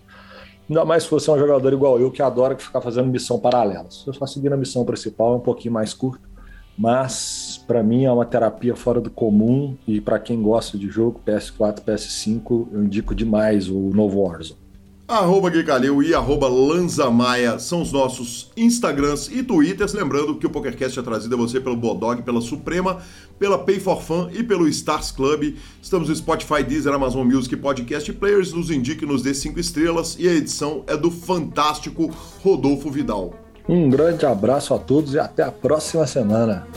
Ainda 0.69 0.85
mais 0.85 1.05
se 1.05 1.11
você 1.11 1.31
é 1.31 1.33
um 1.33 1.39
jogador 1.39 1.73
igual 1.73 1.99
eu, 1.99 2.11
que 2.11 2.21
adora 2.21 2.57
ficar 2.59 2.81
fazendo 2.81 3.09
missão 3.09 3.39
paralela. 3.39 3.91
Se 3.91 4.07
eu 4.07 4.13
só 4.13 4.27
seguir 4.27 4.53
a 4.53 4.57
missão 4.57 4.85
principal, 4.85 5.33
é 5.33 5.37
um 5.37 5.41
pouquinho 5.41 5.73
mais 5.75 5.95
curto. 5.95 6.29
mas 6.77 7.63
para 7.67 7.83
mim 7.83 8.05
é 8.05 8.13
uma 8.13 8.25
terapia 8.25 8.77
fora 8.77 9.01
do 9.01 9.11
comum 9.11 9.77
e 9.87 10.01
para 10.01 10.19
quem 10.21 10.41
gosta 10.41 10.79
de 10.79 10.89
jogo 10.89 11.21
PS4, 11.27 11.81
PS5, 11.81 12.69
eu 12.73 12.85
indico 12.85 13.15
demais 13.15 13.69
o 13.69 13.91
novo 13.93 14.21
Warzone. 14.21 14.68
Arroba 15.09 15.49
Guicalil 15.49 16.03
e 16.03 16.15
arroba 16.15 16.47
Lanzamaia 16.49 17.59
são 17.59 17.81
os 17.81 17.91
nossos 17.91 18.51
Instagrams 18.55 19.31
e 19.33 19.43
Twitters. 19.43 19.95
Lembrando 19.95 20.35
que 20.35 20.47
o 20.47 20.51
PokerCast 20.51 20.99
é 20.99 21.03
trazido 21.03 21.35
a 21.35 21.39
você 21.39 21.59
pelo 21.59 21.75
Bodog, 21.75 22.21
pela 22.21 22.43
Suprema, 22.43 22.99
pela 23.39 23.57
Pay 23.57 23.81
for 23.81 24.03
Fun 24.03 24.29
e 24.35 24.45
pelo 24.45 24.69
Stars 24.69 25.11
Club. 25.11 25.55
Estamos 25.81 26.11
no 26.11 26.15
Spotify, 26.15 26.63
Deezer, 26.63 26.93
Amazon 26.93 27.27
Music 27.27 27.57
Podcast 27.57 28.13
Players. 28.13 28.53
Nos 28.53 28.71
indique, 28.71 29.07
nos 29.07 29.23
dê 29.23 29.33
5 29.33 29.59
estrelas 29.59 30.15
e 30.19 30.29
a 30.29 30.33
edição 30.35 30.85
é 30.87 30.95
do 30.95 31.11
fantástico 31.11 32.11
Rodolfo 32.43 32.91
Vidal. 32.91 33.33
Um 33.67 33.89
grande 33.89 34.27
abraço 34.27 34.75
a 34.75 34.79
todos 34.79 35.15
e 35.15 35.19
até 35.19 35.43
a 35.43 35.51
próxima 35.51 36.07
semana. 36.07 36.69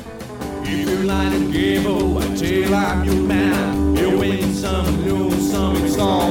I 6.01 6.30